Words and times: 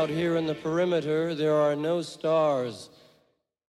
Out 0.00 0.08
here 0.08 0.36
in 0.36 0.46
the 0.46 0.54
perimeter, 0.54 1.34
there 1.34 1.56
are 1.56 1.76
no 1.76 2.00
stars. 2.00 2.88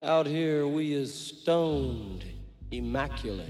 Out 0.01 0.25
here, 0.25 0.65
we 0.65 0.93
is 0.93 1.13
stoned, 1.13 2.23
immaculate. 2.71 3.49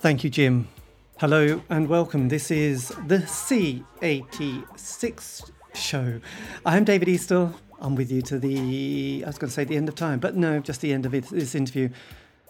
Thank 0.00 0.24
you, 0.24 0.30
Jim. 0.30 0.66
Hello 1.20 1.62
and 1.70 1.88
welcome. 1.88 2.30
This 2.30 2.50
is 2.50 2.88
the 3.06 3.18
C86 3.18 5.50
show. 5.72 6.20
I'm 6.66 6.82
David 6.82 7.06
Eastaugh. 7.06 7.54
I'm 7.78 7.94
with 7.94 8.10
you 8.10 8.22
to 8.22 8.40
the, 8.40 9.22
I 9.24 9.28
was 9.28 9.38
going 9.38 9.50
to 9.50 9.54
say 9.54 9.62
the 9.62 9.76
end 9.76 9.88
of 9.88 9.94
time, 9.94 10.18
but 10.18 10.34
no, 10.34 10.58
just 10.58 10.80
the 10.80 10.92
end 10.92 11.06
of 11.06 11.14
it, 11.14 11.28
this 11.28 11.54
interview. 11.54 11.90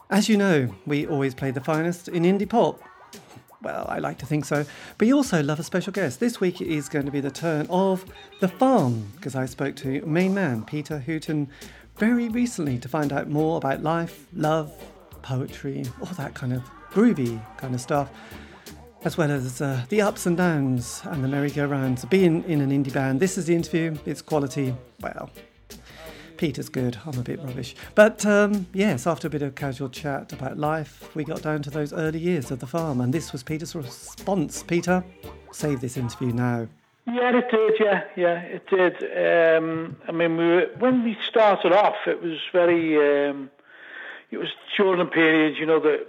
As 0.08 0.30
you 0.30 0.38
know, 0.38 0.74
we 0.86 1.06
always 1.06 1.34
play 1.34 1.50
the 1.50 1.60
finest 1.60 2.08
in 2.08 2.22
indie 2.22 2.48
pop. 2.48 2.80
Well, 3.60 3.86
I 3.88 3.98
like 3.98 4.18
to 4.18 4.26
think 4.26 4.44
so. 4.44 4.64
But 4.98 5.08
you 5.08 5.16
also 5.16 5.42
love 5.42 5.58
a 5.58 5.64
special 5.64 5.92
guest. 5.92 6.20
This 6.20 6.40
week 6.40 6.60
is 6.60 6.88
going 6.88 7.06
to 7.06 7.10
be 7.10 7.20
the 7.20 7.30
turn 7.30 7.66
of 7.68 8.04
The 8.40 8.48
Farm, 8.48 9.10
because 9.16 9.34
I 9.34 9.46
spoke 9.46 9.74
to 9.76 10.00
main 10.06 10.32
man 10.32 10.62
Peter 10.64 11.02
Hooton 11.04 11.48
very 11.96 12.28
recently 12.28 12.78
to 12.78 12.88
find 12.88 13.12
out 13.12 13.28
more 13.28 13.56
about 13.56 13.82
life, 13.82 14.26
love, 14.32 14.72
poetry, 15.22 15.84
all 16.00 16.06
that 16.16 16.34
kind 16.34 16.52
of 16.52 16.62
groovy 16.92 17.44
kind 17.56 17.74
of 17.74 17.80
stuff, 17.80 18.10
as 19.04 19.18
well 19.18 19.30
as 19.30 19.60
uh, 19.60 19.84
the 19.88 20.02
ups 20.02 20.26
and 20.26 20.36
downs 20.36 21.02
and 21.04 21.24
the 21.24 21.28
merry-go-rounds. 21.28 22.04
Of 22.04 22.10
being 22.10 22.44
in 22.44 22.60
an 22.60 22.70
indie 22.70 22.92
band, 22.92 23.18
this 23.18 23.36
is 23.36 23.46
the 23.46 23.56
interview, 23.56 23.96
it's 24.06 24.22
quality, 24.22 24.72
well, 25.00 25.30
Peter's 26.38 26.68
good, 26.68 26.96
I'm 27.04 27.18
a 27.18 27.22
bit 27.22 27.40
rubbish. 27.42 27.74
But 27.94 28.24
um, 28.24 28.66
yes, 28.72 29.06
after 29.06 29.26
a 29.26 29.30
bit 29.30 29.42
of 29.42 29.54
casual 29.56 29.90
chat 29.90 30.32
about 30.32 30.56
life, 30.56 31.14
we 31.14 31.24
got 31.24 31.42
down 31.42 31.62
to 31.62 31.70
those 31.70 31.92
early 31.92 32.20
years 32.20 32.50
of 32.50 32.60
the 32.60 32.66
farm, 32.66 33.00
and 33.00 33.12
this 33.12 33.32
was 33.32 33.42
Peter's 33.42 33.74
response. 33.74 34.62
Peter, 34.62 35.04
save 35.52 35.80
this 35.80 35.96
interview 35.96 36.32
now. 36.32 36.66
Yeah, 37.06 37.36
it 37.36 37.50
did. 37.50 37.74
Yeah, 37.80 38.04
yeah, 38.16 38.40
it 38.40 38.66
did. 38.68 38.96
Um, 39.56 39.96
I 40.06 40.12
mean, 40.12 40.36
we 40.36 40.46
were, 40.46 40.66
when 40.78 41.04
we 41.04 41.16
started 41.28 41.72
off, 41.72 41.96
it 42.06 42.22
was 42.22 42.38
very. 42.52 43.28
Um, 43.28 43.50
it 44.30 44.36
was 44.36 44.48
during 44.76 45.00
a 45.00 45.06
period, 45.06 45.56
you 45.56 45.66
know, 45.66 45.80
that 45.80 46.06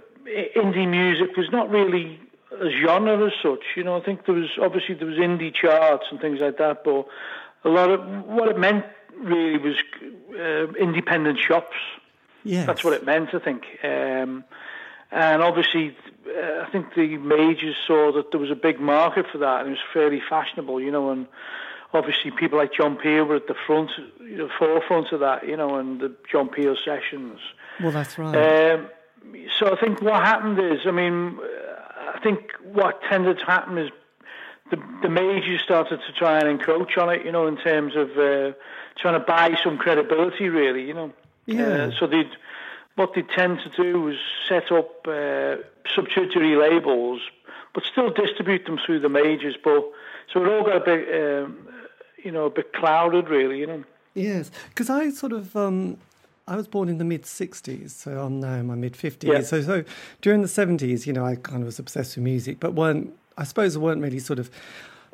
indie 0.54 0.88
music 0.88 1.36
was 1.36 1.50
not 1.50 1.70
really 1.70 2.20
a 2.52 2.70
genre 2.70 3.26
as 3.26 3.32
such. 3.42 3.64
You 3.76 3.84
know, 3.84 3.96
I 3.96 4.00
think 4.00 4.26
there 4.26 4.34
was 4.34 4.50
obviously 4.60 4.94
there 4.94 5.08
was 5.08 5.16
indie 5.16 5.54
charts 5.54 6.04
and 6.10 6.20
things 6.20 6.40
like 6.40 6.58
that, 6.58 6.84
but 6.84 7.06
a 7.64 7.68
lot 7.68 7.90
of 7.90 8.00
what 8.26 8.48
it 8.48 8.58
meant 8.58 8.84
really 9.20 9.58
was 9.58 9.76
uh, 10.38 10.72
independent 10.74 11.38
shops. 11.38 11.76
Yes. 12.44 12.66
That's 12.66 12.82
what 12.82 12.94
it 12.94 13.04
meant, 13.04 13.34
I 13.34 13.38
think. 13.38 13.64
Um, 13.84 14.44
and 15.10 15.42
obviously, 15.42 15.96
uh, 16.26 16.64
I 16.66 16.68
think 16.70 16.94
the 16.94 17.18
majors 17.18 17.76
saw 17.86 18.12
that 18.12 18.30
there 18.30 18.40
was 18.40 18.50
a 18.50 18.54
big 18.56 18.80
market 18.80 19.26
for 19.30 19.38
that, 19.38 19.60
and 19.60 19.68
it 19.68 19.72
was 19.72 19.80
fairly 19.92 20.22
fashionable, 20.28 20.80
you 20.80 20.90
know. 20.90 21.10
And 21.10 21.26
obviously, 21.92 22.30
people 22.30 22.58
like 22.58 22.72
John 22.72 22.96
Peel 22.96 23.24
were 23.24 23.36
at 23.36 23.46
the 23.46 23.54
front, 23.66 23.90
you 24.20 24.38
know, 24.38 24.48
forefront 24.58 25.12
of 25.12 25.20
that, 25.20 25.46
you 25.46 25.56
know, 25.56 25.76
and 25.76 26.00
the 26.00 26.14
John 26.30 26.48
Peel 26.48 26.76
sessions. 26.82 27.40
Well, 27.82 27.92
that's 27.92 28.18
right. 28.18 28.72
Um, 28.72 28.88
so 29.58 29.72
I 29.72 29.80
think 29.80 30.00
what 30.00 30.22
happened 30.22 30.58
is, 30.58 30.80
I 30.86 30.92
mean, 30.92 31.38
I 32.14 32.18
think 32.22 32.40
what 32.62 33.02
tended 33.02 33.38
to 33.38 33.44
happen 33.44 33.78
is 33.78 33.90
the, 34.70 34.82
the 35.02 35.08
majors 35.08 35.62
started 35.62 36.00
to 36.06 36.12
try 36.12 36.38
and 36.38 36.48
encroach 36.48 36.96
on 36.96 37.10
it, 37.10 37.24
you 37.24 37.32
know, 37.32 37.46
in 37.46 37.56
terms 37.56 37.96
of 37.96 38.10
uh, 38.18 38.52
trying 38.96 39.14
to 39.14 39.24
buy 39.26 39.56
some 39.62 39.78
credibility, 39.78 40.48
really, 40.48 40.86
you 40.86 40.94
know. 40.94 41.12
Yeah. 41.46 41.66
Uh, 41.66 41.90
so 41.98 42.06
they 42.06 42.24
what 42.96 43.14
they 43.14 43.22
tend 43.22 43.60
to 43.60 43.70
do 43.70 44.08
is 44.08 44.18
set 44.48 44.70
up 44.70 45.06
uh, 45.06 45.56
subsidiary 45.94 46.56
labels, 46.56 47.20
but 47.74 47.84
still 47.84 48.10
distribute 48.10 48.66
them 48.66 48.78
through 48.84 49.00
the 49.00 49.08
majors. 49.08 49.56
But 49.62 49.90
so 50.32 50.44
it 50.44 50.48
all 50.48 50.64
got 50.64 50.76
a 50.76 50.80
bit, 50.80 51.42
um, 51.42 51.58
you 52.22 52.30
know, 52.30 52.46
a 52.46 52.50
bit 52.50 52.72
clouded, 52.72 53.28
really, 53.28 53.58
you 53.58 53.66
know. 53.66 53.84
Yes, 54.14 54.50
because 54.68 54.90
I 54.90 55.10
sort 55.10 55.32
of 55.32 55.56
um, 55.56 55.96
I 56.50 56.56
was 56.56 56.66
born 56.66 56.88
in 56.88 56.98
the 56.98 57.04
mid 57.04 57.22
60s, 57.22 57.90
so 57.90 58.20
I'm 58.20 58.40
now 58.40 58.54
in 58.54 58.66
my 58.66 58.74
mid 58.74 58.94
50s. 58.94 59.22
Yeah. 59.22 59.40
So, 59.42 59.62
so 59.62 59.84
during 60.20 60.42
the 60.42 60.48
70s, 60.48 61.06
you 61.06 61.12
know, 61.12 61.24
I 61.24 61.36
kind 61.36 61.62
of 61.62 61.66
was 61.66 61.78
obsessed 61.78 62.16
with 62.16 62.24
music, 62.24 62.58
but 62.58 62.74
weren't, 62.74 63.14
I 63.40 63.44
suppose, 63.44 63.76
I 63.76 63.80
weren't 63.80 64.02
really 64.02 64.18
sort 64.20 64.38
of 64.38 64.50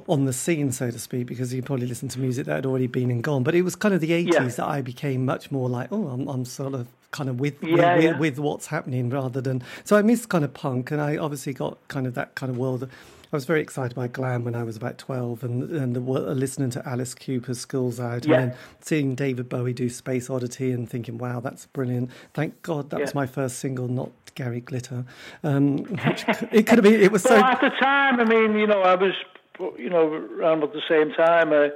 on 0.09 0.26
the 0.26 0.32
scene, 0.32 0.72
so 0.72 0.91
to 0.91 0.98
speak, 0.98 1.26
because 1.26 1.54
you 1.54 1.62
probably 1.62 1.87
listened 1.87 2.10
to 2.10 2.20
music 2.20 2.44
that 2.47 2.56
had 2.56 2.66
already 2.66 2.87
been 2.87 3.10
and 3.10 3.22
gone. 3.22 3.42
But 3.42 3.54
it 3.54 3.62
was 3.62 3.75
kind 3.75 3.94
of 3.94 4.00
the 4.03 4.10
80s 4.10 4.32
Yeah. 4.34 4.42
that 4.48 4.66
I 4.66 4.82
became 4.82 5.25
much 5.25 5.50
more 5.50 5.69
like, 5.70 5.88
oh, 5.91 6.09
I'm, 6.09 6.28
I'm 6.28 6.44
sort 6.44 6.75
of 6.75 6.87
kind 7.12 7.31
of 7.31 7.41
with, 7.41 7.62
Yeah, 7.62 7.94
with, 7.97 8.04
yeah. 8.04 8.19
with 8.19 8.38
what's 8.38 8.66
happening 8.66 9.09
rather 9.09 9.41
than. 9.41 9.62
So 9.84 9.97
I 9.97 10.03
missed 10.03 10.28
kind 10.28 10.44
of 10.44 10.53
punk, 10.53 10.91
and 10.91 11.00
I 11.00 11.16
obviously 11.16 11.54
got 11.54 11.78
kind 11.88 12.06
of 12.06 12.12
that 12.14 12.34
kind 12.34 12.50
of 12.50 12.59
world. 12.59 12.88
I 13.37 13.39
was 13.39 13.45
very 13.45 13.61
excited 13.61 13.95
by 13.95 14.09
glam 14.09 14.45
when 14.45 14.55
I 14.55 14.63
was 14.63 14.79
about 14.79 14.97
12 14.97 15.45
and, 15.45 15.71
and 15.71 15.95
the, 15.95 16.01
listening 16.01 16.71
to 16.71 16.89
Alice 16.89 17.15
Cooper's 17.15 17.61
Schools 17.61 18.01
Out 18.01 18.25
Yeah. 18.25 18.39
and 18.41 18.51
then 18.53 18.59
seeing 18.81 19.15
David 19.15 19.51
Bowie 19.51 19.75
do 19.75 19.91
Space 19.91 20.31
Oddity 20.31 20.73
and 20.73 20.89
thinking, 20.89 21.19
wow, 21.19 21.41
that's 21.41 21.67
brilliant. 21.67 22.11
Thank 22.33 22.63
God 22.63 22.89
that 22.89 22.99
was 23.01 23.15
my 23.15 23.27
first 23.27 23.59
single, 23.59 23.89
not 23.89 24.11
Gary 24.37 24.61
Glitter. 24.63 25.05
Um, 25.45 25.77
which 25.85 26.25
it 26.51 26.67
could 26.67 26.79
have 26.79 26.83
been, 26.85 26.99
it 26.99 27.13
was 27.13 27.25
so. 27.25 27.37
At 27.37 27.61
the 27.61 27.69
time, 27.69 28.21
I 28.21 28.25
mean, 28.25 28.55
you 28.59 28.67
know, 28.67 28.81
I 28.81 28.95
was, 28.95 29.13
you 29.79 29.91
know, 29.91 30.15
around 30.15 30.63
at 30.63 30.73
the 30.73 30.81
same 30.89 31.13
time. 31.13 31.53
Uh, 31.53 31.69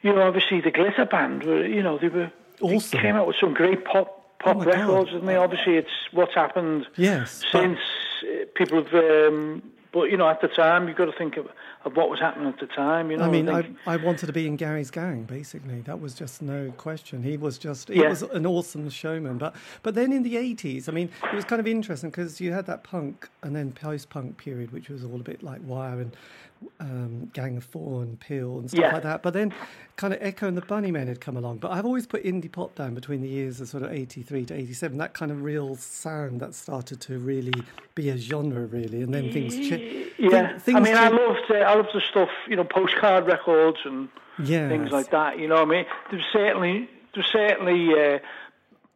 you 0.00 0.14
know, 0.14 0.22
obviously 0.22 0.62
the 0.62 0.70
Glitter 0.70 1.04
Band 1.04 1.42
were, 1.42 1.62
you 1.66 1.82
know, 1.82 1.98
they 1.98 2.08
were 2.08 2.32
Awesome. 2.62 2.96
They 2.96 3.02
came 3.02 3.16
out 3.16 3.26
with 3.26 3.36
some 3.38 3.52
great 3.52 3.84
pop 3.84 4.38
pop 4.38 4.56
Oh 4.56 4.60
records, 4.64 4.86
God. 4.86 5.04
didn't 5.10 5.26
they? 5.26 5.36
Obviously, 5.36 5.76
it's 5.76 5.90
what's 6.12 6.34
happened 6.34 6.86
Yes. 6.96 7.44
since 7.52 7.78
uh, 8.22 8.46
people 8.54 8.82
have. 8.82 8.94
Um, 8.94 9.62
but 9.92 10.10
you 10.10 10.16
know, 10.16 10.28
at 10.28 10.40
the 10.40 10.48
time, 10.48 10.88
you've 10.88 10.96
got 10.96 11.06
to 11.06 11.12
think 11.18 11.36
of, 11.36 11.46
of 11.84 11.96
what 11.96 12.10
was 12.10 12.20
happening 12.20 12.48
at 12.48 12.58
the 12.60 12.66
time. 12.66 13.10
You 13.10 13.16
know, 13.16 13.24
I 13.24 13.30
mean, 13.30 13.48
I, 13.48 13.68
I 13.86 13.96
wanted 13.96 14.26
to 14.26 14.32
be 14.32 14.46
in 14.46 14.56
Gary's 14.56 14.90
gang. 14.90 15.24
Basically, 15.24 15.80
that 15.82 16.00
was 16.00 16.14
just 16.14 16.42
no 16.42 16.72
question. 16.76 17.22
He 17.22 17.36
was 17.36 17.58
just 17.58 17.88
he 17.88 18.00
Yeah. 18.02 18.08
was 18.10 18.22
an 18.22 18.46
awesome 18.46 18.88
showman. 18.90 19.38
But 19.38 19.54
but 19.82 19.94
then 19.94 20.12
in 20.12 20.22
the 20.22 20.36
eighties, 20.36 20.88
I 20.88 20.92
mean, 20.92 21.08
it 21.24 21.34
was 21.34 21.44
kind 21.44 21.60
of 21.60 21.66
interesting 21.66 22.10
because 22.10 22.40
you 22.40 22.52
had 22.52 22.66
that 22.66 22.84
punk 22.84 23.28
and 23.42 23.54
then 23.56 23.72
post-punk 23.72 24.36
period, 24.36 24.70
which 24.72 24.88
was 24.88 25.04
all 25.04 25.16
a 25.20 25.24
bit 25.24 25.42
like 25.42 25.60
Wire 25.64 26.00
and 26.00 26.16
um, 26.78 27.30
Gang 27.32 27.56
of 27.56 27.64
Four 27.64 28.02
and 28.02 28.18
Peel 28.20 28.58
and 28.58 28.70
stuff 28.70 28.80
Yeah. 28.80 28.92
like 28.92 29.02
that. 29.02 29.22
But 29.22 29.34
then 29.34 29.52
kind 29.96 30.12
of 30.14 30.22
Echo 30.22 30.46
and 30.48 30.56
the 30.56 30.62
Bunnymen 30.62 31.06
had 31.08 31.20
come 31.20 31.36
along. 31.36 31.58
But 31.58 31.72
I've 31.72 31.84
always 31.86 32.06
put 32.06 32.24
indie 32.24 32.50
pop 32.50 32.74
down 32.74 32.94
between 32.94 33.22
the 33.22 33.28
years 33.28 33.60
of 33.60 33.68
sort 33.68 33.82
of 33.82 33.92
eighty 33.92 34.22
three 34.22 34.44
to 34.46 34.54
eighty 34.54 34.72
seven. 34.72 34.98
That 34.98 35.14
kind 35.14 35.30
of 35.30 35.42
real 35.42 35.76
sound 35.76 36.40
that 36.40 36.54
started 36.54 37.00
to 37.02 37.18
really 37.18 37.52
be 37.94 38.08
a 38.10 38.16
genre, 38.18 38.66
really, 38.66 39.02
and 39.02 39.12
then 39.14 39.32
things 39.32 39.54
changed. 39.56 40.12
yeah. 40.18 40.58
things 40.58 40.76
I 40.76 40.80
mean, 40.80 40.96
I 40.96 41.08
loved 41.08 41.50
uh, 41.50 41.54
I 41.54 41.74
loved 41.74 41.90
the 41.94 42.00
stuff, 42.00 42.30
you 42.48 42.56
know, 42.56 42.64
postcard 42.64 43.26
records 43.26 43.78
and 43.84 44.08
Yes. 44.42 44.70
things 44.70 44.90
like 44.90 45.10
that. 45.10 45.38
You 45.38 45.48
know, 45.48 45.56
what 45.56 45.68
I 45.68 45.70
mean, 45.70 45.86
there's 46.10 46.24
certainly 46.32 46.88
there's 47.14 47.26
certainly 47.26 47.90
uh, 47.92 48.18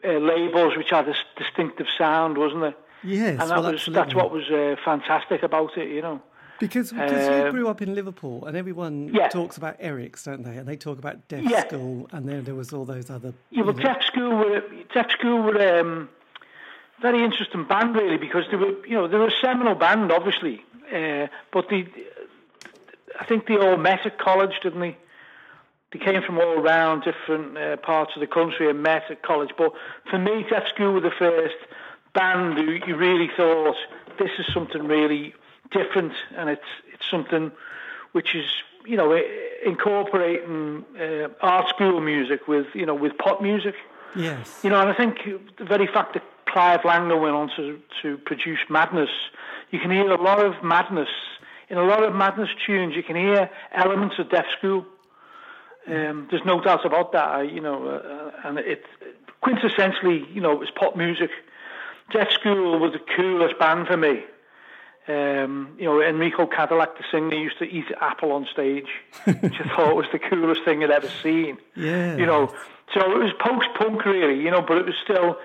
uh, 0.06 0.18
labels 0.18 0.76
which 0.76 0.90
had 0.90 1.08
a 1.08 1.14
distinctive 1.36 1.86
sound, 1.98 2.38
wasn't 2.38 2.62
there? 2.62 2.74
Yes, 3.02 3.40
and 3.40 3.50
that 3.50 3.60
well, 3.60 3.72
was 3.72 3.86
that's 3.90 4.14
what 4.14 4.30
was 4.30 4.50
uh, 4.50 4.76
fantastic 4.84 5.42
about 5.42 5.76
it. 5.76 5.88
You 5.90 6.00
know. 6.02 6.22
Because, 6.60 6.92
because 6.92 7.26
you 7.28 7.34
Um, 7.46 7.50
grew 7.50 7.68
up 7.68 7.82
in 7.82 7.94
Liverpool 7.94 8.44
and 8.46 8.56
everyone 8.56 9.08
Yeah. 9.12 9.28
talks 9.28 9.56
about 9.56 9.76
Eric's, 9.80 10.24
don't 10.24 10.44
they? 10.44 10.56
And 10.56 10.66
they 10.68 10.76
talk 10.76 10.98
about 10.98 11.26
Deaf 11.28 11.42
Yeah. 11.42 11.66
School, 11.66 12.08
and 12.12 12.28
then 12.28 12.44
there 12.44 12.54
was 12.54 12.72
all 12.72 12.84
those 12.84 13.10
other. 13.10 13.32
Yeah, 13.50 13.62
well, 13.64 13.74
you 13.76 13.82
Deaf 13.82 14.02
School 14.04 14.36
were 14.36 14.62
Deaf 14.92 15.10
School 15.10 15.42
were 15.42 15.80
um, 15.80 16.08
very 17.00 17.24
interesting 17.24 17.64
band 17.64 17.96
really 17.96 18.16
because 18.16 18.44
they 18.50 18.56
were 18.56 18.74
you 18.86 18.94
know 18.94 19.08
they 19.08 19.18
were 19.18 19.26
a 19.26 19.40
seminal 19.40 19.74
band 19.74 20.12
obviously, 20.12 20.64
uh, 20.94 21.26
but 21.52 21.68
they 21.68 21.88
I 23.20 23.24
think 23.24 23.46
they 23.46 23.56
all 23.56 23.76
met 23.76 24.06
at 24.06 24.18
college, 24.18 24.58
didn't 24.62 24.80
they? 24.80 24.96
They 25.92 25.98
came 26.00 26.22
from 26.22 26.38
all 26.38 26.58
around 26.60 27.02
different 27.04 27.56
uh, 27.56 27.76
parts 27.76 28.12
of 28.16 28.20
the 28.20 28.26
country 28.26 28.68
and 28.68 28.82
met 28.82 29.04
at 29.10 29.22
college. 29.22 29.50
But 29.56 29.72
for 30.10 30.18
me, 30.18 30.44
Deaf 30.50 30.66
School 30.74 30.92
were 30.92 31.00
the 31.00 31.12
first 31.16 31.54
band 32.14 32.58
who 32.58 32.72
you 32.86 32.96
really 32.96 33.28
thought 33.36 33.76
this 34.18 34.30
is 34.38 34.46
something 34.52 34.86
really 34.88 35.34
different, 35.70 36.12
and 36.36 36.48
it's 36.50 36.70
it's 36.92 37.08
something 37.10 37.50
which 38.12 38.34
is 38.34 38.46
you 38.86 38.96
know 38.96 39.18
incorporating 39.64 40.84
uh, 41.00 41.28
art 41.40 41.68
school 41.68 42.00
music 42.00 42.46
with 42.48 42.66
you 42.74 42.86
know 42.86 42.94
with 42.94 43.16
pop 43.18 43.40
music. 43.42 43.74
yes. 44.16 44.60
You 44.62 44.70
know, 44.70 44.80
and 44.80 44.88
I 44.90 44.94
think 44.94 45.18
the 45.58 45.64
very 45.64 45.86
fact 45.86 46.14
that 46.14 46.22
Clive 46.46 46.80
Langer 46.82 47.20
went 47.20 47.34
on 47.34 47.50
to, 47.56 47.80
to 48.02 48.16
produce 48.18 48.60
Madness, 48.70 49.10
you 49.70 49.80
can 49.80 49.90
hear 49.90 50.08
a 50.10 50.22
lot 50.22 50.38
of 50.44 50.62
madness. 50.62 51.08
In 51.68 51.78
a 51.78 51.82
lot 51.82 52.04
of 52.04 52.14
Madness 52.14 52.50
tunes, 52.64 52.94
you 52.94 53.02
can 53.02 53.16
hear 53.16 53.50
elements 53.72 54.16
of 54.18 54.30
Deaf 54.30 54.44
School. 54.58 54.86
Um, 55.88 56.28
there's 56.30 56.44
no 56.44 56.60
doubt 56.60 56.86
about 56.86 57.12
that, 57.12 57.28
I- 57.28 57.42
you 57.42 57.60
know, 57.60 57.86
uh, 57.88 58.48
and 58.48 58.58
it 58.58 58.84
quintessentially, 59.42 60.32
you 60.34 60.40
know, 60.40 60.52
it 60.52 60.58
was 60.60 60.70
pop 60.70 60.94
music. 60.96 61.30
Deaf 62.12 62.30
School 62.30 62.78
was 62.78 62.92
the 62.92 63.00
coolest 63.16 63.58
band 63.58 63.86
for 63.88 63.96
me. 63.96 64.22
Um, 65.06 65.76
you 65.78 65.84
know, 65.84 66.00
Enrico 66.00 66.46
Cadillac, 66.46 66.96
the 66.96 67.04
singer, 67.12 67.34
used 67.34 67.58
to 67.58 67.64
eat 67.64 67.84
apple 68.00 68.32
on 68.32 68.46
stage, 68.50 68.88
which 69.26 69.54
I 69.60 69.76
thought 69.76 69.96
was 69.96 70.06
the 70.12 70.18
coolest 70.18 70.64
thing 70.64 70.82
I'd 70.82 70.90
ever 70.90 71.10
seen. 71.22 71.58
Yeah. 71.76 72.16
You 72.16 72.24
know, 72.24 72.54
so 72.94 73.00
it 73.00 73.18
was 73.18 73.32
post-punk 73.38 74.04
really, 74.06 74.40
you 74.40 74.50
know, 74.50 74.62
but 74.62 74.78
it 74.78 74.86
was 74.86 74.94
still 75.02 75.36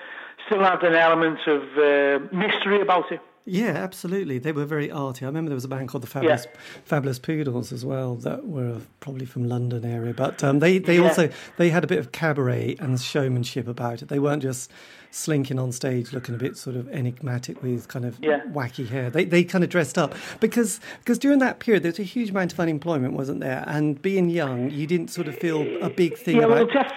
still 0.46 0.64
had 0.64 0.82
an 0.84 0.96
element 0.96 1.40
of 1.46 1.62
uh, 1.78 2.26
mystery 2.36 2.82
about 2.82 3.12
it. 3.12 3.22
Yeah, 3.50 3.70
absolutely. 3.72 4.38
They 4.38 4.52
were 4.52 4.66
very 4.66 4.92
arty. 4.92 5.26
I 5.26 5.28
remember 5.28 5.50
there 5.50 5.56
was 5.56 5.66
a 5.66 5.70
band 5.70 5.90
called 5.90 6.04
the 6.04 6.08
Fabulous 6.08 6.46
Yeah. 6.46 6.60
Fabulous 6.86 7.20
Poodles 7.20 7.72
as 7.72 7.84
well 7.84 8.16
that 8.18 8.46
were 8.46 8.78
probably 9.00 9.26
from 9.26 9.50
London 9.50 9.84
area, 9.84 10.14
but 10.14 10.44
um, 10.44 10.60
they 10.60 10.78
they 10.78 10.98
Yeah. 10.98 11.04
also 11.08 11.30
they 11.58 11.70
had 11.70 11.84
a 11.84 11.88
bit 11.88 12.00
of 12.00 12.12
cabaret 12.12 12.76
and 12.80 13.00
showmanship 13.02 13.68
about 13.68 14.02
it. 14.02 14.10
They 14.10 14.20
weren't 14.20 14.44
just 14.44 14.72
slinking 15.12 15.58
on 15.58 15.72
stage 15.72 16.14
looking 16.14 16.36
a 16.36 16.38
bit 16.38 16.56
sort 16.56 16.76
of 16.76 16.88
enigmatic 16.90 17.64
with 17.64 17.88
kind 17.88 18.06
of 18.06 18.18
Yeah. 18.22 18.42
wacky 18.52 18.88
hair. 18.88 19.10
They 19.10 19.26
they 19.26 19.44
kind 19.44 19.64
of 19.64 19.70
dressed 19.72 19.98
up 19.98 20.14
because 20.40 20.80
because 21.00 21.18
during 21.18 21.40
that 21.40 21.60
period 21.60 21.82
there 21.84 21.92
was 21.92 22.00
a 22.00 22.04
huge 22.04 22.30
amount 22.30 22.54
of 22.54 22.60
unemployment, 22.60 23.14
wasn't 23.14 23.40
there? 23.40 23.64
And 23.68 24.00
being 24.02 24.30
young, 24.30 24.70
you 24.70 24.86
didn't 24.86 25.10
sort 25.10 25.28
of 25.28 25.36
feel 25.38 25.62
a 25.84 25.90
big 25.90 26.18
thing 26.18 26.38
yeah, 26.38 26.46
well, 26.46 26.64
about 26.64 26.74
Deaf, 26.74 26.94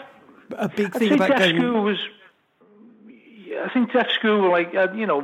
a 0.58 0.68
big 0.68 0.92
thing 0.92 1.12
about 1.14 1.38
going. 1.38 1.82
Was. 1.84 1.98
I 3.58 3.70
think 3.72 3.92
Deaf 3.92 4.08
School 4.10 4.40
were 4.40 4.48
like 4.48 4.74
uh, 4.74 4.92
you 4.92 5.06
know, 5.06 5.20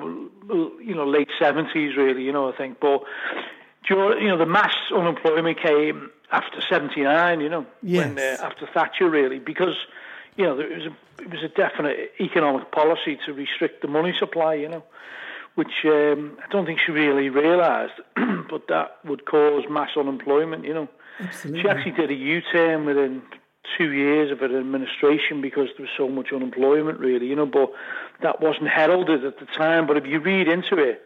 you 0.49 0.95
know, 0.95 1.07
late 1.07 1.29
seventies 1.39 1.97
really. 1.97 2.23
You 2.23 2.33
know, 2.33 2.53
I 2.53 2.57
think, 2.57 2.81
but 2.81 3.03
during, 3.87 4.23
you 4.23 4.29
know, 4.29 4.39
the 4.39 4.47
mass 4.47 4.75
unemployment 4.95 5.61
came 5.61 6.11
after 6.31 6.61
seventy 6.69 7.03
nine. 7.03 7.41
You 7.41 7.49
know, 7.49 7.67
when 7.83 8.19
uh, 8.19 8.37
after 8.41 8.67
Thatcher 8.73 9.09
really, 9.09 9.39
because 9.39 9.77
you 10.37 10.45
know 10.45 10.57
there 10.57 10.69
was 10.69 10.87
a 10.87 11.23
it 11.23 11.31
was 11.31 11.43
a 11.43 11.49
definite 11.49 12.13
economic 12.21 12.71
policy 12.71 13.19
to 13.27 13.33
restrict 13.33 13.83
the 13.83 13.89
money 13.89 14.15
supply. 14.19 14.55
You 14.55 14.69
know. 14.69 14.85
Which 15.55 15.85
um, 15.87 16.39
I 16.41 16.47
don't 16.53 16.67
think 16.67 16.79
she 16.79 16.93
really 16.93 17.31
realised, 17.31 17.95
but 18.15 18.69
that 18.69 18.99
would 19.05 19.25
cause 19.25 19.65
mass 19.69 19.91
unemployment. 19.97 20.65
You 20.65 20.73
know, 20.73 20.89
Absolutely. 21.19 21.63
she 21.63 21.69
actually 21.69 21.93
did 21.93 22.13
a 22.13 22.15
U-turn 22.15 22.85
within 22.85 23.23
two 23.77 23.93
years 23.93 24.31
of 24.31 24.39
her 24.41 24.47
administration 24.59 25.41
because 25.41 25.69
there 25.77 25.85
was 25.85 25.91
so 25.97 26.09
much 26.09 26.33
unemployment, 26.33 26.99
really, 26.99 27.27
you 27.27 27.37
know. 27.37 27.47
But 27.47 27.73
that 28.23 28.41
wasn't 28.41 28.69
heralded 28.69 29.25
at 29.25 29.39
the 29.39 29.47
time. 29.47 29.87
But 29.87 29.97
if 29.97 30.07
you 30.07 30.21
read 30.21 30.49
into 30.49 30.79
it, 30.79 31.03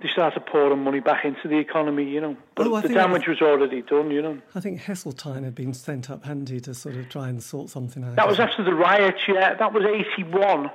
they 0.00 0.08
started 0.08 0.44
pouring 0.46 0.82
money 0.82 1.00
back 1.00 1.24
into 1.24 1.46
the 1.48 1.58
economy, 1.58 2.08
you 2.08 2.20
know. 2.20 2.36
But 2.54 2.66
Oh, 2.66 2.80
the 2.80 2.88
damage 2.88 3.28
was 3.28 3.40
already 3.40 3.82
done, 3.82 4.10
you 4.10 4.20
know. 4.22 4.38
I 4.54 4.60
think 4.60 4.80
Heseltine 4.82 5.44
had 5.44 5.54
been 5.54 5.74
sent 5.74 6.10
up 6.10 6.24
handy 6.24 6.60
to 6.60 6.74
sort 6.74 6.96
of 6.96 7.08
try 7.08 7.28
and 7.28 7.42
sort 7.42 7.70
something 7.70 8.02
out. 8.04 8.16
That 8.16 8.28
was 8.28 8.40
after 8.40 8.64
the 8.64 8.74
riots, 8.74 9.20
yeah. 9.28 9.54
That 9.54 9.72
was 9.72 9.84
eighty-one. 9.84 10.70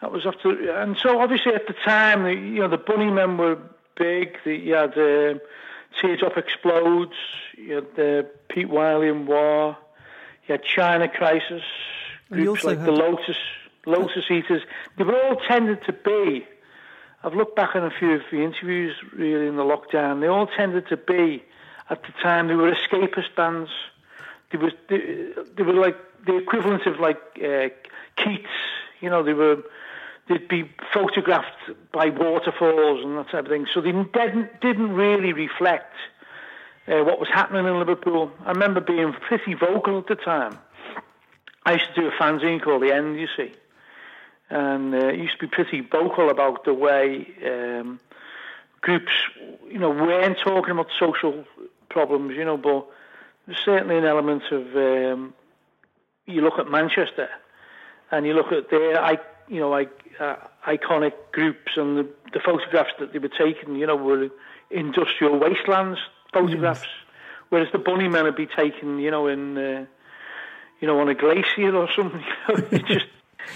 That 0.00 0.10
was 0.12 0.26
after, 0.26 0.70
and 0.80 0.96
so 0.98 1.20
obviously 1.20 1.54
at 1.54 1.66
the 1.66 1.74
time, 1.84 2.24
the, 2.24 2.34
you 2.34 2.60
know, 2.60 2.68
the 2.68 2.76
Bunnymen 2.78 3.38
were 3.38 3.56
big. 3.96 4.36
The, 4.44 4.54
you 4.54 4.74
had 4.74 4.98
uh, 4.98 5.38
Teardrop 6.00 6.36
Explodes. 6.36 7.14
You 7.56 7.76
had 7.76 7.86
the 7.96 8.30
Pete 8.48 8.68
Wylie 8.68 9.08
and 9.08 9.26
Wah. 9.28 9.76
You 10.46 10.52
had 10.52 10.64
China 10.64 11.08
Crisis. 11.08 11.62
Groups 12.30 12.64
like 12.64 12.82
the 12.84 12.90
Lotus, 12.90 13.36
Lotus 13.86 14.24
Eaters. 14.30 14.62
They 14.96 15.04
were 15.04 15.20
all 15.22 15.36
tended 15.36 15.84
to 15.86 15.92
be. 15.92 16.46
I've 17.22 17.34
looked 17.34 17.56
back 17.56 17.76
on 17.76 17.84
a 17.84 17.90
few 17.90 18.12
of 18.12 18.22
the 18.30 18.42
interviews 18.42 18.94
really 19.12 19.46
in 19.46 19.56
the 19.56 19.62
lockdown. 19.62 20.20
They 20.20 20.26
all 20.26 20.46
tended 20.46 20.88
to 20.88 20.96
be 20.96 21.42
at 21.88 22.02
the 22.02 22.12
time 22.22 22.48
they 22.48 22.54
were 22.54 22.72
escapist 22.74 23.34
bands. 23.36 23.70
They 24.50 24.58
were 24.58 24.72
they, 24.88 25.32
they 25.56 25.62
were 25.62 25.74
like 25.74 25.96
the 26.26 26.36
equivalent 26.36 26.86
of 26.86 27.00
like 27.00 27.20
uh, 27.36 27.68
Keats. 28.16 28.48
You 29.00 29.10
know, 29.10 29.22
they 29.22 29.32
were 29.32 29.62
they'd 30.28 30.48
be 30.48 30.70
photographed 30.92 31.56
by 31.92 32.08
waterfalls 32.08 33.04
and 33.04 33.18
that 33.18 33.30
type 33.30 33.44
of 33.44 33.50
thing. 33.50 33.66
So 33.72 33.80
they 33.80 33.92
didn't 33.92 34.60
didn't 34.60 34.92
really 34.92 35.32
reflect 35.32 35.94
uh, 36.86 37.02
what 37.02 37.18
was 37.18 37.28
happening 37.32 37.66
in 37.66 37.78
Liverpool. 37.78 38.30
I 38.44 38.50
remember 38.50 38.80
being 38.80 39.12
pretty 39.12 39.54
vocal 39.54 39.98
at 39.98 40.06
the 40.06 40.16
time. 40.16 40.58
I 41.66 41.72
used 41.74 41.94
to 41.94 42.00
do 42.02 42.08
a 42.08 42.10
fanzine 42.10 42.62
called 42.62 42.82
The 42.82 42.94
End, 42.94 43.18
you 43.18 43.28
see, 43.36 43.52
and 44.50 44.94
uh, 44.94 45.08
used 45.12 45.40
to 45.40 45.46
be 45.46 45.50
pretty 45.50 45.80
vocal 45.80 46.28
about 46.28 46.64
the 46.64 46.74
way 46.74 47.26
um, 47.44 48.00
groups, 48.82 49.12
you 49.70 49.78
know, 49.78 49.90
weren't 49.90 50.38
talking 50.44 50.72
about 50.72 50.88
social 50.98 51.44
problems, 51.88 52.36
you 52.36 52.44
know, 52.44 52.58
but 52.58 52.86
there's 53.46 53.58
certainly 53.64 53.96
an 53.96 54.04
element 54.04 54.42
of 54.52 54.76
um, 54.76 55.32
you 56.26 56.42
look 56.42 56.58
at 56.58 56.70
Manchester 56.70 57.28
and 58.10 58.26
you 58.26 58.34
look 58.34 58.52
at 58.52 58.70
their, 58.70 59.02
I, 59.02 59.18
you 59.48 59.60
know, 59.60 59.70
like 59.70 59.90
uh, 60.20 60.36
iconic 60.66 61.12
groups 61.32 61.72
and 61.76 61.96
the, 61.96 62.08
the 62.34 62.40
photographs 62.40 62.92
that 63.00 63.14
they 63.14 63.18
were 63.18 63.28
taking, 63.28 63.76
you 63.76 63.86
know, 63.86 63.96
were 63.96 64.28
industrial 64.70 65.38
wastelands 65.38 65.98
photographs, 66.34 66.86
whereas 67.48 67.68
the 67.72 67.78
Bunnymen 67.78 68.24
would 68.24 68.36
be 68.36 68.46
taken, 68.46 68.98
you 68.98 69.10
know, 69.10 69.26
in, 69.28 69.56
uh, 69.56 69.86
you 70.80 70.86
know, 70.86 71.00
on 71.00 71.08
a 71.08 71.14
glacier 71.14 71.74
or 71.74 71.88
something. 71.96 72.24
It's 72.72 72.88
just 72.88 73.06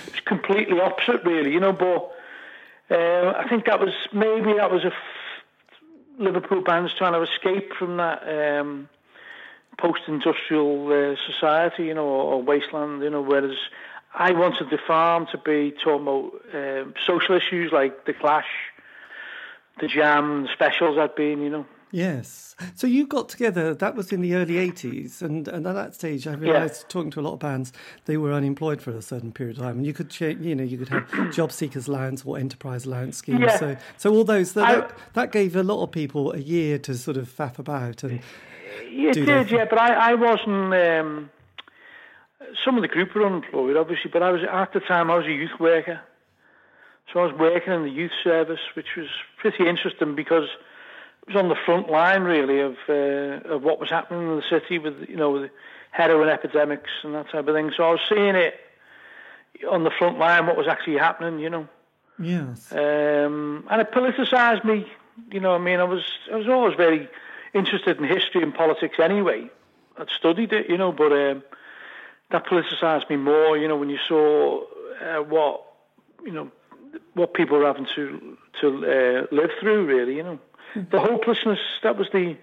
it's 0.06 0.20
completely 0.20 0.80
opposite, 0.80 1.24
really, 1.24 1.52
you 1.52 1.60
know. 1.60 1.72
But 1.72 2.10
uh, 2.90 3.32
I 3.36 3.46
think 3.48 3.66
that 3.66 3.80
was 3.80 3.94
maybe 4.12 4.54
that 4.54 4.70
was 4.70 4.84
a 4.84 4.88
f- 4.88 5.42
Liverpool 6.18 6.62
bands 6.62 6.92
trying 6.96 7.12
to 7.12 7.22
escape 7.22 7.72
from 7.78 7.98
that. 7.98 8.22
Um, 8.28 8.88
post-industrial 9.78 10.92
uh, 10.92 11.16
society, 11.32 11.84
you 11.84 11.94
know, 11.94 12.04
or, 12.04 12.34
or 12.34 12.42
wasteland, 12.42 13.02
you 13.02 13.10
know, 13.10 13.22
whereas 13.22 13.56
I 14.12 14.32
wanted 14.32 14.70
the 14.70 14.78
farm 14.86 15.26
to 15.32 15.38
be 15.38 15.72
talking 15.82 16.02
about 16.02 16.32
um 16.54 16.94
social 17.06 17.36
issues 17.36 17.72
like 17.72 18.04
the 18.04 18.12
Clash, 18.12 18.48
the 19.80 19.86
Jam, 19.86 20.42
the 20.42 20.48
specials 20.52 20.98
I'd 20.98 21.14
been, 21.14 21.40
you 21.42 21.50
know. 21.50 21.66
Yes. 21.90 22.54
So 22.74 22.86
you 22.86 23.06
got 23.06 23.28
together, 23.28 23.72
that 23.74 23.94
was 23.94 24.12
in 24.12 24.20
the 24.20 24.34
early 24.34 24.54
80s, 24.54 25.22
and, 25.22 25.48
and 25.48 25.66
at 25.66 25.72
that 25.74 25.94
stage 25.94 26.26
I 26.26 26.34
realised, 26.34 26.88
talking 26.88 27.10
to 27.12 27.20
a 27.20 27.22
lot 27.22 27.32
of 27.34 27.38
bands, 27.38 27.72
they 28.04 28.16
were 28.16 28.32
unemployed 28.32 28.82
for 28.82 28.90
a 28.90 29.00
certain 29.00 29.32
period 29.32 29.56
of 29.56 29.62
time. 29.62 29.78
And 29.78 29.86
you 29.86 29.92
could, 29.94 30.18
you 30.20 30.54
know, 30.54 30.64
you 30.64 30.76
could 30.76 30.88
have 30.90 31.32
job 31.34 31.50
seekers 31.52 31.88
allowance 31.88 32.24
or 32.24 32.36
enterprise 32.38 32.84
allowance 32.84 33.16
schemes. 33.16 33.40
Yeah. 33.40 33.56
So, 33.58 33.76
so 33.96 34.12
all 34.12 34.24
those, 34.24 34.52
that, 34.54 34.64
I- 34.64 34.74
that, 34.80 34.92
that 35.14 35.32
gave 35.32 35.56
a 35.56 35.62
lot 35.62 35.82
of 35.82 35.90
people 35.90 36.32
a 36.32 36.38
year 36.38 36.78
to 36.80 36.94
sort 36.94 37.16
of 37.16 37.28
faff 37.28 37.58
about. 37.58 38.02
And 38.02 38.20
It 38.82 39.14
do 39.14 39.24
did, 39.24 39.28
that. 39.28 39.50
yeah, 39.50 39.64
but 39.68 39.78
I, 39.78 40.10
I 40.10 40.14
wasn't. 40.14 40.74
Um, 40.74 41.30
some 42.64 42.76
of 42.76 42.82
the 42.82 42.88
group 42.88 43.14
were 43.14 43.24
unemployed, 43.26 43.76
obviously, 43.76 44.10
but 44.12 44.22
I 44.22 44.30
was 44.30 44.42
at 44.50 44.72
the 44.72 44.80
time 44.80 45.10
I 45.10 45.16
was 45.16 45.26
a 45.26 45.32
youth 45.32 45.58
worker, 45.60 46.00
so 47.12 47.20
I 47.20 47.24
was 47.26 47.34
working 47.38 47.72
in 47.72 47.82
the 47.82 47.90
youth 47.90 48.12
service, 48.22 48.60
which 48.74 48.88
was 48.96 49.06
pretty 49.38 49.66
interesting 49.68 50.14
because 50.14 50.44
it 50.44 50.58
was 51.28 51.36
on 51.36 51.48
the 51.48 51.56
front 51.66 51.90
line 51.90 52.22
really 52.22 52.60
of 52.60 52.76
uh, 52.88 53.54
of 53.54 53.62
what 53.62 53.80
was 53.80 53.90
happening 53.90 54.28
in 54.28 54.36
the 54.36 54.42
city 54.50 54.78
with 54.78 55.08
you 55.08 55.16
know 55.16 55.30
with 55.30 55.50
heroin 55.90 56.28
epidemics 56.28 56.90
and 57.02 57.14
that 57.14 57.30
type 57.30 57.46
of 57.48 57.54
thing. 57.54 57.72
So 57.76 57.84
I 57.84 57.90
was 57.90 58.00
seeing 58.08 58.34
it 58.34 58.54
on 59.68 59.84
the 59.84 59.90
front 59.90 60.18
line, 60.18 60.46
what 60.46 60.56
was 60.56 60.68
actually 60.68 60.98
happening, 60.98 61.40
you 61.40 61.50
know. 61.50 61.68
yes. 62.18 62.70
Um, 62.72 63.66
and 63.70 63.80
it 63.80 63.90
politicised 63.92 64.64
me. 64.64 64.86
You 65.32 65.40
know, 65.40 65.54
I 65.54 65.58
mean, 65.58 65.80
I 65.80 65.84
was 65.84 66.04
I 66.32 66.36
was 66.36 66.48
always 66.48 66.76
very 66.76 67.08
interested 67.54 67.98
in 67.98 68.04
history 68.04 68.42
and 68.42 68.54
politics 68.54 68.96
anyway. 69.02 69.50
I'd 69.96 70.10
studied 70.10 70.52
it, 70.52 70.68
you 70.68 70.76
know, 70.76 70.92
but 70.92 71.12
um, 71.12 71.42
that 72.30 72.46
politicised 72.46 73.10
me 73.10 73.16
more. 73.16 73.56
You 73.56 73.66
know, 73.66 73.76
when 73.76 73.90
you 73.90 73.98
saw 74.06 74.62
uh, 75.02 75.22
what 75.22 75.64
you 76.24 76.32
know 76.32 76.50
what 77.14 77.34
people 77.34 77.58
were 77.58 77.66
having 77.66 77.86
to 77.96 78.36
to 78.60 78.66
uh, 78.68 79.34
live 79.34 79.50
through, 79.60 79.86
really, 79.86 80.16
you 80.16 80.22
know, 80.22 80.38
the 80.90 81.00
hopelessness. 81.00 81.58
That 81.82 81.96
was 81.96 82.08
the 82.12 82.36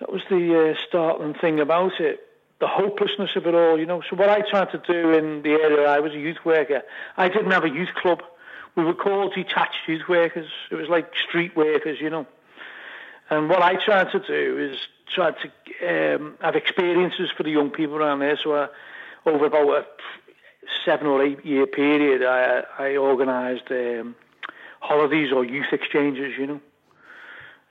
that 0.00 0.12
was 0.12 0.22
the 0.28 0.70
uh, 0.70 0.74
startling 0.88 1.34
thing 1.34 1.60
about 1.60 2.00
it. 2.00 2.20
The 2.58 2.66
hopelessness 2.66 3.30
of 3.36 3.46
it 3.46 3.54
all, 3.54 3.78
you 3.78 3.86
know. 3.86 4.02
So 4.08 4.16
what 4.16 4.28
I 4.28 4.40
tried 4.40 4.70
to 4.72 4.78
do 4.78 5.12
in 5.12 5.42
the 5.42 5.50
area, 5.50 5.86
I 5.88 6.00
was 6.00 6.12
a 6.12 6.18
youth 6.18 6.38
worker. 6.44 6.82
I 7.16 7.28
didn't 7.28 7.50
have 7.50 7.64
a 7.64 7.70
youth 7.70 7.94
club. 7.94 8.22
We 8.76 8.84
were 8.84 8.94
called 8.94 9.34
detached 9.34 9.86
youth 9.86 10.08
workers. 10.08 10.48
It 10.70 10.74
was 10.74 10.88
like 10.88 11.12
street 11.28 11.56
workers, 11.56 12.00
you 12.00 12.10
know. 12.10 12.26
And 13.28 13.48
what 13.48 13.62
I 13.62 13.74
tried 13.82 14.12
to 14.12 14.20
do 14.20 14.58
is 14.58 14.78
try 15.14 15.32
to 15.32 16.14
um, 16.14 16.36
have 16.40 16.56
experiences 16.56 17.30
for 17.36 17.42
the 17.42 17.50
young 17.50 17.70
people 17.70 17.96
around 17.96 18.20
there. 18.20 18.38
So 18.42 18.54
I, 18.54 18.68
over 19.24 19.46
about 19.46 19.68
a 19.68 19.86
seven 20.84 21.06
or 21.06 21.22
eight 21.22 21.44
year 21.44 21.66
period, 21.66 22.22
I, 22.22 22.64
I 22.78 22.96
organised 22.96 23.70
um, 23.70 24.14
holidays 24.80 25.32
or 25.32 25.44
youth 25.44 25.72
exchanges, 25.72 26.38
you 26.38 26.46
know. 26.46 26.60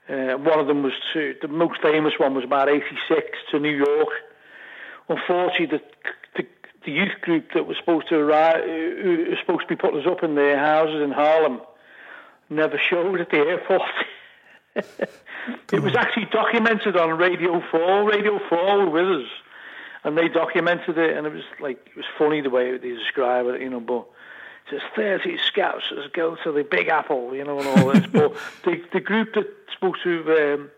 Uh, 0.08 0.36
one 0.38 0.60
of 0.60 0.66
them 0.66 0.82
was 0.82 0.92
to, 1.12 1.34
the 1.42 1.48
most 1.48 1.80
famous 1.82 2.14
one 2.18 2.34
was 2.34 2.44
about 2.44 2.68
86 2.68 3.26
to 3.50 3.58
New 3.58 3.76
York. 3.76 4.08
Unfortunately, 5.08 5.66
the, 5.66 5.82
the, 6.36 6.46
the 6.84 6.92
youth 6.92 7.20
group 7.22 7.52
that 7.54 7.66
was 7.66 7.76
supposed 7.76 8.08
to 8.08 8.16
arrive, 8.16 8.64
who 8.64 9.26
was 9.30 9.38
supposed 9.40 9.62
to 9.62 9.68
be 9.68 9.76
putting 9.76 10.00
us 10.00 10.06
up 10.06 10.22
in 10.22 10.36
their 10.36 10.58
houses 10.58 11.02
in 11.02 11.10
Harlem, 11.10 11.60
never 12.48 12.78
showed 12.78 13.20
at 13.20 13.30
the 13.30 13.36
airport. 13.36 13.82
it 15.72 15.82
was 15.82 15.96
actually 15.96 16.26
documented 16.26 16.96
on 16.96 17.18
Radio 17.18 17.62
4. 17.70 18.08
Radio 18.08 18.38
4 18.48 18.78
were 18.78 18.90
with 18.90 19.22
us, 19.22 19.28
and 20.04 20.16
they 20.16 20.28
documented 20.28 20.98
it, 20.98 21.16
and 21.16 21.26
it 21.26 21.32
was 21.32 21.44
like, 21.60 21.84
it 21.86 21.96
was 21.96 22.06
funny 22.16 22.40
the 22.40 22.50
way 22.50 22.76
they 22.78 22.90
describe 22.90 23.46
it, 23.46 23.60
you 23.60 23.70
know, 23.70 23.80
but 23.80 24.06
just 24.70 24.84
30 24.94 25.38
scouts 25.46 25.84
that 25.90 26.12
go 26.12 26.36
to 26.42 26.52
the 26.52 26.64
Big 26.64 26.88
Apple, 26.88 27.34
you 27.34 27.44
know, 27.44 27.58
and 27.58 27.68
all 27.68 27.92
this. 27.92 28.06
but 28.12 28.34
the, 28.64 28.82
the 28.92 29.00
group 29.00 29.34
that's 29.34 29.48
supposed 29.72 30.02
to 30.02 30.54
um, 30.54 30.70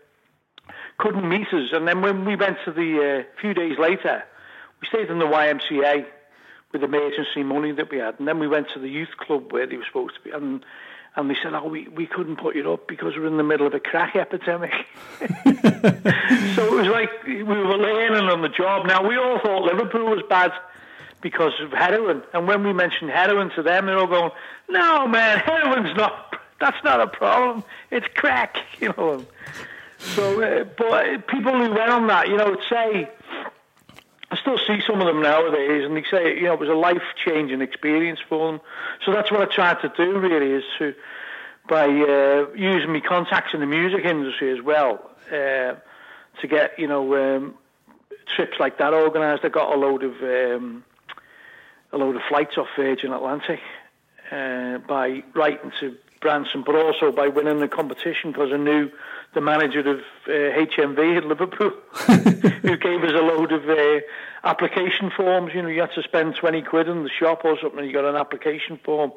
couldn't 0.97 1.27
meet 1.27 1.47
us, 1.47 1.69
and 1.73 1.87
then 1.87 2.01
when 2.01 2.25
we 2.25 2.35
went 2.35 2.57
to 2.65 2.71
the 2.71 3.25
uh, 3.25 3.39
few 3.41 3.53
days 3.53 3.77
later, 3.79 4.23
we 4.81 4.87
stayed 4.87 5.09
in 5.09 5.19
the 5.19 5.25
YMCA 5.25 6.05
with 6.71 6.83
emergency 6.83 7.43
money 7.43 7.71
that 7.71 7.89
we 7.89 7.97
had, 7.97 8.19
and 8.19 8.27
then 8.27 8.39
we 8.39 8.47
went 8.47 8.69
to 8.73 8.79
the 8.79 8.89
youth 8.89 9.17
club 9.17 9.51
where 9.51 9.65
they 9.65 9.77
were 9.77 9.85
supposed 9.85 10.15
to 10.15 10.21
be, 10.21 10.31
and 10.31 10.63
and 11.15 11.29
they 11.29 11.35
said, 11.41 11.53
"Oh, 11.53 11.67
we, 11.67 11.87
we 11.87 12.05
couldn't 12.05 12.37
put 12.37 12.55
you 12.55 12.71
up 12.71 12.87
because 12.87 13.15
we're 13.17 13.25
in 13.25 13.37
the 13.37 13.43
middle 13.43 13.65
of 13.65 13.73
a 13.73 13.79
crack 13.79 14.15
epidemic." 14.15 14.71
so 15.19 15.27
it 15.27 16.71
was 16.71 16.87
like 16.87 17.09
we 17.25 17.43
were 17.43 17.77
learning 17.77 18.29
on 18.29 18.41
the 18.43 18.49
job. 18.49 18.85
Now 18.85 19.07
we 19.07 19.17
all 19.17 19.39
thought 19.39 19.63
Liverpool 19.63 20.05
was 20.05 20.21
bad 20.29 20.51
because 21.21 21.53
of 21.61 21.71
heroin, 21.71 22.23
and 22.33 22.47
when 22.47 22.63
we 22.63 22.73
mentioned 22.73 23.09
heroin 23.11 23.49
to 23.55 23.63
them, 23.63 23.85
they're 23.85 23.97
all 23.97 24.07
going, 24.07 24.31
"No, 24.69 25.07
man, 25.07 25.39
heroin's 25.39 25.95
not. 25.95 26.39
That's 26.59 26.81
not 26.83 26.99
a 27.01 27.07
problem. 27.07 27.63
It's 27.91 28.07
crack," 28.15 28.57
you 28.79 28.93
know. 28.97 29.25
So, 29.97 30.41
uh, 30.41 30.63
but 30.77 31.27
people 31.27 31.51
who 31.51 31.73
went 31.73 31.89
on 31.89 32.07
that, 32.07 32.27
you 32.29 32.37
know, 32.37 32.49
would 32.51 32.63
say. 32.69 33.09
I 34.31 34.37
still 34.37 34.59
see 34.59 34.79
some 34.85 35.01
of 35.01 35.07
them 35.07 35.23
nowadays, 35.23 35.83
and 35.83 35.97
they 35.97 36.03
say, 36.03 36.35
you 36.35 36.43
know, 36.43 36.53
it 36.53 36.59
was 36.59 36.69
a 36.69 36.75
life 36.75 37.01
changing 37.25 37.61
experience 37.61 38.19
for 38.29 38.51
them. 38.51 38.61
So 39.03 39.11
that's 39.11 39.31
what 39.31 39.41
I 39.41 39.45
tried 39.45 39.81
to 39.81 39.91
do, 39.97 40.19
really, 40.19 40.51
is 40.51 40.63
to, 40.77 40.93
by 41.67 41.85
uh, 41.85 42.45
using 42.55 42.93
my 42.93 42.99
contacts 42.99 43.55
in 43.55 43.59
the 43.59 43.65
music 43.65 44.05
industry 44.05 44.55
as 44.55 44.63
well, 44.63 45.09
uh, 45.31 45.73
to 46.41 46.47
get, 46.47 46.77
you 46.77 46.85
know, 46.85 47.15
um, 47.15 47.55
trips 48.35 48.59
like 48.59 48.77
that 48.77 48.93
organised. 48.93 49.43
I 49.43 49.49
got 49.49 49.73
a 49.73 49.77
load 49.77 50.03
of 50.03 50.13
um, 50.21 50.83
a 51.91 51.97
load 51.97 52.15
of 52.15 52.21
flights 52.27 52.57
off 52.57 52.67
Virgin 52.75 53.13
Atlantic 53.13 53.59
uh, 54.31 54.77
by 54.79 55.23
writing 55.33 55.71
to 55.79 55.95
Branson, 56.21 56.63
but 56.63 56.75
also 56.75 57.11
by 57.11 57.27
winning 57.27 57.59
the 57.59 57.67
competition 57.67 58.31
because 58.31 58.51
I 58.51 58.57
knew 58.57 58.91
the 59.33 59.41
manager 59.41 59.79
of 59.79 59.99
uh, 60.27 60.31
HMV 60.31 61.17
at 61.17 61.25
Liverpool, 61.25 61.71
who 62.61 62.77
gave 62.77 63.03
us 63.03 63.11
a 63.11 63.23
load 63.23 63.51
of 63.51 63.69
uh, 63.69 63.99
application 64.43 65.11
forms. 65.15 65.53
You 65.53 65.61
know, 65.61 65.69
you 65.69 65.81
had 65.81 65.93
to 65.93 66.03
spend 66.03 66.35
20 66.35 66.61
quid 66.63 66.87
in 66.87 67.03
the 67.03 67.09
shop 67.09 67.45
or 67.45 67.57
something, 67.61 67.79
and 67.79 67.87
you 67.87 67.93
got 67.93 68.05
an 68.05 68.15
application 68.15 68.79
form. 68.83 69.11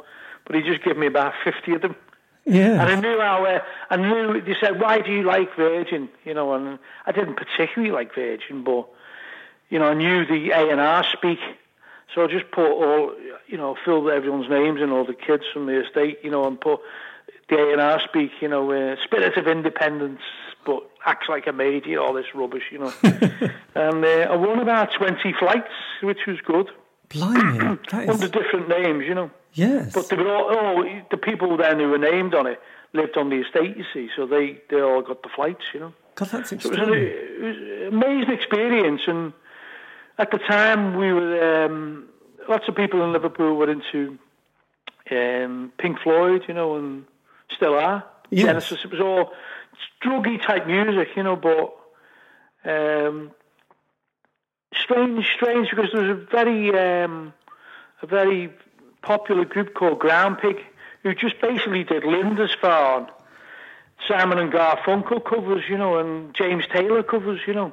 But 0.45 0.57
he 0.57 0.63
just 0.63 0.83
gave 0.83 0.97
me 0.97 1.07
about 1.07 1.35
50 1.45 1.73
of 1.75 1.83
them. 1.83 1.97
Yeah. 2.45 2.83
And 2.83 2.91
I 2.91 3.01
knew 3.01 3.21
how, 3.21 3.45
uh, 3.45 3.61
I 3.89 3.97
knew, 3.97 4.41
they 4.41 4.57
said, 4.61 4.81
why 4.81 5.01
do 5.01 5.13
you 5.13 5.23
like 5.23 5.55
Virgin? 5.57 6.09
You 6.25 6.35
know, 6.35 6.53
and 6.55 6.79
I 7.07 7.13
didn't 7.13 7.37
particularly 7.37 7.93
like 7.93 8.15
Virgin, 8.15 8.65
but, 8.65 8.89
you 9.71 9.79
know, 9.79 9.87
I 9.87 9.95
knew 9.95 10.27
the 10.27 10.51
A&R 10.51 11.05
speak. 11.13 11.39
So 12.15 12.25
I 12.25 12.27
just 12.27 12.51
put 12.51 12.71
all, 12.71 13.15
you 13.47 13.57
know, 13.57 13.77
filled 13.85 14.09
everyone's 14.09 14.49
names 14.51 14.81
and 14.81 14.93
all 14.93 15.05
the 15.05 15.15
kids 15.15 15.45
from 15.53 15.67
the 15.67 15.85
estate, 15.85 16.19
you 16.23 16.31
know, 16.31 16.47
and 16.47 16.61
put 16.61 16.81
the 17.49 17.57
A&R 17.57 18.01
speak, 18.01 18.31
you 18.41 18.49
know, 18.49 18.71
uh, 18.71 18.97
spirit 19.05 19.37
of 19.37 19.47
independence, 19.47 20.21
but 20.65 20.89
acts 21.07 21.29
like 21.29 21.47
a 21.47 21.53
maid, 21.53 21.87
you 21.87 21.97
know, 21.97 22.05
all 22.05 22.13
this 22.13 22.35
rubbish, 22.35 22.65
you 22.71 22.79
know. 22.79 22.93
and 23.03 24.05
uh, 24.05 24.29
I 24.31 24.37
won 24.37 24.59
about 24.59 24.93
20 24.93 25.35
flights, 25.39 25.73
which 26.03 26.27
was 26.27 26.41
good. 26.41 26.71
Blimey. 27.09 27.79
That 27.91 28.09
Under 28.09 28.29
different 28.29 28.69
names, 28.69 29.05
you 29.07 29.15
know. 29.15 29.31
yes. 29.53 29.93
But 29.93 30.09
they 30.09 30.17
were 30.17 30.35
all, 30.35 30.55
all 30.55 31.03
the 31.11 31.17
people 31.17 31.57
then 31.57 31.79
who 31.79 31.89
were 31.89 31.99
named 31.99 32.35
on 32.35 32.47
it 32.47 32.61
lived 32.95 33.17
on 33.17 33.31
the 33.31 33.37
estate, 33.37 33.77
you 33.77 33.85
see, 33.93 34.11
so 34.15 34.27
they, 34.27 34.61
they 34.69 34.81
all 34.81 35.03
got 35.03 35.23
the 35.23 35.29
flights, 35.35 35.65
you 35.73 35.81
know. 35.81 35.93
God, 36.15 36.29
that's 36.29 36.51
So 36.51 36.57
it 36.57 36.65
was, 36.65 36.79
an, 36.79 36.93
it 36.93 37.41
was 37.43 37.57
an 37.57 37.89
amazing 37.89 38.35
experience, 38.35 39.03
and 39.07 39.33
at 40.23 40.31
the 40.31 40.39
time 40.39 40.97
we 40.97 41.13
were 41.13 41.65
um, 41.65 42.09
lots 42.49 42.69
of 42.69 42.77
people 42.77 43.03
in 43.03 43.13
Liverpool 43.13 43.57
were 43.57 43.71
into 43.71 44.19
um, 45.11 45.73
Pink 45.79 45.99
Floyd, 45.99 46.45
you 46.47 46.55
know, 46.55 46.77
and 46.77 47.05
still 47.51 47.75
are. 47.75 48.05
Yes. 48.31 48.47
Genesis. 48.47 48.85
It 48.85 48.91
was 48.93 49.01
all 49.01 49.33
druggy 50.03 50.41
type 50.41 50.67
music, 50.69 51.09
you 51.17 51.25
know, 51.25 51.35
but 51.35 51.77
um, 52.65 53.33
strange, 54.75 55.27
strange 55.35 55.71
because 55.71 55.91
there 55.93 56.03
was 56.03 56.11
a 56.11 56.27
very 56.31 56.71
um, 56.79 57.35
a 58.01 58.07
very 58.07 58.53
popular 59.03 59.45
group 59.45 59.75
called 59.75 59.99
Ground 59.99 60.39
Pig 60.39 60.57
who 61.03 61.15
just 61.15 61.41
basically 61.41 61.83
did 61.83 62.05
Lindisfarne, 62.05 63.09
Simon 64.07 64.39
and 64.39 64.53
Garfunkel 64.53 65.25
covers, 65.25 65.65
you 65.69 65.77
know, 65.77 65.99
and 65.99 66.33
James 66.33 66.65
Taylor 66.73 67.03
covers, 67.03 67.41
you 67.45 67.55
know. 67.55 67.73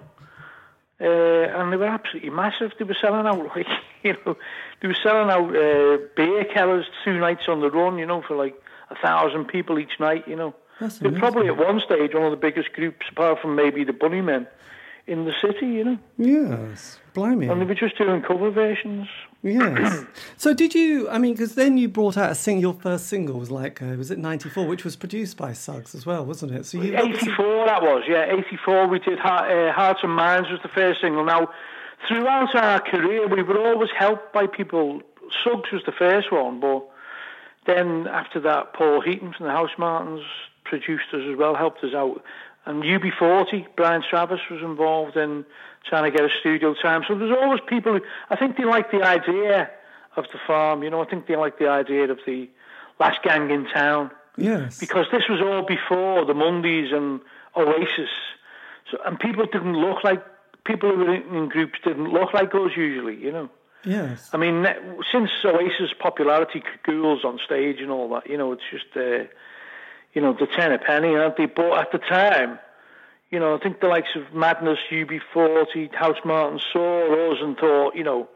Uh, 1.02 1.06
and 1.06 1.72
they 1.72 1.78
were 1.78 1.86
absolutely 1.86 2.30
massive. 2.30 2.72
They 2.78 2.86
were 2.86 2.98
selling 3.00 3.26
out, 3.26 3.38
like, 3.56 3.68
you 4.04 4.16
know, 4.26 4.36
they 4.82 4.88
were 4.88 4.98
selling 5.02 5.30
out 5.30 5.50
uh, 5.50 5.98
beer 6.16 6.46
kellers 6.46 6.86
two 7.06 7.18
nights 7.20 7.44
on 7.48 7.62
the 7.62 7.70
run, 7.72 7.98
you 7.98 8.06
know, 8.06 8.22
for 8.22 8.36
like 8.36 8.56
a 8.90 8.96
thousand 8.96 9.46
people 9.46 9.80
each 9.80 10.00
night, 10.00 10.28
you 10.28 10.36
know. 10.36 10.54
That's 10.80 11.00
They're 11.00 11.10
amazing. 11.10 11.20
probably 11.22 11.48
at 11.48 11.58
one 11.58 11.82
stage 11.82 12.14
one 12.14 12.24
of 12.24 12.32
the 12.32 12.38
biggest 12.38 12.74
groups, 12.74 13.06
apart 13.12 13.40
from 13.42 13.56
maybe 13.56 13.84
the 13.84 13.94
Bunnymen, 13.94 14.48
in 15.08 15.26
the 15.26 15.34
city, 15.42 15.68
you 15.68 15.84
know. 15.84 15.98
Yes. 16.18 17.00
Blimey. 17.14 17.48
And 17.48 17.60
they 17.60 17.66
were 17.66 17.76
just 17.76 17.98
doing 17.98 18.22
cover 18.22 18.52
versions. 18.52 19.08
Yes. 19.42 20.06
so 20.38 20.54
did 20.54 20.76
you? 20.76 21.10
I 21.10 21.18
mean, 21.18 21.34
because 21.34 21.56
then 21.56 21.78
you 21.78 21.88
brought 21.88 22.18
out 22.18 22.32
a 22.32 22.36
sing. 22.36 22.60
Your 22.60 22.74
first 22.74 23.08
single 23.08 23.40
was 23.40 23.50
like, 23.50 23.82
uh, 23.82 23.96
was 23.98 24.12
it 24.12 24.20
'94, 24.20 24.68
which 24.68 24.84
was 24.84 24.96
produced 24.96 25.38
by 25.38 25.54
Suggs 25.54 25.96
as 25.96 26.06
well, 26.06 26.26
wasn't 26.26 26.54
it? 26.54 26.66
So 26.66 26.82
you. 26.82 26.98
84 26.98 27.66
that 27.66 27.82
was, 27.82 28.04
yeah. 28.08 28.26
84 28.32 28.88
we 28.88 29.00
did 29.00 29.20
Heart, 29.20 29.52
uh, 29.52 29.72
Hearts 29.72 30.02
and 30.04 30.14
Minds 30.14 30.50
was 30.50 30.60
the 30.62 30.70
first 30.70 31.02
single. 31.02 31.24
Now, 31.24 31.50
throughout 32.08 32.54
our 32.56 32.82
career, 32.82 33.28
we 33.28 33.42
were 33.44 33.66
always 33.66 33.90
helped 33.98 34.34
by 34.34 34.48
people. 34.48 35.02
Suggs 35.44 35.72
was 35.72 35.84
the 35.86 35.92
first 35.92 36.32
one, 36.32 36.60
but 36.60 36.90
then 37.66 38.08
after 38.08 38.40
that, 38.42 38.74
Paul 38.74 39.02
Heaton 39.02 39.34
from 39.38 39.46
the 39.46 39.54
Housemartins 39.54 40.24
produced 40.66 41.14
us 41.14 41.22
as 41.30 41.38
well, 41.38 41.56
helped 41.56 41.84
us 41.84 41.94
out. 41.94 42.24
And 42.66 42.84
UB40, 42.84 43.68
Brian 43.78 44.04
Travers 44.08 44.42
was 44.52 44.62
involved 44.62 45.16
in 45.16 45.46
trying 45.90 46.10
to 46.10 46.16
get 46.16 46.26
a 46.26 46.30
studio 46.40 46.74
time. 46.76 47.04
So 47.08 47.18
there's 47.18 47.36
always 47.36 47.60
people 47.68 47.94
who, 47.94 48.02
I 48.30 48.36
think 48.36 48.58
they 48.58 48.66
like 48.66 48.92
the 48.92 49.02
idea 49.04 49.70
of 50.16 50.26
the 50.32 50.40
farm, 50.46 50.84
you 50.84 50.90
know, 50.90 51.02
I 51.02 51.06
think 51.06 51.28
they 51.28 51.36
like 51.36 51.60
the 51.60 51.68
idea 51.70 52.10
of 52.10 52.20
the 52.26 52.50
last 53.00 53.22
gang 53.24 53.50
in 53.50 53.66
town 53.68 54.12
Yes. 54.38 54.80
because 54.80 55.08
this 55.12 55.24
was 55.30 55.42
all 55.42 55.64
before 55.66 56.26
the 56.26 56.34
Mondays 56.34 56.92
and 56.94 57.20
Oasis. 57.58 58.10
So, 58.90 58.98
and 59.06 59.20
people 59.20 59.46
didn't 59.46 59.76
look 59.76 60.04
like 60.04 60.24
people 60.64 60.90
who 60.90 60.98
were 60.98 61.16
in, 61.16 61.50
groups 61.50 61.80
didn't 61.84 62.12
look 62.12 62.34
like 62.34 62.54
us 62.56 62.72
usually, 62.76 63.16
you 63.18 63.32
know. 63.32 63.50
Yes. 63.86 64.30
I 64.34 64.38
mean, 64.38 64.66
since 65.12 65.30
Oasis' 65.46 65.94
popularity 65.98 66.62
cools 66.84 67.24
on 67.24 67.40
stage 67.46 67.80
and 67.80 67.90
all 67.92 68.10
that, 68.10 68.30
you 68.30 68.38
know, 68.38 68.52
it's 68.52 68.64
just, 68.70 68.86
uh, 68.96 69.24
you 70.14 70.22
know, 70.22 70.34
the 70.34 70.48
ten 70.48 70.72
a 70.74 70.78
penny, 70.80 71.16
aren't 71.16 71.38
they? 71.38 71.46
But 71.46 71.78
at 71.78 71.92
the 71.92 72.00
time, 72.00 72.60
you 73.32 73.40
know, 73.40 73.56
I 73.56 73.60
think 73.60 73.80
the 73.80 73.88
likes 73.88 74.10
of 74.16 74.34
Madness, 74.34 74.80
UB40, 74.92 75.94
Housemartin 75.94 76.60
saw 76.74 77.56
thought, 77.60 77.96
you 77.96 78.04
know, 78.04 78.28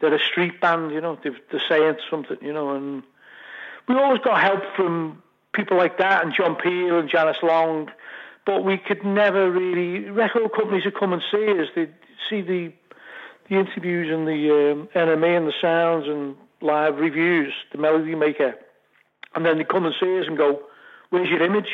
they're 0.00 0.14
a 0.14 0.18
street 0.18 0.60
band, 0.60 0.90
you 0.90 1.00
know, 1.00 1.18
they're 1.22 1.62
saying 1.68 1.96
something, 2.10 2.38
you 2.42 2.52
know, 2.52 2.74
and 2.74 3.02
we 3.88 3.94
always 3.94 4.20
got 4.22 4.40
help 4.40 4.62
from 4.76 5.22
people 5.52 5.76
like 5.76 5.98
that 5.98 6.24
and 6.24 6.34
John 6.34 6.56
Peel 6.56 6.98
and 6.98 7.08
Janice 7.08 7.42
Long, 7.42 7.90
but 8.44 8.64
we 8.64 8.76
could 8.76 9.04
never 9.04 9.50
really. 9.50 10.10
Record 10.10 10.52
companies 10.52 10.84
would 10.84 10.98
come 10.98 11.12
and 11.12 11.22
see 11.30 11.60
us. 11.60 11.68
They'd 11.74 11.94
see 12.28 12.42
the 12.42 12.72
the 13.48 13.56
interviews 13.56 14.10
and 14.10 14.26
the 14.26 14.72
um, 14.72 14.88
NME 14.94 15.36
and 15.36 15.46
the 15.46 15.52
sounds 15.60 16.06
and 16.08 16.34
live 16.60 16.96
reviews, 16.96 17.52
the 17.72 17.78
Melody 17.78 18.14
Maker, 18.14 18.54
and 19.34 19.44
then 19.44 19.58
they'd 19.58 19.68
come 19.68 19.84
and 19.84 19.94
see 20.00 20.18
us 20.18 20.26
and 20.26 20.36
go, 20.36 20.62
"Where's 21.10 21.28
your 21.28 21.42
image?" 21.42 21.70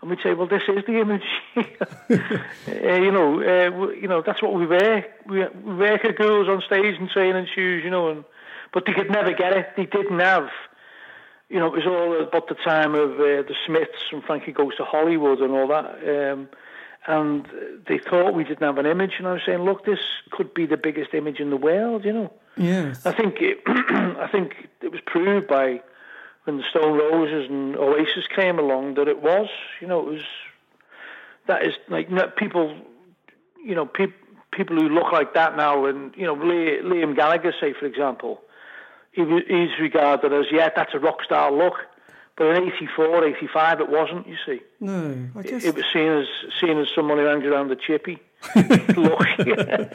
And 0.00 0.10
we'd 0.10 0.20
say, 0.22 0.34
"Well, 0.34 0.46
this 0.46 0.62
is 0.68 0.84
the 0.86 1.00
image." 1.00 1.22
uh, 1.56 2.94
you 2.94 3.10
know, 3.10 3.40
uh, 3.40 3.70
w- 3.70 4.00
you 4.00 4.08
know 4.08 4.22
that's 4.24 4.42
what 4.42 4.54
we 4.54 4.66
wear. 4.66 5.06
We, 5.26 5.46
we 5.46 5.74
wear 5.76 5.98
girls 5.98 6.48
on 6.48 6.62
stage 6.62 6.96
and 6.98 7.10
training 7.10 7.48
shoes, 7.54 7.84
you 7.84 7.90
know, 7.90 8.08
and 8.10 8.24
but 8.72 8.86
they 8.86 8.92
could 8.92 9.10
never 9.10 9.32
get 9.32 9.52
it. 9.56 9.68
They 9.76 9.86
didn't 9.86 10.20
have 10.20 10.48
you 11.50 11.58
know, 11.58 11.66
it 11.66 11.84
was 11.84 11.86
all 11.86 12.22
about 12.22 12.48
the 12.48 12.54
time 12.54 12.94
of 12.94 13.14
uh, 13.14 13.42
the 13.42 13.54
Smiths 13.66 14.04
and 14.12 14.22
Frankie 14.22 14.52
Goes 14.52 14.76
to 14.76 14.84
Hollywood 14.84 15.40
and 15.40 15.50
all 15.50 15.66
that. 15.66 16.32
Um, 16.32 16.48
and 17.06 17.46
they 17.88 17.98
thought 17.98 18.34
we 18.34 18.44
didn't 18.44 18.62
have 18.62 18.78
an 18.78 18.86
image, 18.86 19.14
and 19.18 19.26
I 19.26 19.32
was 19.32 19.42
saying, 19.44 19.60
look, 19.60 19.84
this 19.84 19.98
could 20.30 20.54
be 20.54 20.66
the 20.66 20.76
biggest 20.76 21.12
image 21.12 21.40
in 21.40 21.50
the 21.50 21.56
world, 21.56 22.04
you 22.04 22.12
know. 22.12 22.32
Yes. 22.56 23.04
I 23.04 23.12
think 23.12 23.38
it, 23.40 23.58
I 23.66 24.28
think 24.30 24.68
it 24.80 24.92
was 24.92 25.00
proved 25.06 25.48
by 25.48 25.80
when 26.44 26.56
the 26.56 26.64
Stone 26.70 26.98
Roses 26.98 27.48
and 27.50 27.76
Oasis 27.76 28.26
came 28.34 28.58
along 28.58 28.94
that 28.94 29.08
it 29.08 29.22
was, 29.22 29.48
you 29.80 29.86
know, 29.86 30.00
it 30.00 30.06
was 30.06 30.22
that 31.46 31.64
is 31.64 31.74
like 31.88 32.08
people, 32.36 32.74
you 33.64 33.74
know, 33.74 33.86
peop, 33.86 34.14
people 34.52 34.76
who 34.76 34.88
look 34.88 35.12
like 35.12 35.34
that 35.34 35.56
now, 35.56 35.84
and 35.86 36.14
you 36.16 36.24
know, 36.24 36.34
Liam 36.36 37.14
Gallagher, 37.16 37.52
say 37.60 37.72
for 37.72 37.86
example, 37.86 38.40
he, 39.12 39.22
he's 39.22 39.78
regarded 39.80 40.32
as 40.32 40.46
yeah, 40.50 40.70
that's 40.74 40.94
a 40.94 40.98
rock 40.98 41.22
star 41.24 41.52
look, 41.52 41.74
but 42.36 42.56
in 42.56 42.70
'84, 42.72 43.24
'85, 43.24 43.80
it 43.80 43.88
wasn't. 43.90 44.26
You 44.28 44.36
see, 44.46 44.60
No. 44.80 45.28
I 45.36 45.42
guess. 45.42 45.64
it 45.64 45.74
was 45.74 45.84
seen 45.92 46.08
as 46.08 46.26
seen 46.60 46.78
as 46.78 46.88
someone 46.94 47.18
who 47.18 47.24
hangs 47.24 47.44
around 47.44 47.68
the 47.68 47.76
chippy. 47.76 48.18
Look. 48.96 49.26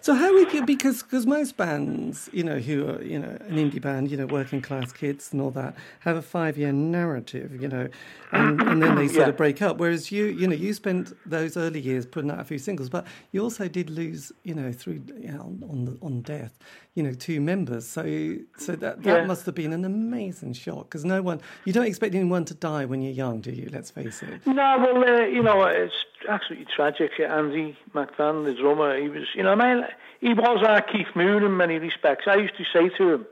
So 0.00 0.14
how 0.14 0.32
would 0.32 0.52
you 0.54 0.62
because 0.62 1.02
because 1.02 1.26
most 1.26 1.56
bands, 1.58 2.30
you 2.32 2.42
know, 2.42 2.58
who 2.58 2.88
are 2.88 3.02
you 3.02 3.18
know 3.18 3.36
an 3.48 3.56
indie 3.56 3.80
band, 3.80 4.10
you 4.10 4.16
know, 4.16 4.26
working 4.26 4.62
class 4.62 4.90
kids 4.92 5.32
and 5.32 5.40
all 5.42 5.50
that, 5.50 5.74
have 6.00 6.16
a 6.16 6.22
five 6.22 6.56
year 6.56 6.72
narrative, 6.72 7.60
you 7.60 7.68
know, 7.68 7.88
and, 8.32 8.62
and 8.62 8.80
then 8.80 8.94
they 8.94 9.06
sort 9.08 9.18
Yeah. 9.26 9.28
of 9.30 9.36
break 9.36 9.60
up. 9.60 9.76
Whereas 9.78 10.10
you, 10.10 10.26
you 10.26 10.46
know, 10.46 10.54
you 10.54 10.72
spent 10.72 11.12
those 11.26 11.56
early 11.56 11.80
years 11.80 12.06
putting 12.06 12.30
out 12.30 12.40
a 12.40 12.44
few 12.44 12.58
singles, 12.58 12.88
but 12.88 13.06
you 13.32 13.42
also 13.42 13.68
did 13.68 13.90
lose, 13.90 14.32
you 14.44 14.54
know, 14.54 14.72
through 14.72 15.02
you 15.20 15.32
know, 15.32 15.40
on 15.40 15.64
on, 15.68 15.84
the, 15.84 15.98
on 16.00 16.22
death, 16.22 16.58
you 16.94 17.02
know, 17.02 17.12
two 17.12 17.40
members. 17.40 17.86
So 17.86 18.36
so 18.56 18.72
that 18.76 19.02
that 19.02 19.20
Yeah. 19.20 19.24
must 19.26 19.44
have 19.46 19.54
been 19.56 19.72
an 19.74 19.84
amazing 19.84 20.54
shock 20.54 20.84
because 20.84 21.04
no 21.04 21.20
one, 21.22 21.40
you 21.64 21.72
don't 21.74 21.86
expect 21.86 22.14
anyone 22.14 22.44
to 22.46 22.54
die 22.54 22.84
when 22.86 23.02
you're 23.02 23.12
young, 23.12 23.40
do 23.40 23.50
you? 23.50 23.68
Let's 23.70 23.90
face 23.90 24.22
it. 24.22 24.46
No, 24.46 24.76
well, 24.78 25.04
uh, 25.06 25.26
you 25.26 25.42
know, 25.42 25.64
it's 25.64 25.92
absolutely 26.28 26.66
tragic. 26.74 27.10
Andy 27.20 27.76
McVann, 27.94 28.44
the 28.44 28.54
drummer, 28.54 29.00
he 29.00 29.08
was, 29.08 29.24
you 29.34 29.42
know, 29.42 29.52
I 29.52 29.54
mean, 29.54 29.84
he 30.20 30.34
was 30.34 30.62
our 30.66 30.80
Keith 30.82 31.14
Moon 31.14 31.42
in 31.42 31.56
many 31.56 31.78
respects. 31.78 32.24
I 32.26 32.36
used 32.36 32.56
to 32.56 32.64
say 32.72 32.88
to 32.96 33.12
him, 33.14 33.26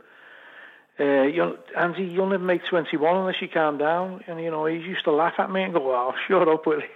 uh, 0.98 1.22
you'll, 1.22 1.56
Andy, 1.76 2.04
you'll 2.04 2.28
never 2.28 2.42
make 2.42 2.64
21 2.64 3.16
unless 3.16 3.40
you 3.40 3.48
calm 3.48 3.76
down. 3.78 4.24
And, 4.26 4.40
you 4.40 4.50
know, 4.50 4.64
he 4.66 4.76
used 4.76 5.04
to 5.04 5.12
laugh 5.12 5.34
at 5.38 5.50
me 5.50 5.62
and 5.62 5.74
go, 5.74 5.86
well, 5.86 6.14
shut 6.28 6.48
up, 6.48 6.66
Willie. 6.66 6.84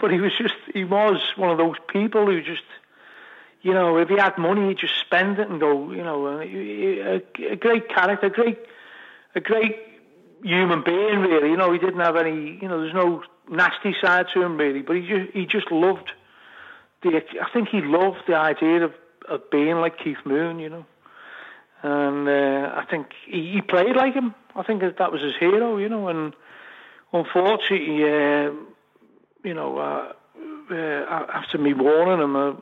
But 0.00 0.10
he 0.10 0.20
was 0.20 0.32
just, 0.36 0.54
he 0.72 0.84
was 0.84 1.20
one 1.36 1.50
of 1.50 1.56
those 1.56 1.76
people 1.88 2.26
who 2.26 2.42
just, 2.42 2.62
you 3.62 3.72
know, 3.72 3.96
if 3.96 4.08
he 4.08 4.16
had 4.16 4.36
money, 4.36 4.68
he'd 4.68 4.78
just 4.78 4.98
spend 5.00 5.38
it 5.38 5.48
and 5.48 5.58
go, 5.58 5.90
you 5.90 6.02
know, 6.02 6.38
a, 6.38 7.22
a 7.50 7.56
great 7.56 7.88
character, 7.88 8.26
a 8.26 8.30
great, 8.30 8.58
a 9.34 9.40
great 9.40 9.76
human 10.42 10.84
being, 10.84 11.20
really. 11.20 11.48
You 11.48 11.56
know, 11.56 11.72
he 11.72 11.78
didn't 11.78 12.00
have 12.00 12.16
any, 12.16 12.58
you 12.60 12.68
know, 12.68 12.82
there's 12.82 12.94
no 12.94 13.22
nasty 13.48 13.96
side 14.00 14.26
to 14.34 14.42
him, 14.42 14.58
really. 14.58 14.82
But 14.82 14.96
he 14.96 15.08
just, 15.08 15.32
he 15.32 15.46
just 15.46 15.72
loved 15.72 16.12
the, 17.04 17.22
I 17.40 17.50
think 17.52 17.68
he 17.68 17.80
loved 17.80 18.22
the 18.26 18.36
idea 18.36 18.84
of, 18.84 18.92
of 19.28 19.50
being 19.50 19.76
like 19.76 19.98
Keith 19.98 20.24
Moon, 20.24 20.58
you 20.58 20.68
know. 20.68 20.86
And 21.82 22.28
uh, 22.28 22.72
I 22.74 22.84
think 22.90 23.08
he, 23.26 23.52
he 23.52 23.60
played 23.60 23.94
like 23.94 24.14
him. 24.14 24.34
I 24.56 24.62
think 24.62 24.80
that, 24.80 25.12
was 25.12 25.20
his 25.20 25.34
hero, 25.38 25.76
you 25.76 25.88
know. 25.88 26.08
And 26.08 26.34
unfortunately, 27.12 28.02
uh, 28.04 28.50
you 29.44 29.54
know, 29.54 29.78
uh, 29.78 30.12
uh, 30.70 31.26
after 31.32 31.58
me 31.58 31.74
warning 31.74 32.22
him, 32.24 32.36
uh, 32.36 32.52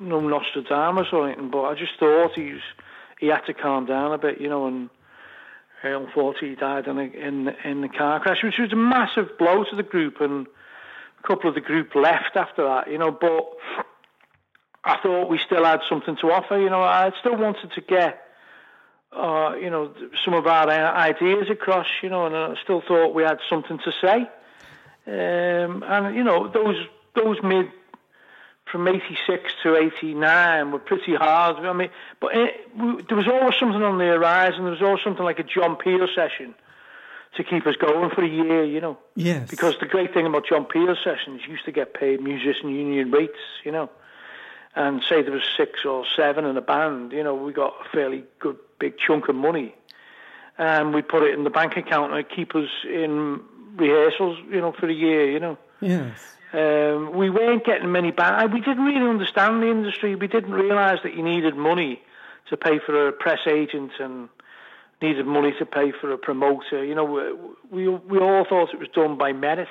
no 0.00 0.20
Nostradamus 0.20 1.08
or 1.12 1.28
anything, 1.28 1.50
but 1.50 1.62
I 1.62 1.74
just 1.74 1.92
thought 1.98 2.32
he 2.34 2.52
was, 2.52 2.62
he 3.20 3.28
had 3.28 3.46
to 3.46 3.54
calm 3.54 3.86
down 3.86 4.12
a 4.12 4.18
bit, 4.18 4.40
you 4.40 4.48
know, 4.48 4.66
and 4.66 4.90
uh, 5.84 6.00
unfortunately 6.00 6.50
he 6.50 6.54
died 6.56 6.86
in 6.88 6.98
a, 6.98 7.02
in 7.02 7.48
in 7.64 7.80
the 7.82 7.88
car 7.88 8.20
crash, 8.20 8.42
which 8.42 8.58
was 8.58 8.72
a 8.72 8.76
massive 8.76 9.38
blow 9.38 9.64
to 9.64 9.76
the 9.76 9.82
group, 9.82 10.20
and 10.20 10.46
couple 11.26 11.48
of 11.48 11.54
the 11.54 11.60
group 11.60 11.94
left 11.94 12.36
after 12.36 12.64
that, 12.64 12.90
you 12.90 12.98
know. 12.98 13.10
But 13.10 13.56
I 14.84 14.98
thought 15.02 15.28
we 15.28 15.38
still 15.38 15.64
had 15.64 15.80
something 15.88 16.16
to 16.20 16.30
offer, 16.30 16.58
you 16.58 16.70
know. 16.70 16.82
I 16.82 17.10
still 17.20 17.36
wanted 17.36 17.72
to 17.72 17.80
get, 17.80 18.22
uh, 19.12 19.54
you 19.60 19.70
know, 19.70 19.92
some 20.24 20.34
of 20.34 20.46
our 20.46 20.70
ideas 20.70 21.50
across, 21.50 21.86
you 22.02 22.08
know, 22.08 22.26
and 22.26 22.36
I 22.36 22.54
still 22.62 22.82
thought 22.86 23.14
we 23.14 23.24
had 23.24 23.38
something 23.48 23.78
to 23.78 23.92
say. 24.00 24.28
Um, 25.08 25.84
and 25.86 26.16
you 26.16 26.24
know, 26.24 26.48
those 26.48 26.76
those 27.14 27.36
mid 27.42 27.70
from 28.70 28.88
'86 28.88 29.52
to 29.62 29.76
'89 29.76 30.72
were 30.72 30.78
pretty 30.78 31.14
hard. 31.14 31.64
I 31.64 31.72
mean, 31.72 31.90
but 32.20 32.36
it, 32.36 32.54
we, 32.76 33.02
there 33.02 33.16
was 33.16 33.28
always 33.28 33.56
something 33.58 33.82
on 33.82 33.98
the 33.98 34.04
horizon. 34.04 34.64
There 34.64 34.72
was 34.72 34.82
always 34.82 35.02
something 35.02 35.24
like 35.24 35.38
a 35.38 35.44
John 35.44 35.76
Peel 35.76 36.08
session 36.14 36.54
to 37.36 37.44
keep 37.44 37.66
us 37.66 37.76
going 37.76 38.10
for 38.10 38.22
a 38.24 38.28
year. 38.28 38.64
You 38.64 38.80
know, 38.80 38.98
Yes. 39.14 39.48
because 39.50 39.78
the 39.78 39.86
great 39.86 40.12
thing 40.14 40.26
about 40.26 40.46
John 40.48 40.64
Peel 40.64 40.94
sessions, 41.02 41.42
you 41.46 41.52
used 41.52 41.64
to 41.66 41.72
get 41.72 41.94
paid 41.94 42.20
musician 42.20 42.68
union 42.70 43.10
rates. 43.10 43.38
You 43.64 43.72
know, 43.72 43.90
and 44.74 45.02
say 45.08 45.22
there 45.22 45.32
was 45.32 45.42
six 45.56 45.84
or 45.84 46.04
seven 46.16 46.44
in 46.44 46.56
a 46.56 46.60
band. 46.62 47.12
You 47.12 47.22
know, 47.24 47.34
we 47.34 47.52
got 47.52 47.74
a 47.84 47.88
fairly 47.90 48.24
good 48.38 48.56
big 48.78 48.94
chunk 48.98 49.28
of 49.28 49.34
money, 49.34 49.74
and 50.58 50.94
we 50.94 51.02
put 51.02 51.22
it 51.22 51.34
in 51.34 51.44
the 51.44 51.50
bank 51.50 51.76
account 51.76 52.12
and 52.12 52.28
keep 52.28 52.54
us 52.54 52.68
in 52.88 53.40
rehearsals. 53.76 54.38
You 54.50 54.60
know, 54.60 54.72
for 54.72 54.88
a 54.88 54.92
year. 54.94 55.30
You 55.30 55.40
know. 55.40 55.58
yes. 55.80 56.18
Um, 56.52 57.12
we 57.14 57.28
weren't 57.28 57.64
getting 57.64 57.90
many 57.92 58.12
bands. 58.12 58.52
We 58.54 58.60
didn't 58.60 58.84
really 58.84 59.06
understand 59.06 59.62
the 59.62 59.68
industry. 59.70 60.14
We 60.14 60.28
didn't 60.28 60.52
realise 60.52 61.00
that 61.02 61.14
you 61.14 61.22
needed 61.22 61.54
money 61.56 62.00
to 62.48 62.56
pay 62.56 62.78
for 62.78 63.08
a 63.08 63.12
press 63.12 63.40
agent 63.46 63.90
and 63.98 64.28
needed 65.02 65.26
money 65.26 65.52
to 65.58 65.66
pay 65.66 65.92
for 66.00 66.10
a 66.12 66.18
promoter. 66.18 66.84
You 66.84 66.94
know, 66.94 67.04
we 67.70 67.86
we, 67.88 67.88
we 67.88 68.18
all 68.18 68.44
thought 68.48 68.72
it 68.72 68.78
was 68.78 68.88
done 68.94 69.16
by 69.18 69.32
merit. 69.32 69.68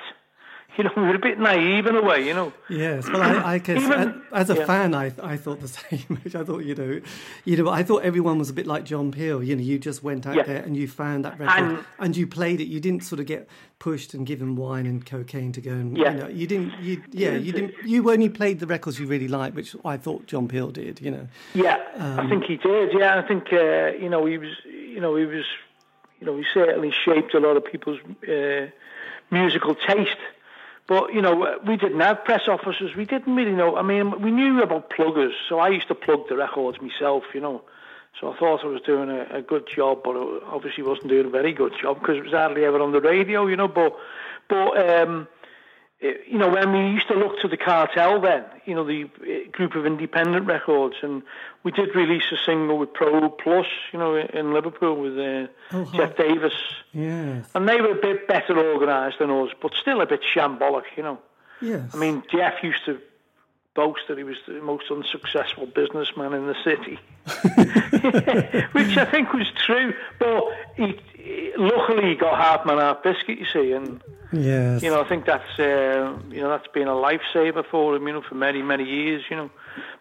You 0.76 0.84
know, 0.84 0.90
we 0.94 1.02
were 1.08 1.14
a 1.14 1.18
bit 1.18 1.38
naive 1.38 1.86
in 1.86 1.96
a 1.96 2.02
way. 2.02 2.26
You 2.26 2.34
know. 2.34 2.52
Yes, 2.68 3.08
well, 3.08 3.22
I, 3.22 3.54
I 3.54 3.58
guess 3.58 3.82
Even- 3.84 4.22
as 4.32 4.50
a 4.50 4.56
yeah. 4.56 4.66
fan, 4.66 4.94
I 4.94 5.06
I 5.22 5.36
thought 5.38 5.60
the 5.60 5.68
same. 5.80 6.20
I 6.24 6.28
thought 6.44 6.64
you 6.64 6.74
know, 6.74 7.00
you 7.46 7.56
know, 7.56 7.70
I 7.70 7.82
thought 7.82 8.02
everyone 8.02 8.38
was 8.38 8.50
a 8.50 8.52
bit 8.52 8.66
like 8.66 8.84
John 8.84 9.10
Peel. 9.10 9.42
You 9.42 9.56
know, 9.56 9.62
you 9.62 9.78
just 9.78 10.02
went 10.02 10.26
out 10.26 10.34
Yeah. 10.36 10.42
there 10.42 10.62
and 10.62 10.76
you 10.76 10.86
found 10.86 11.24
that 11.24 11.38
record 11.38 11.62
and, 11.62 11.84
And- 11.98 12.16
you 12.16 12.26
played 12.26 12.60
it. 12.60 12.66
You 12.68 12.78
didn't 12.80 13.04
sort 13.04 13.20
of 13.20 13.26
get 13.26 13.48
pushed 13.78 14.14
and 14.14 14.26
given 14.26 14.56
wine 14.56 14.86
and 14.86 15.04
cocaine 15.04 15.52
to 15.52 15.60
go 15.60 15.70
and 15.70 15.96
Yeah. 15.96 16.12
you 16.12 16.18
know, 16.18 16.28
you 16.28 16.46
didn't. 16.46 16.72
You 16.82 17.02
yeah, 17.10 17.36
you 17.36 17.52
didn't. 17.52 17.74
You 17.84 18.10
only 18.10 18.28
played 18.28 18.60
the 18.60 18.66
records 18.66 18.98
you 19.00 19.06
really 19.06 19.28
liked, 19.28 19.54
which 19.56 19.74
I 19.84 19.96
thought 19.96 20.26
John 20.26 20.46
Peel 20.46 20.70
did. 20.70 21.00
You 21.00 21.10
know, 21.12 21.26
Yeah, 21.54 21.78
Um, 21.96 22.20
I 22.20 22.28
think 22.28 22.44
he 22.44 22.56
did. 22.58 22.92
Yeah, 22.92 23.18
I 23.18 23.26
think 23.26 23.44
uh, 23.50 23.92
you 24.02 24.10
know 24.10 24.26
he 24.26 24.36
was. 24.36 24.52
You 24.96 25.02
know 25.02 25.14
he 25.14 25.26
was. 25.26 25.44
You 26.20 26.26
know 26.26 26.38
he 26.38 26.44
certainly 26.54 26.90
shaped 26.90 27.34
a 27.34 27.38
lot 27.38 27.58
of 27.58 27.64
people's 27.66 28.00
uh, 28.26 28.68
musical 29.30 29.74
taste. 29.74 30.22
But 30.86 31.12
you 31.12 31.20
know 31.20 31.58
we 31.66 31.76
didn't 31.76 32.00
have 32.00 32.24
press 32.24 32.48
officers. 32.48 32.96
We 32.96 33.04
didn't 33.04 33.36
really 33.36 33.52
know. 33.52 33.76
I 33.76 33.82
mean, 33.82 34.22
we 34.22 34.30
knew 34.30 34.62
about 34.62 34.88
pluggers, 34.88 35.34
so 35.50 35.58
I 35.58 35.68
used 35.68 35.88
to 35.88 35.94
plug 35.94 36.30
the 36.30 36.36
records 36.36 36.80
myself. 36.80 37.24
You 37.34 37.42
know, 37.42 37.62
so 38.18 38.32
I 38.32 38.38
thought 38.38 38.64
I 38.64 38.68
was 38.68 38.80
doing 38.80 39.10
a, 39.10 39.26
a 39.36 39.42
good 39.42 39.68
job, 39.68 40.00
but 40.02 40.16
obviously 40.46 40.82
wasn't 40.82 41.08
doing 41.08 41.26
a 41.26 41.28
very 41.30 41.52
good 41.52 41.74
job 41.78 42.00
because 42.00 42.16
it 42.16 42.24
was 42.24 42.32
hardly 42.32 42.64
ever 42.64 42.80
on 42.80 42.92
the 42.92 43.02
radio. 43.02 43.46
You 43.46 43.56
know, 43.56 43.68
but 43.68 43.94
but. 44.48 44.72
Um, 44.90 45.28
it- 46.00 46.24
you 46.28 46.38
know, 46.38 46.48
when 46.50 46.72
we 46.72 46.90
used 46.90 47.08
to 47.08 47.14
look 47.14 47.38
to 47.40 47.48
the 47.48 47.56
cartel 47.56 48.20
then, 48.20 48.44
you 48.66 48.74
know, 48.74 48.84
the 48.84 49.04
uh, 49.04 49.50
group 49.50 49.74
of 49.74 49.86
independent 49.86 50.46
records, 50.46 50.96
and 51.02 51.22
we 51.62 51.70
did 51.72 51.94
release 51.94 52.24
a 52.32 52.36
single 52.44 52.76
with 52.78 52.92
Probe 52.92 53.38
Plus, 53.38 53.66
you 53.92 53.98
know, 53.98 54.14
in 54.16 54.52
Liverpool 54.52 54.94
with 54.96 55.18
uh, 55.18 55.46
Oh. 55.72 55.84
Geoff 55.94 56.16
Davies. 56.16 56.52
yes, 56.92 57.50
And 57.54 57.68
they 57.68 57.80
were 57.80 57.92
a 57.92 57.94
bit 58.00 58.28
better 58.28 58.58
organised 58.58 59.18
than 59.20 59.30
us, 59.30 59.50
but 59.62 59.72
still 59.74 60.00
a 60.00 60.06
bit 60.06 60.20
shambolic, 60.22 60.84
you 60.96 61.02
know. 61.02 61.18
yes. 61.60 61.94
I 61.94 61.96
mean, 61.98 62.22
Jeff 62.30 62.62
used 62.62 62.84
to 62.86 63.00
boast 63.76 64.00
that 64.08 64.16
he 64.18 64.24
was 64.24 64.36
the 64.48 64.54
most 64.54 64.90
unsuccessful 64.90 65.66
businessman 65.66 66.32
in 66.32 66.46
the 66.46 66.56
city, 66.64 66.98
which 68.72 68.96
I 68.96 69.04
think 69.04 69.32
was 69.32 69.46
true. 69.64 69.94
But 70.18 70.44
he, 70.76 70.98
he- 71.14 71.52
luckily, 71.56 72.08
he 72.08 72.14
got 72.14 72.36
half 72.38 72.66
man, 72.66 72.78
half 72.78 73.02
biscuit, 73.02 73.38
you 73.38 73.46
see, 73.52 73.72
and 73.72 74.02
yes, 74.32 74.82
you 74.82 74.90
know, 74.90 75.02
I 75.02 75.08
think 75.08 75.26
that's 75.26 75.58
uh, 75.58 76.18
you 76.30 76.40
know 76.40 76.48
that's 76.48 76.66
been 76.68 76.88
a 76.88 76.92
lifesaver 76.92 77.64
for 77.70 77.94
him, 77.94 78.06
you 78.06 78.14
know, 78.14 78.22
for 78.22 78.34
many 78.34 78.62
many 78.62 78.84
years, 78.84 79.22
you 79.30 79.36
know. 79.36 79.50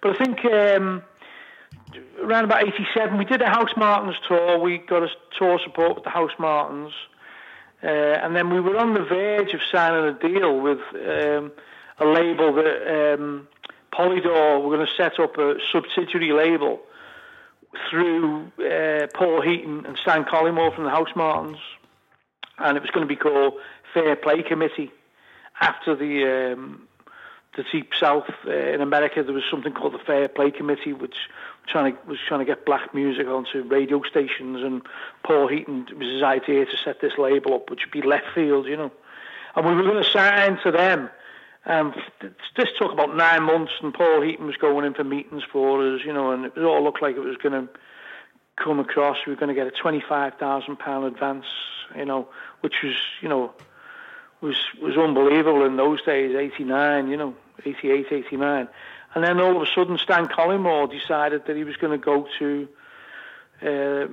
But 0.01 0.15
I 0.15 0.23
think 0.25 0.45
um, 0.45 1.03
around 2.21 2.45
about 2.45 2.63
'87, 2.63 3.17
we 3.17 3.25
did 3.25 3.41
a 3.41 3.45
Housemartins 3.45 4.15
tour. 4.27 4.59
We 4.59 4.77
got 4.79 5.03
a 5.03 5.09
tour 5.37 5.59
support 5.63 5.95
with 5.95 6.03
the 6.03 6.09
Housemartins, 6.11 6.91
uh, 7.83 7.87
and 7.87 8.35
then 8.35 8.49
we 8.53 8.59
were 8.59 8.77
on 8.77 8.93
the 8.93 9.03
verge 9.03 9.53
of 9.53 9.61
signing 9.71 10.05
a 10.05 10.13
deal 10.13 10.59
with 10.59 10.79
um, 10.93 11.51
a 11.99 12.05
label 12.05 12.53
that 12.53 13.13
um, 13.17 13.47
Polydor 13.95 14.61
were 14.61 14.75
going 14.75 14.85
to 14.85 14.93
set 14.95 15.19
up 15.19 15.37
a 15.37 15.55
subsidiary 15.71 16.31
label 16.31 16.79
through 17.89 18.51
uh, 18.59 19.07
Paul 19.13 19.41
Heaton 19.41 19.85
and 19.85 19.97
Stan 19.97 20.23
Cullimore 20.25 20.73
from 20.73 20.85
the 20.85 20.89
Housemartins 20.89 21.59
and 22.57 22.77
it 22.77 22.81
was 22.81 22.91
going 22.91 23.07
to 23.07 23.13
be 23.13 23.15
called 23.15 23.53
Fair 23.93 24.15
Play 24.15 24.43
Committee. 24.43 24.91
After 25.59 25.95
the 25.95 26.53
um, 26.53 26.87
the 27.55 27.63
Deep 27.71 27.91
South 27.97 28.29
uh, 28.45 28.51
in 28.51 28.81
America, 28.81 29.23
there 29.23 29.33
was 29.33 29.43
something 29.49 29.73
called 29.73 29.93
the 29.93 29.99
Fair 29.99 30.27
Play 30.27 30.51
Committee, 30.51 30.91
which 30.91 31.15
trying 31.67 31.95
to, 31.95 31.99
was 32.05 32.19
trying 32.27 32.41
to 32.41 32.45
get 32.45 32.65
black 32.65 32.93
music 32.93 33.27
onto 33.27 33.63
radio 33.63 34.01
stations. 34.03 34.61
And 34.61 34.81
Paul 35.23 35.47
Heaton 35.47 35.87
it 35.89 35.97
was 35.97 36.09
his 36.09 36.23
idea 36.23 36.65
to 36.65 36.77
set 36.83 36.99
this 36.99 37.17
label 37.17 37.53
up, 37.53 37.69
which 37.69 37.85
would 37.85 37.91
be 37.91 38.05
left 38.05 38.27
field, 38.33 38.67
you 38.67 38.75
know. 38.75 38.91
And 39.55 39.65
we 39.65 39.73
were 39.73 39.83
going 39.83 40.03
to 40.03 40.09
sign 40.09 40.59
to 40.63 40.71
them. 40.71 41.09
Um, 41.67 41.95
this 42.55 42.69
took 42.77 42.91
about 42.91 43.15
nine 43.15 43.43
months, 43.43 43.71
and 43.81 43.93
Paul 43.93 44.21
Heaton 44.21 44.45
was 44.45 44.57
going 44.57 44.85
in 44.85 44.93
for 44.93 45.03
meetings 45.03 45.43
for 45.51 45.95
us, 45.95 46.01
you 46.05 46.13
know, 46.13 46.31
and 46.31 46.45
it 46.45 46.57
all 46.59 46.83
looked 46.83 47.01
like 47.01 47.15
it 47.15 47.21
was 47.21 47.37
going 47.37 47.67
to 47.67 47.73
come 48.55 48.79
across. 48.79 49.17
We 49.25 49.33
were 49.33 49.39
going 49.39 49.53
to 49.53 49.55
get 49.55 49.67
a 49.67 49.71
twenty-five 49.71 50.35
thousand 50.35 50.77
pound 50.77 51.05
advance, 51.05 51.45
you 51.97 52.05
know, 52.05 52.27
which 52.61 52.75
was, 52.83 52.95
you 53.21 53.29
know, 53.29 53.51
was 54.41 54.57
was 54.79 54.95
unbelievable 54.95 55.65
in 55.65 55.75
those 55.75 56.03
days. 56.03 56.35
Eighty-nine, 56.35 57.07
you 57.07 57.17
know, 57.17 57.35
88, 57.65 58.11
89. 58.11 58.67
and 59.15 59.23
then 59.23 59.39
all 59.39 59.55
of 59.55 59.61
a 59.61 59.71
sudden, 59.73 59.97
Stan 59.97 60.27
Cullimore 60.27 60.91
decided 60.91 61.45
that 61.47 61.55
he 61.55 61.63
was 61.63 61.77
going 61.77 61.99
to 61.99 62.03
go 62.03 62.27
to 62.39 62.67
uh, 63.61 64.07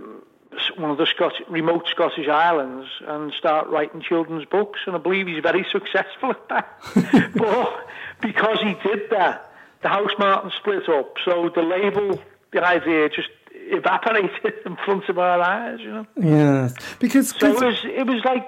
one 0.77 0.91
of 0.91 0.99
the 0.99 1.07
Scot- 1.07 1.49
remote 1.49 1.87
Scottish 1.89 2.29
islands 2.29 2.89
and 3.07 3.33
start 3.33 3.69
writing 3.69 4.01
children's 4.01 4.45
books, 4.45 4.81
and 4.87 4.95
I 4.95 4.99
believe 4.99 5.27
he's 5.27 5.43
very 5.43 5.65
successful 5.73 6.31
at 6.31 6.49
that. 6.49 7.33
but 7.37 7.87
because 8.21 8.61
he 8.61 8.75
did 8.83 9.11
that, 9.11 9.53
the 9.83 9.89
Housemartin 9.89 10.53
split 10.53 10.89
up, 10.89 11.17
so 11.25 11.51
the 11.55 11.63
label, 11.63 12.21
the 12.53 12.65
idea 12.65 13.09
just 13.09 13.31
evaporated 13.55 14.55
in 14.67 14.77
front 14.77 15.09
of 15.09 15.19
our 15.19 15.41
eyes, 15.41 15.81
you 15.81 15.91
know. 15.91 16.07
Yes, 16.17 16.75
because 16.99 17.31
So 17.31 17.49
it 17.49 17.65
was, 17.65 17.85
it 17.85 18.07
was 18.07 18.25
like 18.25 18.47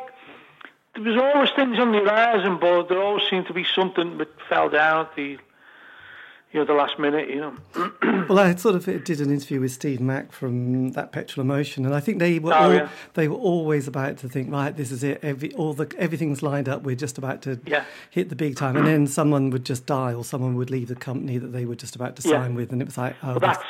there 0.94 1.02
was 1.02 1.16
always 1.16 1.50
things 1.56 1.78
on 1.78 1.90
the 1.92 1.98
horizon, 1.98 2.58
but 2.60 2.88
there 2.88 3.02
always 3.02 3.28
seemed 3.28 3.46
to 3.48 3.52
be 3.52 3.64
something 3.74 4.18
that 4.18 4.28
fell 4.48 4.68
down 4.68 5.06
at 5.06 5.16
the, 5.16 5.38
you 6.54 6.60
know, 6.60 6.64
the 6.66 6.72
last 6.72 6.98
minute, 7.00 7.28
you 7.28 7.36
know. 7.40 7.54
Well, 8.28 8.38
I 8.38 8.54
sort 8.54 8.74
of 8.76 8.84
did 9.04 9.20
an 9.20 9.30
interview 9.30 9.60
with 9.60 9.72
Steve 9.72 10.00
Mack 10.00 10.32
from 10.32 10.92
that 10.92 11.12
Petrol 11.12 11.42
Emotion, 11.44 11.84
and 11.84 11.94
I 11.94 12.00
think 12.00 12.20
they 12.20 12.38
were 12.38 12.54
Oh, 12.54 12.56
all, 12.56 12.72
yeah. 12.74 12.88
they 13.14 13.28
were 13.28 13.36
always 13.36 13.86
about 13.86 14.16
to 14.18 14.28
think, 14.30 14.50
right, 14.50 14.74
this 14.74 14.90
is 14.90 15.02
it. 15.04 15.18
Every 15.22 15.52
all 15.54 15.74
the 15.74 15.92
everything's 15.98 16.42
lined 16.42 16.66
up. 16.68 16.84
We're 16.84 16.96
just 16.96 17.18
about 17.18 17.42
to 17.42 17.60
Yeah. 17.66 17.84
hit 18.10 18.30
the 18.30 18.36
big 18.36 18.56
time, 18.56 18.76
and 18.76 18.86
then 18.86 19.06
someone 19.06 19.50
would 19.50 19.64
just 19.66 19.84
die, 19.84 20.14
or 20.14 20.24
someone 20.24 20.54
would 20.54 20.70
leave 20.70 20.88
the 20.88 20.94
company 20.94 21.36
that 21.36 21.48
they 21.48 21.66
were 21.66 21.74
just 21.74 21.96
about 21.96 22.16
to 22.16 22.26
Yeah. 22.28 22.40
sign 22.40 22.54
with, 22.54 22.72
and 22.72 22.80
it 22.80 22.86
was 22.86 22.96
like, 22.96 23.16
oh, 23.22 23.34
that's- 23.38 23.56
that's 23.58 23.66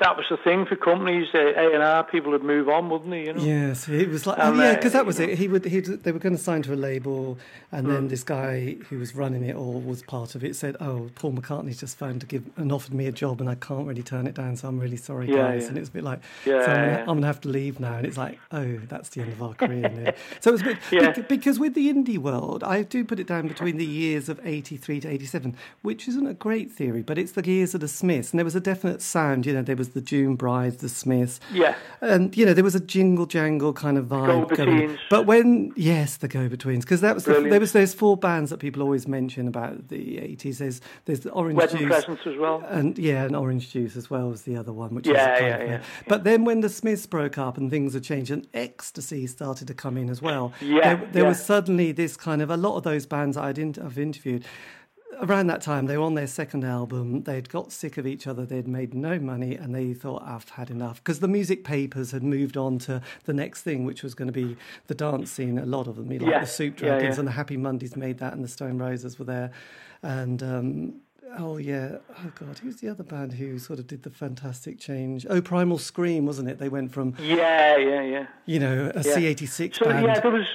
that 0.00 0.16
was 0.16 0.26
the 0.30 0.36
thing 0.36 0.66
for 0.66 0.76
companies. 0.76 1.28
Uh, 1.34 1.38
A 1.38 1.72
and 1.74 1.82
R 1.82 2.04
people 2.04 2.32
would 2.32 2.42
move 2.42 2.68
on, 2.68 2.88
wouldn't 2.90 3.10
they? 3.10 3.26
You 3.26 3.32
know. 3.34 3.42
Yes, 3.42 3.88
it 3.88 4.08
was 4.08 4.26
like, 4.26 4.38
And, 4.38 4.58
oh 4.58 4.62
yeah, 4.62 4.70
uh, 4.70 4.74
because 4.74 4.92
that 4.92 5.06
was 5.06 5.18
you 5.18 5.26
it. 5.28 5.38
He 5.38 5.48
would, 5.48 5.64
he 5.64 5.80
they 5.80 6.12
were 6.12 6.18
going 6.18 6.36
to 6.36 6.42
sign 6.42 6.62
to 6.62 6.74
a 6.74 6.76
label, 6.76 7.38
and 7.72 7.86
Mm. 7.86 7.90
then 7.92 8.08
this 8.08 8.22
guy 8.24 8.76
who 8.90 8.98
was 8.98 9.14
running 9.14 9.44
it 9.44 9.54
or 9.56 9.80
was 9.80 10.02
part 10.02 10.34
of 10.34 10.42
it 10.44 10.56
said, 10.56 10.76
"Oh, 10.80 11.10
Paul 11.14 11.32
McCartney's 11.32 11.78
just 11.80 11.96
phoned 11.98 12.20
to 12.22 12.26
give 12.26 12.42
and 12.56 12.72
offered 12.72 12.94
me 12.94 13.06
a 13.06 13.12
job, 13.12 13.40
and 13.40 13.48
I 13.50 13.54
can't 13.54 13.86
really 13.86 14.02
turn 14.02 14.26
it 14.26 14.34
down, 14.34 14.56
so 14.56 14.68
I'm 14.68 14.78
really 14.80 14.96
sorry, 14.96 15.28
Yeah, 15.28 15.36
guys." 15.36 15.62
yeah. 15.62 15.68
And 15.68 15.78
it's 15.78 15.88
a 15.88 15.92
bit 15.92 16.04
like, 16.04 16.20
Yeah, 16.44 16.64
so 16.64 16.70
I'm, 16.72 16.76
gonna. 16.86 16.98
I'm 17.00 17.06
gonna 17.06 17.26
have 17.26 17.40
to 17.42 17.48
leave 17.48 17.80
now, 17.80 17.94
and 17.94 18.06
it's 18.06 18.16
like, 18.18 18.38
oh, 18.52 18.78
that's 18.88 19.08
the 19.10 19.22
end 19.22 19.32
of 19.32 19.42
our 19.42 19.54
career. 19.54 19.88
now. 19.88 20.12
So 20.40 20.50
it 20.50 20.52
was 20.52 20.60
a 20.62 20.64
bit, 20.64 20.78
Yeah. 20.90 21.10
because 21.28 21.58
with 21.58 21.74
the 21.74 21.92
indie 21.92 22.18
world, 22.18 22.62
I 22.64 22.82
do 22.82 23.04
put 23.04 23.18
it 23.20 23.26
down 23.26 23.48
between 23.48 23.76
the 23.76 23.86
years 23.86 24.28
of 24.28 24.40
'83 24.44 25.00
to 25.00 25.08
'87, 25.08 25.56
which 25.82 26.08
isn't 26.08 26.26
a 26.26 26.34
great 26.34 26.70
theory, 26.72 27.02
but 27.02 27.16
it's 27.18 27.32
the 27.32 27.44
years 27.46 27.74
of 27.74 27.80
the 27.80 27.88
Smiths, 27.88 28.32
and 28.32 28.38
there 28.38 28.44
was 28.44 28.54
a 28.56 28.60
definite 28.60 29.02
sound. 29.02 29.46
You 29.46 29.52
know, 29.54 29.62
there 29.62 29.76
was 29.76 29.83
the 29.90 30.00
June 30.00 30.36
Brides, 30.36 30.78
the 30.78 30.88
Smiths. 30.88 31.40
Yeah. 31.52 31.74
And 32.00 32.36
you 32.36 32.44
know 32.44 32.54
there 32.54 32.64
was 32.64 32.74
a 32.74 32.80
jingle 32.80 33.26
jangle 33.26 33.72
kind 33.72 33.98
of 33.98 34.06
vibe 34.06 34.56
going. 34.56 34.98
But 35.10 35.26
when 35.26 35.72
yes, 35.76 36.16
the 36.16 36.28
go-betweens 36.28 36.84
because 36.84 37.00
that 37.00 37.14
was 37.14 37.24
the, 37.24 37.40
there 37.40 37.60
was 37.60 37.72
those 37.72 37.94
four 37.94 38.16
bands 38.16 38.50
that 38.50 38.58
people 38.58 38.82
always 38.82 39.08
mention 39.08 39.48
about 39.48 39.88
the 39.88 40.18
eighties. 40.18 40.58
There's 40.58 40.80
there's 41.04 41.20
the 41.20 41.30
Orange 41.30 41.56
Wedding 41.56 41.78
Juice 41.78 41.88
presents 41.88 42.26
as 42.26 42.36
well. 42.36 42.64
and 42.68 42.98
yeah, 42.98 43.24
and 43.24 43.34
Orange 43.34 43.70
Juice 43.70 43.96
as 43.96 44.10
well 44.10 44.28
was 44.28 44.42
the 44.42 44.56
other 44.56 44.72
one. 44.72 44.94
Which 44.94 45.06
Yeah, 45.06 45.38
kind 45.38 45.62
yeah, 45.62 45.70
yeah. 45.70 45.82
But 46.08 46.24
then 46.24 46.44
when 46.44 46.60
the 46.60 46.68
Smiths 46.68 47.06
broke 47.06 47.38
up 47.38 47.56
and 47.56 47.70
things 47.70 47.94
had 47.94 48.04
changed, 48.04 48.30
and 48.30 48.46
ecstasy 48.54 49.26
started 49.26 49.68
to 49.68 49.74
come 49.74 49.96
in 49.96 50.10
as 50.10 50.20
well. 50.20 50.52
Yeah, 50.60 50.96
there, 50.96 51.08
there 51.12 51.22
yeah. 51.22 51.28
was 51.28 51.44
suddenly 51.44 51.92
this 51.92 52.16
kind 52.16 52.42
of 52.42 52.50
a 52.50 52.56
lot 52.56 52.76
of 52.76 52.82
those 52.82 53.06
bands 53.06 53.36
I'd 53.36 53.58
in, 53.58 53.74
I've 53.82 53.98
interviewed 53.98 54.44
around 55.20 55.46
that 55.46 55.62
time, 55.62 55.86
they 55.86 55.96
were 55.96 56.04
on 56.04 56.14
their 56.14 56.26
second 56.26 56.64
album. 56.64 57.22
They'd 57.22 57.48
got 57.48 57.72
sick 57.72 57.96
of 57.98 58.06
each 58.06 58.26
other. 58.26 58.44
They'd 58.44 58.66
made 58.68 58.94
no 58.94 59.18
money, 59.18 59.54
and 59.54 59.74
they 59.74 59.94
thought, 59.94 60.22
"I've 60.24 60.48
had 60.50 60.70
enough." 60.70 61.02
Because 61.02 61.20
the 61.20 61.28
music 61.28 61.64
papers 61.64 62.10
had 62.10 62.22
moved 62.22 62.56
on 62.56 62.78
to 62.80 63.00
the 63.24 63.32
next 63.32 63.62
thing, 63.62 63.84
which 63.84 64.02
was 64.02 64.14
going 64.14 64.28
to 64.28 64.32
be 64.32 64.56
the 64.88 64.94
dance 64.94 65.30
scene. 65.30 65.58
A 65.58 65.66
lot 65.66 65.86
of 65.86 65.96
them, 65.96 66.08
like 66.08 66.20
Yeah, 66.22 66.40
the 66.40 66.46
Soup 66.46 66.74
Dragons 66.76 67.14
yeah. 67.14 67.18
and 67.20 67.28
the 67.28 67.32
Happy 67.32 67.56
Mondays, 67.56 67.96
made 67.96 68.18
that, 68.18 68.32
and 68.32 68.42
the 68.42 68.48
Stone 68.48 68.78
Roses 68.78 69.18
were 69.18 69.24
there, 69.26 69.50
and. 70.02 70.42
Um, 70.42 70.94
Oh 71.36 71.56
yeah! 71.56 71.96
Oh 72.18 72.30
god, 72.38 72.58
who's 72.58 72.76
the 72.76 72.88
other 72.88 73.02
band 73.02 73.32
who 73.32 73.58
sort 73.58 73.80
of 73.80 73.88
did 73.88 74.04
the 74.04 74.10
fantastic 74.10 74.78
change? 74.78 75.26
Oh, 75.28 75.40
Primal 75.42 75.78
Scream, 75.78 76.26
wasn't 76.26 76.48
it? 76.48 76.58
They 76.60 76.68
went 76.68 76.92
from 76.92 77.16
Yeah, 77.18 77.76
yeah, 77.76 78.02
yeah. 78.02 78.26
you 78.46 78.60
know 78.60 78.92
a 78.94 78.98
Yeah. 79.02 79.16
C86 79.34 79.74
So 79.78 79.86
band. 79.86 80.06
yeah, 80.06 80.20
there 80.20 80.30
was 80.30 80.46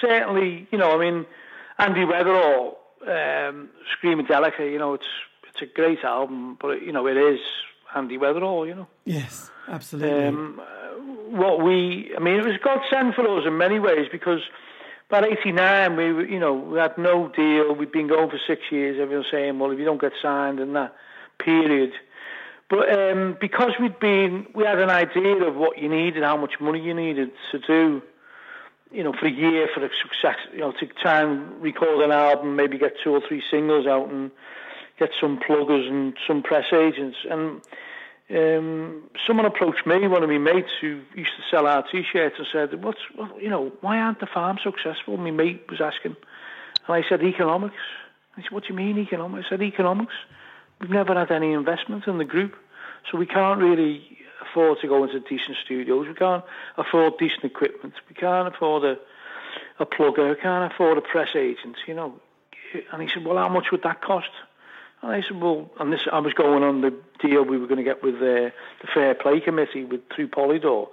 certainly, 0.00 0.66
you 0.72 0.78
know, 0.78 0.90
I 0.90 0.98
mean, 0.98 1.24
Andy 1.78 2.00
Weatherall, 2.00 2.74
um, 3.08 3.68
Screamadelica, 4.02 4.70
you 4.70 4.78
know, 4.78 4.94
it's 4.94 5.06
it's 5.50 5.62
a 5.62 5.66
great 5.66 6.02
album, 6.04 6.56
but 6.60 6.82
you 6.82 6.92
know, 6.92 7.06
it 7.06 7.16
is 7.16 7.38
Andy 7.94 8.18
Weatherall, 8.18 8.66
you 8.66 8.74
know. 8.74 8.86
Yes, 9.04 9.50
absolutely. 9.68 10.24
Um, 10.26 10.60
uh, 10.60 10.64
what 11.30 11.62
we, 11.62 12.12
I 12.16 12.20
mean, 12.20 12.40
it 12.40 12.44
was 12.44 12.56
God 12.62 12.80
sent 12.90 13.14
for 13.14 13.38
us 13.38 13.44
in 13.46 13.56
many 13.56 13.78
ways 13.78 14.08
because 14.10 14.40
by 15.08 15.24
'89 15.24 15.96
we, 15.96 16.12
were- 16.12 16.24
you 16.26 16.38
know, 16.40 16.52
we 16.54 16.78
had 16.78 16.96
no 16.98 17.28
deal. 17.28 17.74
We'd 17.74 17.92
been 17.92 18.08
going 18.08 18.30
for 18.30 18.38
six 18.46 18.62
years. 18.70 18.98
Everyone 19.00 19.24
saying, 19.30 19.58
well, 19.58 19.70
if 19.70 19.78
you 19.78 19.84
don't 19.84 20.00
get 20.00 20.12
signed 20.20 20.58
in 20.60 20.72
that 20.74 20.94
period. 21.38 21.92
But 22.70 22.90
um, 22.98 23.36
because 23.40 23.72
we'd 23.78 24.00
been, 24.00 24.46
we 24.54 24.64
had 24.64 24.78
an 24.80 24.88
idea 24.90 25.36
of 25.44 25.54
what 25.54 25.78
you 25.78 25.88
needed, 25.88 26.22
how 26.22 26.36
much 26.38 26.54
money 26.60 26.80
you 26.80 26.94
needed 26.94 27.30
to 27.52 27.58
do, 27.58 28.02
you 28.94 29.02
know, 29.02 29.12
for 29.12 29.26
a 29.26 29.30
year 29.30 29.68
for 29.74 29.84
a 29.84 29.90
success, 30.02 30.38
you 30.52 30.60
know, 30.60 30.72
to 30.72 30.86
try 30.86 31.20
and 31.20 31.60
record 31.60 32.02
an 32.04 32.12
album, 32.12 32.54
maybe 32.54 32.78
get 32.78 32.94
two 33.02 33.10
or 33.10 33.20
three 33.26 33.42
singles 33.50 33.86
out 33.86 34.08
and 34.08 34.30
get 34.98 35.10
some 35.20 35.40
pluggers 35.40 35.88
and 35.88 36.14
some 36.26 36.42
press 36.42 36.66
agents. 36.72 37.18
And 37.28 37.60
um, 38.30 39.02
someone 39.26 39.46
approached 39.46 39.84
me, 39.84 40.06
one 40.06 40.22
of 40.22 40.30
my 40.30 40.38
mates 40.38 40.70
who 40.80 41.00
used 41.14 41.32
to 41.36 41.42
sell 41.50 41.66
our 41.66 41.84
t-shirts, 41.90 42.36
and 42.38 42.46
said, 42.52 42.84
"What's, 42.84 43.00
what, 43.16 43.42
you 43.42 43.50
know, 43.50 43.72
why 43.80 43.98
aren't 43.98 44.20
the 44.20 44.26
farms 44.26 44.60
successful?" 44.62 45.16
My 45.16 45.32
mate 45.32 45.66
was 45.68 45.80
asking, 45.80 46.16
and 46.86 46.94
I 46.96 47.02
said, 47.08 47.22
"Economics." 47.22 47.74
I 48.36 48.42
said, 48.42 48.52
"What 48.52 48.62
do 48.62 48.68
you 48.70 48.76
mean 48.76 48.98
economics?" 48.98 49.46
I 49.48 49.50
said, 49.50 49.62
"Economics. 49.62 50.14
We've 50.80 50.90
never 50.90 51.14
had 51.14 51.30
any 51.30 51.52
investment 51.52 52.06
in 52.06 52.18
the 52.18 52.24
group, 52.24 52.54
so 53.10 53.18
we 53.18 53.26
can't 53.26 53.60
really 53.60 54.13
afford 54.54 54.78
to 54.80 54.86
go 54.86 55.02
into 55.02 55.18
decent 55.18 55.56
studios. 55.64 56.06
We 56.06 56.14
can't 56.14 56.44
afford 56.76 57.18
decent 57.18 57.44
equipment. 57.44 57.94
We 58.08 58.14
can't 58.14 58.46
afford 58.54 58.84
a, 58.84 58.96
a 59.80 59.86
plugger. 59.86 60.30
We 60.30 60.40
can't 60.40 60.72
afford 60.72 60.98
a 60.98 61.02
press 61.02 61.30
agent. 61.34 61.76
You 61.86 61.94
know." 61.94 62.14
And 62.92 63.02
he 63.02 63.08
said, 63.12 63.24
"Well, 63.24 63.36
how 63.36 63.48
much 63.48 63.66
would 63.72 63.82
that 63.82 64.00
cost?" 64.00 64.30
And 65.02 65.12
I 65.12 65.20
said, 65.20 65.38
well, 65.38 65.70
and 65.78 65.92
this, 65.92 66.00
I 66.10 66.20
was 66.20 66.32
going 66.32 66.62
on 66.62 66.80
the 66.80 66.94
deal 67.20 67.44
we 67.44 67.58
were 67.58 67.66
going 67.66 67.78
to 67.78 67.84
get 67.84 68.02
with 68.02 68.18
the, 68.20 68.52
the 68.80 68.88
Fair 68.94 69.14
Play 69.14 69.38
Committee 69.40 69.84
with 69.84 70.00
through 70.14 70.28
Polydor. 70.28 70.88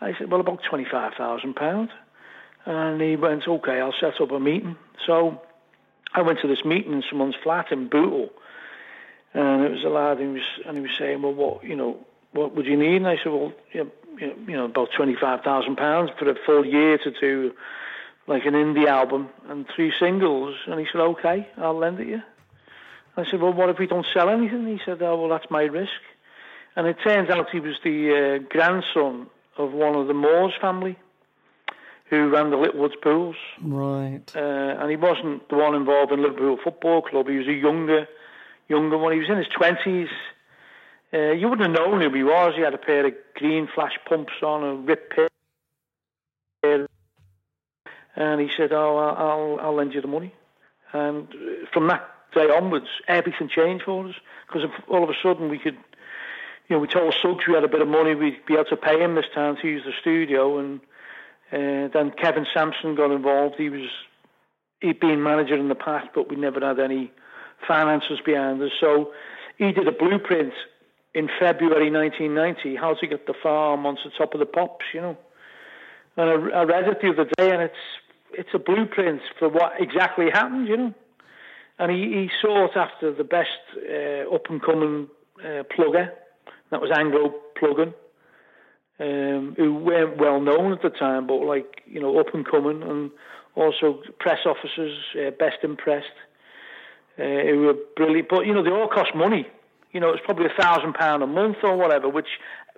I 0.00 0.12
said, 0.18 0.30
well, 0.30 0.40
about 0.40 0.62
twenty-five 0.62 1.14
thousand 1.14 1.54
pounds. 1.54 1.90
And 2.66 3.00
he 3.00 3.16
went, 3.16 3.48
okay, 3.48 3.80
I'll 3.80 3.94
set 3.98 4.20
up 4.20 4.30
a 4.30 4.40
meeting. 4.40 4.76
So 5.06 5.40
I 6.12 6.20
went 6.22 6.40
to 6.40 6.48
this 6.48 6.64
meeting 6.64 6.92
in 6.92 7.02
someone's 7.08 7.36
flat 7.42 7.72
in 7.72 7.88
Bootle, 7.88 8.28
and 9.32 9.64
it 9.64 9.70
was 9.70 9.84
a 9.84 9.88
lad 9.88 10.18
who 10.18 10.32
was, 10.34 10.42
and 10.66 10.76
he 10.76 10.82
was 10.82 10.90
saying, 10.98 11.22
well, 11.22 11.32
what, 11.32 11.64
you 11.64 11.76
know, 11.76 12.05
what 12.32 12.54
would 12.54 12.66
you 12.66 12.76
need? 12.76 12.96
And 12.96 13.08
I 13.08 13.16
said, 13.16 13.32
well, 13.32 13.52
you 13.72 13.90
know, 14.48 14.64
about 14.66 14.88
twenty-five 14.96 15.42
thousand 15.42 15.76
pounds 15.76 16.10
for 16.18 16.28
a 16.30 16.34
full 16.46 16.64
year 16.64 16.98
to 16.98 17.10
do 17.10 17.52
like 18.26 18.44
an 18.44 18.54
indie 18.54 18.86
album 18.86 19.28
and 19.48 19.66
three 19.74 19.92
singles. 20.00 20.56
And 20.66 20.80
he 20.80 20.86
said, 20.90 21.00
okay, 21.00 21.48
I'll 21.56 21.78
lend 21.78 22.00
it 22.00 22.08
you. 22.08 22.22
I 23.16 23.24
said, 23.30 23.40
well, 23.40 23.52
what 23.52 23.70
if 23.70 23.78
we 23.78 23.86
don't 23.86 24.06
sell 24.12 24.28
anything? 24.28 24.66
He 24.66 24.80
said, 24.84 25.00
oh, 25.00 25.20
well, 25.20 25.30
that's 25.30 25.50
my 25.50 25.62
risk. 25.62 25.92
And 26.74 26.86
it 26.86 26.98
turns 27.02 27.30
out 27.30 27.48
he 27.50 27.60
was 27.60 27.76
the 27.82 28.40
uh, 28.42 28.46
grandson 28.50 29.28
of 29.56 29.72
one 29.72 29.94
of 29.94 30.06
the 30.06 30.14
Moores 30.14 30.52
family 30.60 30.98
who 32.10 32.28
ran 32.28 32.50
the 32.50 32.56
Littlewoods 32.56 32.94
pools. 33.02 33.36
right. 33.62 34.20
Uh, 34.34 34.38
and 34.78 34.90
he 34.90 34.96
wasn't 34.96 35.48
the 35.48 35.56
one 35.56 35.74
involved 35.74 36.12
in 36.12 36.22
Liverpool 36.22 36.58
Football 36.62 37.02
Club. 37.02 37.28
He 37.28 37.36
was 37.36 37.48
a 37.48 37.52
younger, 37.52 38.06
younger 38.68 38.98
one. 38.98 39.12
He 39.12 39.18
was 39.18 39.28
in 39.28 39.38
his 39.38 39.48
20s. 39.48 40.08
Uh, 41.12 41.32
you 41.32 41.48
wouldn't 41.48 41.68
have 41.68 41.76
known 41.76 42.00
who 42.00 42.12
he 42.12 42.24
was. 42.24 42.54
He 42.56 42.62
had 42.62 42.74
a 42.74 42.78
pair 42.78 43.06
of 43.06 43.14
green 43.34 43.68
flash 43.72 43.92
pumps 44.08 44.32
on, 44.42 44.64
a 44.64 44.74
ripped 44.74 45.14
pair. 45.14 45.28
And 48.16 48.40
he 48.40 48.50
said, 48.56 48.72
oh, 48.72 48.96
I'll, 48.96 49.58
I'll, 49.60 49.74
lend 49.74 49.94
you 49.94 50.00
the 50.00 50.08
money. 50.08 50.34
And 50.92 51.28
uh, 51.28 51.66
from 51.72 51.86
that 51.88 52.08
day 52.34 52.48
onwards, 52.48 52.88
everything 53.08 53.48
changed 53.48 53.84
for 53.84 54.08
us 54.08 54.14
because 54.46 54.68
all 54.88 55.04
of 55.04 55.10
a 55.10 55.14
sudden 55.22 55.48
we 55.48 55.58
could, 55.58 55.76
you 56.68 56.76
know, 56.76 56.78
we 56.78 56.88
told 56.88 57.14
Suggs 57.14 57.46
we 57.46 57.54
had 57.54 57.62
a 57.62 57.68
bit 57.68 57.82
of 57.82 57.88
money, 57.88 58.14
we'd 58.14 58.44
be 58.46 58.54
able 58.54 58.64
to 58.64 58.76
pay 58.76 59.00
him 59.00 59.14
this 59.14 59.26
time 59.34 59.56
to 59.60 59.68
use 59.68 59.84
the 59.84 59.92
studio. 60.00 60.58
And 60.58 60.80
uh, 61.52 61.88
then 61.92 62.10
Kevin 62.10 62.46
Sampson 62.52 62.94
got 62.94 63.12
involved. 63.12 63.56
He 63.56 63.68
was 63.68 63.88
he'd 64.80 65.00
been 65.00 65.22
manager 65.22 65.54
in 65.54 65.68
the 65.68 65.74
past, 65.74 66.08
but 66.14 66.28
we 66.28 66.36
never 66.36 66.60
had 66.60 66.80
any 66.80 67.12
finances 67.66 68.18
behind 68.24 68.62
us. 68.62 68.72
So 68.80 69.12
he 69.58 69.72
did 69.72 69.88
a 69.88 69.92
blueprint 69.92 70.52
in 71.16 71.30
February 71.40 71.90
1990 71.90 72.76
how 72.76 72.92
to 72.92 73.06
get 73.06 73.26
the 73.26 73.32
farm 73.42 73.86
onto 73.86 74.02
the 74.04 74.10
top 74.18 74.34
of 74.34 74.40
the 74.40 74.46
pops, 74.46 74.84
you 74.92 75.00
know. 75.00 75.16
And 76.18 76.52
I, 76.52 76.58
I 76.60 76.62
read 76.64 76.86
it 76.86 77.00
the 77.00 77.08
other 77.08 77.24
day, 77.38 77.50
and 77.50 77.62
it's 77.62 77.84
it's 78.32 78.50
a 78.52 78.58
blueprint 78.58 79.22
for 79.38 79.48
what 79.48 79.72
exactly 79.78 80.26
happened, 80.30 80.68
you 80.68 80.76
know. 80.76 80.94
And 81.78 81.90
he, 81.90 82.02
he 82.12 82.30
sought 82.40 82.76
after 82.76 83.12
the 83.14 83.24
best 83.24 83.48
uh, 83.76 84.34
up 84.34 84.50
and 84.50 84.62
coming 84.62 85.08
uh, 85.40 85.62
plugger. 85.74 86.10
That 86.70 86.82
was 86.82 86.90
Anglo 86.94 87.34
Plugging, 87.58 87.94
um, 89.00 89.54
who 89.56 89.74
weren't 89.74 90.18
well 90.18 90.40
known 90.40 90.72
at 90.72 90.82
the 90.82 90.90
time, 90.90 91.26
but 91.26 91.36
like 91.36 91.82
you 91.86 92.00
know, 92.00 92.18
up 92.18 92.34
and 92.34 92.46
coming, 92.46 92.82
and 92.82 93.10
also 93.54 94.02
press 94.20 94.40
officers, 94.44 94.98
uh, 95.18 95.30
best 95.30 95.58
impressed, 95.62 96.18
uh, 97.18 97.22
who 97.22 97.60
were 97.60 97.76
brilliant. 97.96 98.28
But 98.28 98.44
you 98.44 98.52
know, 98.52 98.62
they 98.62 98.70
all 98.70 98.88
cost 98.88 99.14
money. 99.14 99.46
You 99.96 100.00
know, 100.00 100.10
it's 100.10 100.22
probably 100.26 100.44
a 100.44 100.62
thousand 100.62 100.92
pound 100.92 101.22
a 101.22 101.26
month 101.26 101.56
or 101.62 101.74
whatever, 101.74 102.06
which 102.06 102.28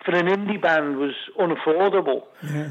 for 0.05 0.15
an 0.15 0.27
indie 0.27 0.63
band 0.63 0.99
was 0.99 1.15
unaffordable. 1.37 2.23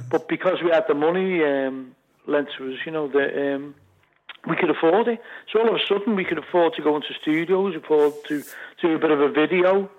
But 0.10 0.30
because 0.30 0.64
we 0.64 0.70
had 0.72 0.86
the 0.88 0.94
money 0.94 1.44
um, 1.44 1.94
lent 2.28 2.48
to 2.58 2.72
us, 2.72 2.80
you 2.86 2.94
know, 2.94 3.10
the 3.10 3.56
um, 3.56 3.76
we 4.48 4.56
could 4.56 4.70
afford 4.70 5.10
it. 5.10 5.20
So 5.52 5.60
all 5.60 5.68
of 5.68 5.76
a 5.76 5.86
sudden, 5.86 6.16
we 6.16 6.24
could 6.24 6.38
afford 6.38 6.76
to 6.76 6.82
go 6.82 6.96
into 6.96 7.10
studios, 7.22 7.76
afford 7.76 8.14
to 8.30 8.42
do 8.82 8.96
a 8.96 9.00
bit 9.00 9.12
of 9.12 9.20
a 9.20 9.28
video. 9.28 9.90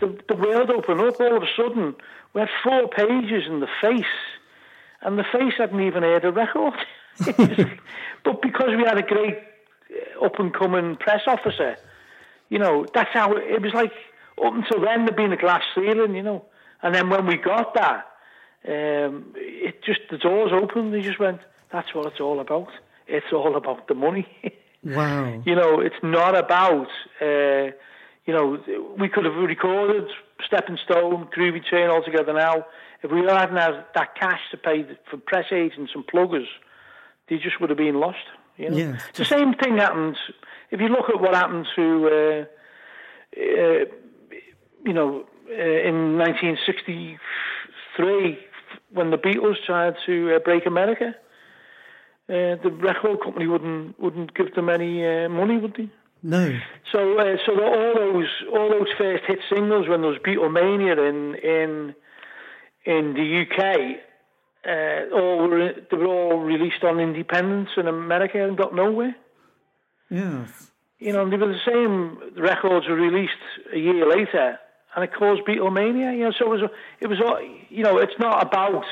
The, 0.00 0.18
the 0.26 0.36
world 0.36 0.70
opened 0.70 1.02
up. 1.02 1.20
All 1.20 1.36
of 1.36 1.42
a 1.42 1.52
sudden, 1.54 1.94
we 2.32 2.40
had 2.40 2.48
four 2.64 2.88
pages 2.88 3.44
in 3.46 3.60
the 3.60 3.68
face, 3.82 4.14
and 5.02 5.18
the 5.18 5.24
face 5.24 5.52
hadn't 5.58 5.82
even 5.82 6.02
heard 6.02 6.24
a 6.24 6.32
record. 6.32 6.72
but 8.24 8.40
because 8.40 8.70
we 8.74 8.84
had 8.86 8.96
a 8.96 9.02
great 9.02 9.36
uh, 9.90 10.24
up 10.24 10.38
and 10.38 10.54
coming 10.54 10.96
press 10.96 11.24
officer, 11.26 11.76
you 12.52 12.58
know, 12.58 12.86
that's 12.94 13.10
how 13.12 13.32
it, 13.32 13.44
it 13.44 13.62
was 13.62 13.74
like. 13.74 13.92
Up 14.42 14.54
until 14.54 14.80
then, 14.80 15.04
there'd 15.04 15.14
been 15.14 15.32
a 15.32 15.36
glass 15.36 15.62
ceiling, 15.74 16.14
you 16.14 16.22
know, 16.22 16.44
and 16.82 16.94
then 16.94 17.10
when 17.10 17.26
we 17.26 17.36
got 17.36 17.74
that, 17.74 18.06
um, 18.66 19.34
it 19.36 19.84
just 19.84 20.00
the 20.10 20.18
doors 20.18 20.52
opened. 20.52 20.92
They 20.94 21.02
just 21.02 21.20
went. 21.20 21.40
That's 21.70 21.94
what 21.94 22.06
it's 22.06 22.20
all 22.20 22.40
about 22.40 22.68
it's 23.06 23.32
all 23.32 23.56
about 23.56 23.88
the 23.88 23.94
money. 23.94 24.26
Wow. 24.84 25.40
you 25.46 25.54
know, 25.54 25.78
it's 25.78 26.02
not 26.02 26.36
about, 26.36 26.88
uh, 27.20 27.70
you 28.26 28.34
know, 28.34 28.58
we 28.98 29.08
could 29.08 29.24
have 29.24 29.36
recorded 29.36 30.08
Stepping 30.44 30.76
Stone, 30.84 31.28
Groovy 31.32 31.64
Train 31.64 31.88
all 31.88 32.02
together 32.02 32.32
now. 32.32 32.66
If 33.04 33.12
we 33.12 33.20
hadn't 33.20 33.56
had 33.56 33.84
that 33.94 34.16
cash 34.16 34.40
to 34.50 34.56
pay 34.56 34.84
for 35.08 35.18
press 35.18 35.44
agents 35.52 35.92
and 35.94 36.04
pluggers, 36.04 36.48
they 37.28 37.36
just 37.36 37.60
would 37.60 37.70
have 37.70 37.76
been 37.76 38.00
lost. 38.00 38.26
You 38.56 38.70
know? 38.70 38.76
Yes, 38.76 39.02
the 39.14 39.24
same 39.24 39.54
thing 39.54 39.78
happens. 39.78 40.16
If 40.70 40.80
you 40.80 40.88
look 40.88 41.08
at 41.08 41.20
what 41.20 41.34
happened 41.34 41.66
to, 41.76 42.08
uh, 42.08 42.44
uh, 43.36 43.84
you 44.84 44.92
know, 44.92 45.24
uh, 45.50 45.88
in 45.88 46.18
1963 46.18 48.38
when 48.92 49.10
the 49.10 49.18
Beatles 49.18 49.56
tried 49.66 49.96
to 50.06 50.36
uh, 50.36 50.38
break 50.38 50.66
America 50.66 51.16
uh, 52.28 52.56
the 52.62 52.70
record 52.70 53.20
company 53.20 53.46
wouldn't 53.46 53.98
wouldn't 54.00 54.34
give 54.34 54.54
them 54.54 54.68
any 54.68 55.06
uh, 55.06 55.28
money, 55.28 55.58
would 55.58 55.74
they? 55.76 55.90
No. 56.22 56.56
So, 56.92 57.18
uh, 57.18 57.36
so 57.44 57.52
all 57.52 57.94
those 57.94 58.28
all 58.52 58.70
those 58.70 58.88
first 58.96 59.24
hit 59.26 59.40
singles 59.52 59.88
when 59.88 60.02
there 60.02 60.10
was 60.10 60.18
Beatlemania 60.18 60.96
in 61.08 61.34
in 61.34 61.94
in 62.84 63.14
the 63.14 63.42
UK, 63.42 63.98
uh, 64.66 65.14
all 65.14 65.48
were, 65.48 65.72
they 65.90 65.96
were 65.96 66.06
all 66.06 66.38
released 66.38 66.84
on 66.84 67.00
independence 67.00 67.70
in 67.76 67.88
America 67.88 68.42
and 68.42 68.56
got 68.56 68.74
nowhere. 68.74 69.14
Yes. 70.10 70.70
You 70.98 71.12
know, 71.12 71.28
they 71.28 71.36
were 71.36 71.48
the 71.48 71.58
same 71.66 72.18
records 72.40 72.86
were 72.88 72.94
released 72.94 73.32
a 73.72 73.78
year 73.78 74.08
later, 74.08 74.58
and 74.94 75.04
it 75.04 75.12
caused 75.12 75.42
Beatlemania. 75.42 76.16
You 76.16 76.24
know, 76.24 76.32
so 76.38 76.52
it 76.52 76.60
was 76.60 76.70
it 77.00 77.06
was 77.08 77.18
you 77.70 77.82
know 77.82 77.98
it's 77.98 78.18
not 78.20 78.42
about 78.42 78.84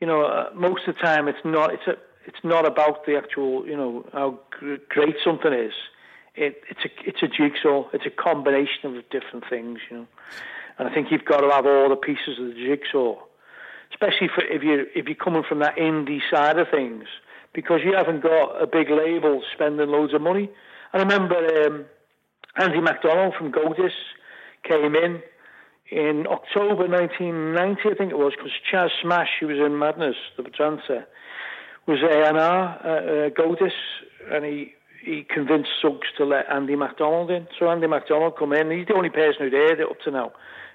you 0.00 0.06
know 0.06 0.22
uh, 0.22 0.50
most 0.54 0.88
of 0.88 0.96
the 0.96 1.00
time 1.00 1.28
it's 1.28 1.44
not 1.44 1.72
it's 1.72 1.86
a 1.86 1.96
it's 2.26 2.42
not 2.42 2.66
about 2.66 3.06
the 3.06 3.16
actual, 3.16 3.66
you 3.66 3.76
know, 3.76 4.04
how 4.12 4.40
great 4.88 5.16
something 5.24 5.52
is. 5.52 5.72
It, 6.34 6.60
it's 6.68 6.84
a 6.84 7.08
it's 7.08 7.22
a 7.22 7.28
jigsaw. 7.28 7.88
It's 7.94 8.04
a 8.04 8.10
combination 8.10 8.96
of 8.96 9.08
different 9.10 9.48
things, 9.48 9.78
you 9.88 9.98
know. 9.98 10.06
And 10.78 10.88
I 10.88 10.92
think 10.92 11.10
you've 11.10 11.24
got 11.24 11.40
to 11.40 11.48
have 11.50 11.64
all 11.64 11.88
the 11.88 11.96
pieces 11.96 12.38
of 12.38 12.48
the 12.48 12.54
jigsaw, 12.54 13.16
especially 13.90 14.28
for 14.28 14.44
if 14.44 14.62
you 14.62 14.86
if 14.94 15.06
you're 15.06 15.14
coming 15.14 15.42
from 15.48 15.60
that 15.60 15.76
indie 15.76 16.20
side 16.30 16.58
of 16.58 16.68
things, 16.70 17.04
because 17.52 17.80
you 17.84 17.94
haven't 17.94 18.22
got 18.22 18.62
a 18.62 18.66
big 18.66 18.90
label 18.90 19.42
spending 19.54 19.88
loads 19.88 20.14
of 20.14 20.20
money. 20.20 20.50
I 20.92 20.98
remember 20.98 21.36
um, 21.66 21.84
Andy 22.56 22.80
McDonald 22.80 23.34
from 23.36 23.50
Go! 23.50 23.74
Discs 23.74 23.96
came 24.64 24.94
in 24.94 25.22
in 25.90 26.26
October 26.28 26.88
1990, 26.88 27.80
I 27.84 27.94
think 27.94 28.10
it 28.10 28.18
was, 28.18 28.32
because 28.36 28.52
Chas 28.70 28.90
Smash, 29.02 29.28
who 29.38 29.46
was 29.46 29.58
in 29.58 29.78
Madness, 29.78 30.16
the 30.36 30.42
dancer, 30.42 31.06
was 31.86 31.98
A&R, 32.02 32.34
uh, 32.34 33.26
uh, 33.26 33.28
Go! 33.30 33.54
Discs, 33.54 33.76
and 34.30 34.44
he, 34.44 34.74
he 35.04 35.22
convinced 35.22 35.70
Suggs 35.80 36.08
to 36.18 36.24
let 36.24 36.50
Andy 36.50 36.74
McDonald 36.74 37.30
in. 37.30 37.46
So 37.58 37.70
Andy 37.70 37.86
McDonald 37.86 38.36
come 38.36 38.52
in. 38.52 38.70
He's 38.70 38.88
the 38.88 38.94
only 38.94 39.10
person 39.10 39.36
who'd 39.40 39.52
heard 39.52 39.80
it 39.80 39.88
up 39.88 40.00
to 40.04 40.10
now. 40.10 40.32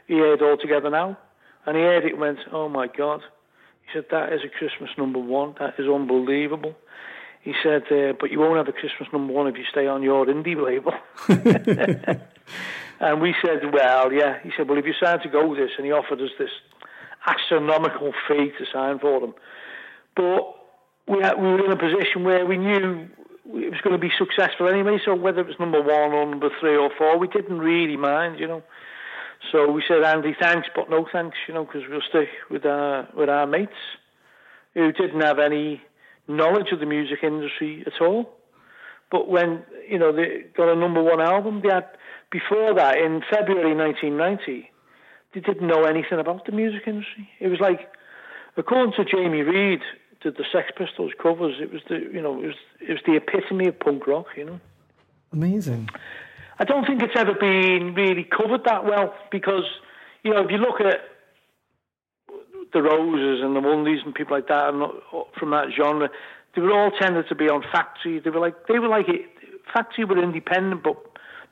He 0.08 0.18
heard 0.18 0.42
All 0.42 0.58
Together 0.58 0.90
Now. 0.90 1.18
And 1.66 1.76
he 1.76 1.84
heard 1.84 2.06
it 2.06 2.14
and 2.14 2.22
went, 2.22 2.40
oh 2.52 2.70
my 2.70 2.88
God. 2.88 3.22
He 3.86 3.92
said, 3.94 4.06
that 4.12 4.34
is 4.34 4.42
a 4.44 4.50
Christmas 4.50 4.90
number 4.98 5.20
one. 5.20 5.56
That 5.60 5.76
is 5.78 5.88
unbelievable. 5.88 6.76
He 7.42 7.54
said, 7.64 7.84
uh, 7.92 8.14
but 8.20 8.32
you 8.32 8.40
won't 8.40 8.58
have 8.58 8.68
a 8.68 8.72
Christmas 8.72 9.10
number 9.12 9.34
one 9.34 9.48
if 9.48 9.58
you 9.58 9.66
stay 9.72 9.88
on 9.88 10.04
your 10.04 10.26
indie 10.28 10.56
label. 10.56 10.94
and 13.00 13.22
we 13.22 13.36
said, 13.44 13.74
well, 13.74 14.14
yeah. 14.14 14.38
He 14.44 14.52
said, 14.56 14.70
well, 14.70 14.78
if 14.78 14.86
you 14.86 14.94
sign 15.02 15.20
to 15.22 15.30
go 15.30 15.56
this, 15.56 15.72
and 15.78 15.86
he 15.86 15.92
offered 15.92 16.22
us 16.22 16.30
this 16.38 16.52
astronomical 17.26 18.14
fee 18.28 18.52
to 18.58 18.66
sign 18.72 19.00
for 19.00 19.20
them. 19.20 19.34
But 20.16 20.56
we, 21.08 21.22
had, 21.22 21.36
we 21.36 21.48
were 21.48 21.66
in 21.66 21.72
a 21.72 21.78
position 21.78 22.24
where 22.24 22.46
we 22.46 22.58
knew 22.58 23.08
it 23.46 23.72
was 23.72 23.82
going 23.82 23.94
to 23.94 24.02
be 24.02 24.12
successful 24.18 24.68
anyway. 24.68 25.00
So 25.04 25.16
whether 25.16 25.42
it 25.42 25.48
was 25.48 25.60
number 25.60 25.82
one 25.82 26.14
or 26.14 26.26
number 26.26 26.50
three 26.60 26.78
or 26.78 26.92
four, 26.96 27.18
we 27.18 27.28
didn't 27.28 27.60
really 27.60 27.98
mind, 27.98 28.40
you 28.40 28.48
know. 28.48 28.64
So 29.52 29.72
we 29.72 29.84
said, 29.88 30.04
Andy, 30.04 30.36
thanks, 30.40 30.68
but 30.76 30.90
no 30.90 31.08
thanks, 31.12 31.38
you 31.48 31.54
know, 31.54 31.66
because 31.66 31.84
we'll 31.90 32.02
stick 32.08 32.30
with 32.50 32.66
our 32.66 33.08
with 33.16 33.30
our 33.30 33.48
mates 33.48 33.72
who 34.74 34.92
didn't 34.92 35.22
have 35.22 35.40
any 35.40 35.82
knowledge 36.28 36.72
of 36.72 36.80
the 36.80 36.86
music 36.86 37.20
industry 37.24 37.84
at 37.86 38.02
all. 38.02 38.30
But 39.10 39.28
when 39.28 39.64
you 39.90 40.00
know 40.00 40.12
they 40.12 40.46
got 40.56 40.72
a 40.72 40.76
number 40.76 41.04
one 41.04 41.22
album, 41.22 41.62
they 41.62 41.70
had 41.70 41.88
before 42.32 42.74
that 42.76 42.98
in 42.98 43.22
February 43.30 43.76
1990, 43.76 44.70
they 45.34 45.40
didn't 45.40 45.68
know 45.68 45.84
anything 45.84 46.20
about 46.20 46.46
the 46.46 46.52
music 46.52 46.84
industry. 46.88 47.30
It 47.40 47.50
was 47.50 47.60
like, 47.60 47.92
according 48.56 48.94
to 48.94 49.04
Jamie 49.04 49.42
Reid, 49.42 49.82
did 50.22 50.38
the 50.38 50.46
Sex 50.52 50.72
Pistols 50.78 51.12
covers. 51.22 51.56
It 51.60 51.72
was 51.72 51.82
the 51.90 51.98
you 51.98 52.22
know 52.22 52.42
it 52.42 52.48
was 52.48 52.56
it 52.80 52.92
was 52.92 53.02
the 53.06 53.16
epitome 53.16 53.68
of 53.68 53.80
punk 53.80 54.08
rock. 54.08 54.28
You 54.38 54.46
know, 54.46 54.60
amazing. 55.34 55.90
I 56.62 56.64
don't 56.64 56.86
think 56.86 57.02
it's 57.02 57.18
ever 57.18 57.34
been 57.34 57.96
really 57.96 58.24
covered 58.24 58.66
that 58.66 58.86
well 58.86 59.16
because 59.32 59.66
you 60.24 60.32
know 60.32 60.44
if 60.46 60.52
you 60.52 60.58
look 60.58 60.80
at 60.80 61.00
the 62.72 62.84
Roses 62.84 63.44
and 63.44 63.56
the 63.56 63.62
Mondays 63.62 64.02
and 64.06 64.14
people 64.14 64.38
like 64.38 64.48
that 64.48 64.70
and 64.70 64.84
from 65.40 65.50
that 65.50 65.70
genre, 65.76 66.10
they 66.56 66.62
were 66.62 66.72
all 66.72 66.92
tended 66.92 67.28
to 67.30 67.36
be 67.36 67.50
on 67.50 67.64
Factory. 67.72 68.20
They 68.20 68.30
were 68.30 68.40
like 68.40 68.68
they 68.68 68.78
were 68.78 68.90
like 68.90 69.10
it, 69.10 69.26
Factory 69.74 70.06
were 70.06 70.22
independent, 70.22 70.84
but 70.84 70.98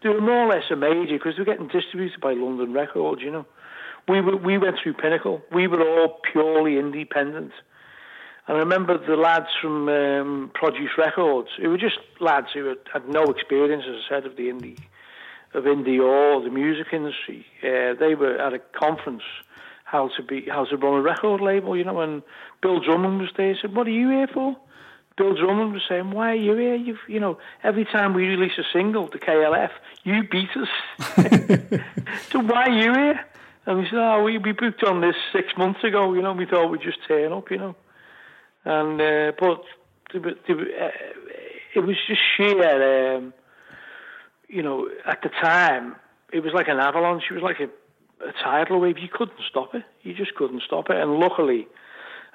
they 0.03 0.09
were 0.09 0.21
more 0.21 0.45
or 0.45 0.49
less 0.49 0.65
a 0.69 0.75
major 0.75 1.17
because 1.17 1.33
they 1.35 1.41
were 1.41 1.53
getting 1.53 1.69
distributed 1.69 2.21
by 2.21 2.33
London 2.33 2.71
Records. 2.71 3.23
You 3.23 3.31
know, 3.31 3.45
we 4.07 4.21
were, 4.21 4.37
we 4.37 4.59
went 4.59 4.75
through 4.83 4.93
Pinnacle. 4.93 5.41
We 5.51 5.65
were 5.65 5.81
all 5.81 6.19
purely 6.31 6.77
independent. 6.77 7.51
And 8.47 8.57
I 8.57 8.59
remember 8.59 8.99
the 8.99 9.15
lads 9.15 9.47
from 9.59 9.89
um, 9.89 10.51
Produce 10.53 10.91
Records, 10.99 11.49
who 11.59 11.71
were 11.71 11.77
just 11.79 11.97
lads 12.19 12.49
who 12.53 12.65
had, 12.65 12.77
had 12.93 13.09
no 13.09 13.23
experience, 13.23 13.85
as 13.89 13.95
I 14.05 14.15
said, 14.15 14.25
of 14.27 14.35
the 14.37 14.49
indie, 14.49 14.77
of 15.53 15.63
indie 15.63 15.99
or 15.99 16.41
the 16.43 16.49
music 16.49 16.87
industry. 16.93 17.45
Uh, 17.63 17.93
they 17.99 18.15
were 18.15 18.37
at 18.37 18.53
a 18.53 18.59
conference 18.59 19.23
how 19.83 20.09
to 20.15 20.23
be 20.23 20.47
how 20.49 20.65
to 20.65 20.77
run 20.77 20.99
a 20.99 21.01
record 21.01 21.41
label, 21.41 21.75
you 21.75 21.83
know. 21.83 21.99
And 22.01 22.21
Bill 22.61 22.79
Drummond 22.79 23.21
was 23.21 23.29
there. 23.35 23.53
He 23.53 23.59
said, 23.59 23.75
"What 23.75 23.87
are 23.87 23.91
you 23.91 24.09
here 24.09 24.27
for?" 24.27 24.55
Bill 25.17 25.35
Drummond 25.35 25.73
was 25.73 25.81
saying, 25.89 26.11
"Why 26.11 26.31
are 26.31 26.35
you 26.35 26.55
here? 26.55 26.75
You've, 26.75 26.99
you 27.07 27.19
know, 27.19 27.39
every 27.63 27.85
time 27.85 28.13
we 28.13 28.27
release 28.27 28.57
a 28.57 28.63
single 28.71 29.07
to 29.07 29.17
KLF, 29.17 29.71
you 30.03 30.23
beat 30.23 30.49
us. 30.55 30.69
so 32.31 32.39
why 32.39 32.65
are 32.65 32.69
you 32.69 32.93
here?" 32.93 33.25
And 33.65 33.79
we 33.79 33.85
said, 33.85 33.99
"Oh, 33.99 34.23
we 34.23 34.37
we 34.37 34.51
booked 34.51 34.83
on 34.83 35.01
this 35.01 35.15
six 35.33 35.57
months 35.57 35.83
ago. 35.83 36.13
You 36.13 36.21
know, 36.21 36.33
we 36.33 36.45
thought 36.45 36.69
we'd 36.69 36.81
just 36.81 36.99
turn 37.07 37.33
up, 37.33 37.49
you 37.49 37.57
know." 37.57 37.75
and 38.65 39.01
uh, 39.01 39.31
but 39.39 39.63
uh, 40.13 40.89
it 41.73 41.79
was 41.79 41.95
just 42.07 42.21
sheer. 42.35 43.15
Um, 43.15 43.33
you 44.49 44.63
know, 44.63 44.89
at 45.05 45.21
the 45.21 45.29
time, 45.29 45.95
it 46.33 46.41
was 46.41 46.53
like 46.53 46.67
an 46.67 46.79
avalanche. 46.79 47.23
It 47.29 47.33
was 47.35 47.43
like 47.43 47.59
a, 47.59 47.69
a 48.27 48.33
tidal 48.43 48.79
wave. 48.79 48.97
You 48.97 49.07
couldn't 49.07 49.39
stop 49.47 49.73
it. 49.75 49.83
You 50.01 50.13
just 50.13 50.35
couldn't 50.35 50.63
stop 50.63 50.89
it. 50.89 50.97
And 50.97 51.19
luckily, 51.19 51.67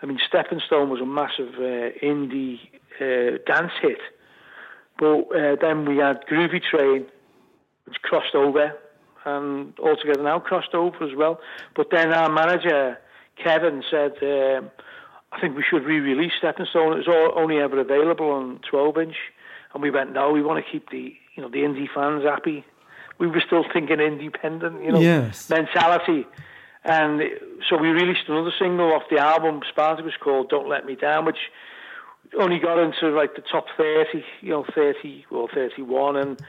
I 0.01 0.07
mean, 0.07 0.19
Stepping 0.27 0.61
Stone 0.65 0.91
was 0.91 1.01
a 1.01 1.07
massive 1.07 1.55
uh, 1.55 1.91
indie 2.03 2.61
uh, 3.01 3.39
dance 3.47 3.73
hit. 3.83 3.99
But 4.99 5.23
uh, 5.35 5.57
then 5.61 5.87
we 5.87 5.99
had 5.99 6.25
Groovy 6.27 6.63
Train, 6.63 7.07
which 7.85 8.01
crossed 8.03 8.35
over, 8.35 8.73
and 9.25 9.79
Altogether 9.81 10.23
Now 10.23 10.39
crossed 10.39 10.75
over 10.75 11.05
as 11.05 11.17
well. 11.17 11.41
But 11.75 11.89
then 11.91 12.13
our 12.13 12.31
manager, 12.31 12.99
Kevin, 13.43 13.83
said, 13.91 14.13
um, 14.23 14.71
I 15.33 15.41
think 15.41 15.57
we 15.57 15.65
should 15.69 15.85
re-release 15.85 16.33
Stepping 16.39 16.67
Stone. 16.67 16.93
It 16.93 17.09
was 17.09 17.09
all, 17.09 17.43
only 17.43 17.59
ever 17.59 17.81
available 17.81 18.31
on 18.31 18.61
12 18.71 18.99
inch, 18.99 19.17
and 19.73 19.83
we 19.83 19.91
went, 19.91 20.13
no, 20.13 20.31
we 20.31 20.43
want 20.43 20.65
to 20.65 20.71
keep 20.71 20.91
the 20.91 21.17
you 21.35 21.43
know 21.43 21.49
the 21.49 21.59
indie 21.59 21.89
fans 21.93 22.25
happy. 22.25 22.65
We 23.19 23.27
were 23.29 23.43
still 23.47 23.65
thinking 23.73 24.01
independent, 24.01 24.83
you 24.83 24.93
know, 24.93 25.01
yes. 25.01 25.49
mentality. 25.49 26.27
And 26.85 27.23
so 27.69 27.79
we 27.79 27.89
released 27.89 28.29
another 28.29 28.53
single 28.59 28.93
off 28.93 29.05
the 29.09 29.19
album, 29.19 29.61
Spartacus, 29.69 30.15
called 30.21 30.49
"Don't 30.49 30.69
Let 30.69 30.85
Me 30.85 30.97
Down," 30.97 31.25
which 31.25 31.39
only 32.39 32.59
got 32.59 32.79
into 32.79 33.09
like 33.15 33.37
the 33.37 33.43
top 33.43 33.67
30, 33.77 34.25
you 34.41 34.51
know, 34.51 34.65
30 34.75 35.27
or 35.31 35.49
31, 35.49 36.17
and 36.17 36.41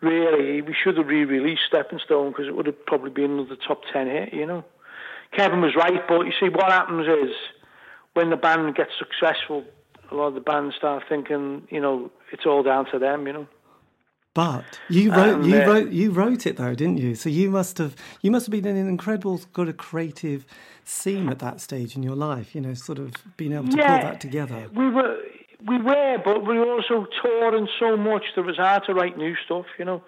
really 0.00 0.62
we 0.62 0.74
should 0.74 0.96
have 0.96 1.06
re-released 1.06 1.62
Stepping 1.66 1.98
Stone 1.98 2.30
because 2.30 2.46
it 2.46 2.54
would 2.54 2.66
have 2.66 2.86
probably 2.86 3.10
been 3.10 3.32
another 3.32 3.56
top 3.56 3.82
10 3.92 4.06
hit, 4.06 4.32
you 4.32 4.46
know. 4.46 4.64
Kevin 5.32 5.60
was 5.60 5.74
right, 5.74 6.06
but 6.06 6.22
you 6.22 6.32
see 6.38 6.48
what 6.48 6.70
happens 6.70 7.08
is 7.08 7.34
when 8.12 8.30
the 8.30 8.36
band 8.36 8.76
gets 8.76 8.92
successful 8.96 9.64
a 10.10 10.14
lot 10.14 10.28
of 10.28 10.34
the 10.34 10.40
bands 10.40 10.74
start 10.76 11.04
thinking, 11.08 11.66
you 11.70 11.80
know, 11.80 12.10
it's 12.32 12.46
all 12.46 12.62
down 12.62 12.86
to 12.90 12.98
them, 12.98 13.26
you 13.26 13.32
know. 13.32 13.46
But 14.34 14.80
you 14.88 15.12
wrote, 15.12 15.44
you 15.44 15.60
uh, 15.60 15.66
wrote, 15.66 15.90
you 15.90 16.10
wrote 16.10 16.44
it 16.44 16.56
though, 16.56 16.74
didn't 16.74 16.98
you? 16.98 17.14
So 17.14 17.28
you 17.28 17.50
must 17.50 17.78
have, 17.78 17.94
you 18.20 18.32
must 18.32 18.46
have 18.46 18.50
been 18.50 18.66
in 18.66 18.76
an 18.76 18.88
incredible 18.88 19.40
sort 19.54 19.68
of 19.68 19.76
creative 19.76 20.44
scene 20.82 21.28
at 21.28 21.38
that 21.38 21.60
stage 21.60 21.94
in 21.94 22.02
your 22.02 22.16
life. 22.16 22.52
You 22.52 22.60
know, 22.60 22.74
sort 22.74 22.98
of 22.98 23.14
being 23.36 23.52
able 23.52 23.68
to 23.68 23.76
yeah, 23.76 24.00
pull 24.00 24.10
that 24.10 24.20
together. 24.20 24.68
We 24.74 24.90
were, 24.90 25.18
we 25.68 25.80
were, 25.80 26.18
but 26.24 26.44
we 26.44 26.58
were 26.58 26.72
also 26.72 27.06
touring 27.22 27.68
so 27.78 27.96
much 27.96 28.24
that 28.34 28.42
it 28.42 28.46
was 28.46 28.56
hard 28.56 28.82
to 28.86 28.92
write 28.92 29.16
new 29.16 29.36
stuff. 29.44 29.66
You 29.78 29.84
know, 29.84 30.02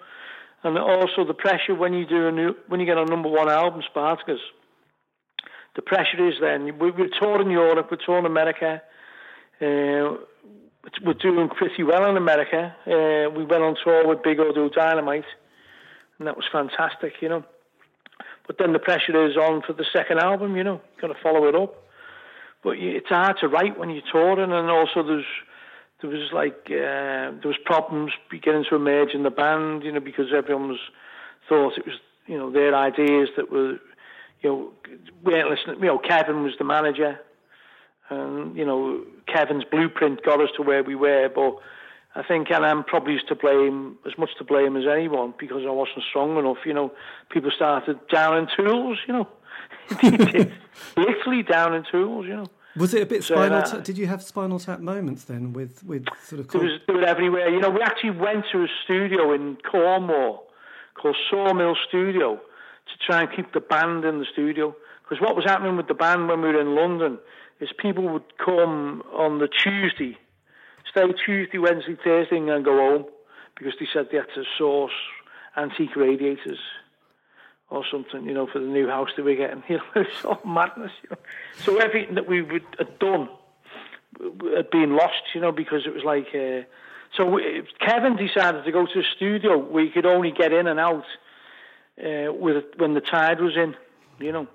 and 0.63 0.77
also 0.77 1.23
the 1.25 1.33
pressure 1.33 1.73
when 1.73 1.93
you 1.93 2.05
do 2.05 2.27
a 2.27 2.31
new, 2.31 2.53
when 2.67 2.81
you 2.81 2.85
get 2.85 2.97
a 2.97 3.05
number 3.05 3.29
one 3.29 3.49
album, 3.49 3.81
Spartacus. 3.89 4.41
The 5.77 5.83
pressure 5.83 6.27
is 6.27 6.33
then 6.41 6.77
we, 6.79 6.91
we're 6.91 7.07
touring 7.17 7.51
Europe, 7.51 7.87
we're 7.91 7.97
touring 8.05 8.25
America. 8.25 8.81
Uh, 9.61 10.17
we're 11.03 11.13
doing 11.13 11.49
pretty 11.49 11.83
well 11.83 12.09
in 12.09 12.17
America. 12.17 12.75
Uh, 12.85 13.29
we 13.29 13.43
went 13.45 13.63
on 13.63 13.75
tour 13.83 14.07
with 14.07 14.23
Big 14.23 14.39
Audio 14.39 14.69
Dynamite, 14.69 15.25
and 16.17 16.27
that 16.27 16.35
was 16.35 16.45
fantastic, 16.51 17.13
you 17.21 17.29
know. 17.29 17.43
But 18.47 18.57
then 18.57 18.73
the 18.73 18.79
pressure 18.79 19.27
is 19.27 19.35
on 19.35 19.61
for 19.61 19.73
the 19.73 19.85
second 19.91 20.19
album, 20.19 20.55
you 20.55 20.63
know. 20.63 20.81
Got 21.01 21.07
to 21.07 21.15
follow 21.21 21.47
it 21.47 21.55
up. 21.55 21.75
But 22.63 22.77
it's 22.79 23.09
hard 23.09 23.37
to 23.41 23.47
write 23.47 23.77
when 23.77 23.89
you're 23.89 24.01
touring, 24.11 24.51
and 24.51 24.69
also 24.69 25.03
there's 25.03 25.25
there 26.01 26.09
was 26.09 26.31
like 26.31 26.65
uh, 26.67 27.35
there 27.41 27.51
was 27.51 27.57
problems 27.65 28.11
beginning 28.29 28.65
to 28.69 28.75
emerge 28.75 29.13
in 29.13 29.23
the 29.23 29.29
band, 29.29 29.83
you 29.83 29.91
know, 29.91 29.99
because 29.99 30.27
everyone 30.35 30.69
was 30.69 30.79
thought 31.49 31.77
it 31.77 31.85
was 31.85 31.95
you 32.25 32.37
know 32.37 32.51
their 32.51 32.75
ideas 32.75 33.29
that 33.35 33.51
were 33.51 33.79
you 34.41 34.49
know 34.49 34.71
weren't 35.23 35.49
listening. 35.49 35.79
You 35.79 35.87
know, 35.87 35.97
Kevin 35.97 36.43
was 36.43 36.53
the 36.57 36.63
manager, 36.63 37.19
and 38.09 38.55
you 38.55 38.65
know 38.65 39.03
Kevin's 39.27 39.63
blueprint 39.65 40.23
got 40.23 40.41
us 40.41 40.49
to 40.57 40.63
where 40.63 40.83
we 40.83 40.95
were. 40.95 41.29
But 41.33 41.57
I 42.15 42.23
think 42.27 42.49
and 42.51 42.65
I'm 42.65 42.83
probably 42.83 43.17
to 43.27 43.35
blame 43.35 43.97
as 44.05 44.17
much 44.17 44.29
to 44.39 44.43
blame 44.43 44.75
as 44.75 44.85
anyone 44.91 45.33
because 45.37 45.63
I 45.67 45.71
wasn't 45.71 46.03
strong 46.09 46.37
enough. 46.37 46.57
You 46.65 46.73
know, 46.73 46.91
people 47.29 47.51
started 47.55 47.99
down 48.07 48.37
in 48.37 48.47
tools. 48.55 48.99
You 49.07 49.13
know, 49.13 49.27
literally 50.97 51.43
down 51.43 51.73
in 51.73 51.83
tools. 51.91 52.25
You 52.27 52.37
know. 52.37 52.47
Was 52.77 52.93
it 52.93 53.01
a 53.01 53.05
bit 53.07 53.23
spinal? 53.23 53.65
So, 53.65 53.77
uh, 53.77 53.81
did 53.81 53.97
you 53.97 54.05
have 54.05 54.21
spinal 54.21 54.59
tap 54.59 54.79
moments 54.79 55.23
then 55.23 55.53
with 55.53 55.83
with 55.83 56.05
sort 56.23 56.41
of? 56.41 56.47
There 56.49 56.61
was, 56.61 56.79
there 56.85 56.95
was 56.95 57.05
everywhere. 57.07 57.49
You 57.49 57.59
know, 57.59 57.69
we 57.69 57.81
actually 57.81 58.11
went 58.11 58.45
to 58.51 58.63
a 58.63 58.67
studio 58.83 59.33
in 59.33 59.57
Cornwall 59.69 60.47
called 60.93 61.15
Sawmill 61.29 61.75
Studio 61.87 62.35
to 62.35 63.05
try 63.05 63.21
and 63.21 63.35
keep 63.35 63.53
the 63.53 63.59
band 63.59 64.05
in 64.05 64.19
the 64.19 64.25
studio. 64.31 64.75
Because 65.03 65.21
what 65.21 65.35
was 65.35 65.45
happening 65.45 65.77
with 65.77 65.87
the 65.87 65.93
band 65.93 66.27
when 66.27 66.41
we 66.41 66.49
were 66.49 66.59
in 66.59 66.75
London 66.75 67.17
is 67.59 67.69
people 67.77 68.07
would 68.09 68.37
come 68.37 69.03
on 69.13 69.39
the 69.39 69.47
Tuesday, 69.47 70.17
stay 70.89 71.11
Tuesday, 71.25 71.57
Wednesday, 71.57 71.97
Thursday, 72.03 72.37
and 72.37 72.65
go 72.65 72.77
home 72.77 73.05
because 73.57 73.73
they 73.79 73.87
said 73.91 74.07
they 74.11 74.17
had 74.17 74.27
to 74.35 74.43
source 74.57 74.91
antique 75.55 75.95
radiators 75.95 76.59
or 77.69 77.83
something, 77.91 78.25
you 78.25 78.33
know, 78.33 78.47
for 78.47 78.59
the 78.59 78.65
new 78.65 78.87
house 78.87 79.09
they 79.17 79.23
were 79.23 79.35
getting. 79.35 79.63
You 79.69 79.77
know, 79.77 79.83
it's 79.95 80.23
all 80.23 80.41
madness. 80.45 80.91
You 81.03 81.09
know? 81.11 81.17
So 81.63 81.77
everything 81.77 82.15
that 82.15 82.27
we 82.27 82.41
would, 82.41 82.65
had 82.77 82.99
done 82.99 83.29
had 84.55 84.69
been 84.69 84.95
lost, 84.95 85.21
you 85.33 85.41
know, 85.41 85.51
because 85.51 85.85
it 85.85 85.93
was 85.93 86.03
like. 86.03 86.27
Uh, 86.33 86.63
so 87.15 87.25
we, 87.25 87.63
Kevin 87.79 88.15
decided 88.15 88.65
to 88.65 88.71
go 88.71 88.85
to 88.85 88.99
a 88.99 89.03
studio 89.15 89.57
where 89.57 89.83
you 89.83 89.91
could 89.91 90.05
only 90.05 90.31
get 90.31 90.53
in 90.53 90.67
and 90.67 90.79
out 90.79 91.05
uh, 92.03 92.31
with 92.33 92.63
when 92.77 92.93
the 92.93 93.01
tide 93.01 93.41
was 93.41 93.55
in, 93.55 93.75
you 94.19 94.31
know. 94.31 94.47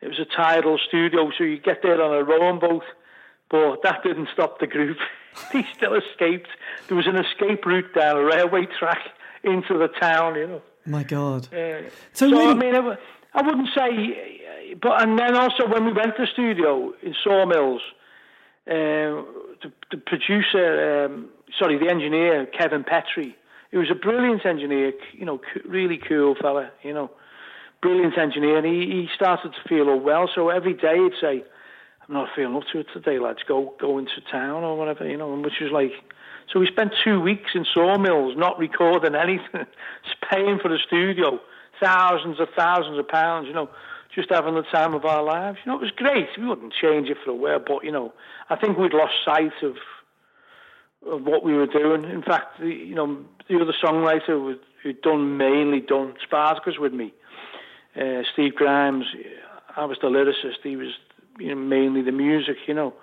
It 0.00 0.08
was 0.08 0.18
a 0.18 0.24
tidal 0.24 0.78
studio, 0.88 1.30
so 1.36 1.44
you 1.44 1.58
get 1.58 1.82
there 1.82 2.00
on 2.02 2.16
a 2.16 2.24
rowing 2.24 2.58
boat. 2.58 2.84
But 3.50 3.82
that 3.82 4.02
didn't 4.02 4.28
stop 4.32 4.60
the 4.60 4.66
group. 4.66 4.96
they 5.52 5.66
still 5.76 5.94
escaped. 5.94 6.48
There 6.88 6.96
was 6.96 7.06
an 7.06 7.16
escape 7.16 7.64
route 7.66 7.94
down 7.94 8.16
a 8.16 8.24
railway 8.24 8.66
track 8.78 9.00
into 9.42 9.76
the 9.78 9.88
town, 9.88 10.36
you 10.36 10.46
know. 10.46 10.62
My 10.86 11.02
God. 11.02 11.52
Uh, 11.52 11.82
so, 12.12 12.30
so 12.30 12.50
I 12.50 12.54
mean, 12.54 12.74
I, 12.74 12.96
I 13.34 13.42
wouldn't 13.42 13.68
say, 13.76 14.76
but 14.80 15.02
and 15.02 15.18
then 15.18 15.36
also 15.36 15.66
when 15.68 15.84
we 15.84 15.92
went 15.92 16.16
to 16.16 16.22
the 16.22 16.26
studio 16.32 16.94
in 17.02 17.14
Sawmills, 17.22 17.82
uh, 18.66 19.26
the, 19.62 19.72
the, 19.90 19.96
producer, 19.98 21.04
um, 21.06 21.28
sorry, 21.58 21.78
the 21.78 21.90
engineer 21.90 22.46
Kevin 22.46 22.84
Petrie, 22.84 23.36
he 23.70 23.76
was 23.76 23.90
a 23.90 23.94
brilliant 23.94 24.46
engineer, 24.46 24.92
you 25.12 25.26
know, 25.26 25.40
really 25.66 25.98
cool 25.98 26.34
fella, 26.40 26.70
you 26.82 26.94
know 26.94 27.10
brilliant 27.82 28.18
engineer, 28.18 28.58
and 28.58 28.66
he, 28.66 28.86
he 28.90 29.08
started 29.14 29.52
to 29.52 29.68
feel 29.68 29.88
unwell. 29.88 30.28
So 30.34 30.48
every 30.48 30.74
day 30.74 30.96
he'd 30.96 31.20
say, 31.20 31.44
"I'm 32.06 32.14
not 32.14 32.28
feeling 32.34 32.56
up 32.56 32.64
to 32.72 32.80
it 32.80 32.86
today, 32.92 33.18
lads. 33.18 33.40
Go 33.46 33.74
go 33.80 33.98
into 33.98 34.20
town 34.30 34.64
or 34.64 34.76
whatever," 34.76 35.08
you 35.08 35.16
know. 35.16 35.34
Which 35.36 35.60
was 35.60 35.72
like, 35.72 35.92
so 36.52 36.60
we 36.60 36.66
spent 36.66 36.92
two 37.04 37.20
weeks 37.20 37.50
in 37.54 37.64
sawmills, 37.72 38.36
not 38.36 38.58
recording 38.58 39.14
anything, 39.14 39.66
paying 40.30 40.58
for 40.58 40.68
the 40.68 40.78
studio, 40.84 41.40
thousands 41.80 42.40
of 42.40 42.48
thousands 42.56 42.98
of 42.98 43.08
pounds, 43.08 43.46
you 43.46 43.54
know, 43.54 43.70
just 44.14 44.30
having 44.30 44.54
the 44.54 44.62
time 44.62 44.94
of 44.94 45.04
our 45.04 45.22
lives. 45.22 45.58
You 45.64 45.72
know, 45.72 45.78
it 45.78 45.82
was 45.82 45.92
great. 45.92 46.28
We 46.36 46.46
wouldn't 46.46 46.72
change 46.72 47.08
it 47.08 47.18
for 47.24 47.30
a 47.30 47.34
while, 47.34 47.60
but 47.64 47.84
you 47.84 47.92
know, 47.92 48.12
I 48.48 48.56
think 48.56 48.78
we'd 48.78 48.94
lost 48.94 49.14
sight 49.24 49.62
of 49.62 49.76
of 51.06 51.22
what 51.22 51.42
we 51.42 51.54
were 51.54 51.66
doing. 51.66 52.04
In 52.04 52.22
fact, 52.22 52.60
the, 52.60 52.68
you 52.68 52.94
know, 52.94 53.24
the 53.48 53.58
other 53.58 53.72
songwriter 53.82 54.58
who'd 54.82 55.00
done 55.00 55.38
mainly 55.38 55.80
done 55.80 56.14
Spartacus 56.22 56.78
with 56.78 56.92
me 56.92 57.14
uh, 58.00 58.22
Steve 58.32 58.54
Grimes, 58.54 59.04
I 59.76 59.84
was 59.84 59.98
the 60.00 60.08
lyricist. 60.08 60.62
He 60.62 60.76
was 60.76 60.88
you 61.38 61.54
know, 61.54 61.60
mainly 61.60 62.02
the 62.02 62.12
music. 62.12 62.56
You 62.66 62.74
know, 62.74 62.94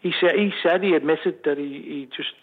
he 0.00 0.12
said 0.20 0.36
he 0.36 0.52
said 0.62 0.82
he 0.82 0.94
admitted 0.94 1.40
that 1.44 1.58
he, 1.58 1.64
he 1.64 2.08
just 2.16 2.34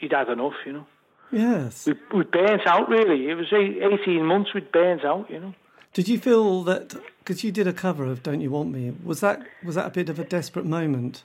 he'd 0.00 0.12
had 0.12 0.28
enough. 0.28 0.54
You 0.66 0.72
know. 0.72 0.86
Yes. 1.32 1.86
We 1.86 1.94
we 2.14 2.24
burnt 2.24 2.66
out 2.66 2.88
really. 2.88 3.30
It 3.30 3.34
was 3.34 3.52
eighteen 3.52 4.26
months 4.26 4.52
we'd 4.54 4.70
burnt 4.72 5.04
out. 5.04 5.30
You 5.30 5.40
know. 5.40 5.54
Did 5.92 6.08
you 6.08 6.18
feel 6.18 6.62
that 6.64 6.94
because 7.18 7.44
you 7.44 7.52
did 7.52 7.66
a 7.66 7.72
cover 7.72 8.04
of 8.04 8.22
"Don't 8.22 8.40
You 8.40 8.50
Want 8.50 8.72
Me"? 8.72 8.92
Was 9.04 9.20
that 9.20 9.42
was 9.64 9.74
that 9.76 9.86
a 9.86 9.90
bit 9.90 10.08
of 10.08 10.18
a 10.18 10.24
desperate 10.24 10.66
moment? 10.66 11.24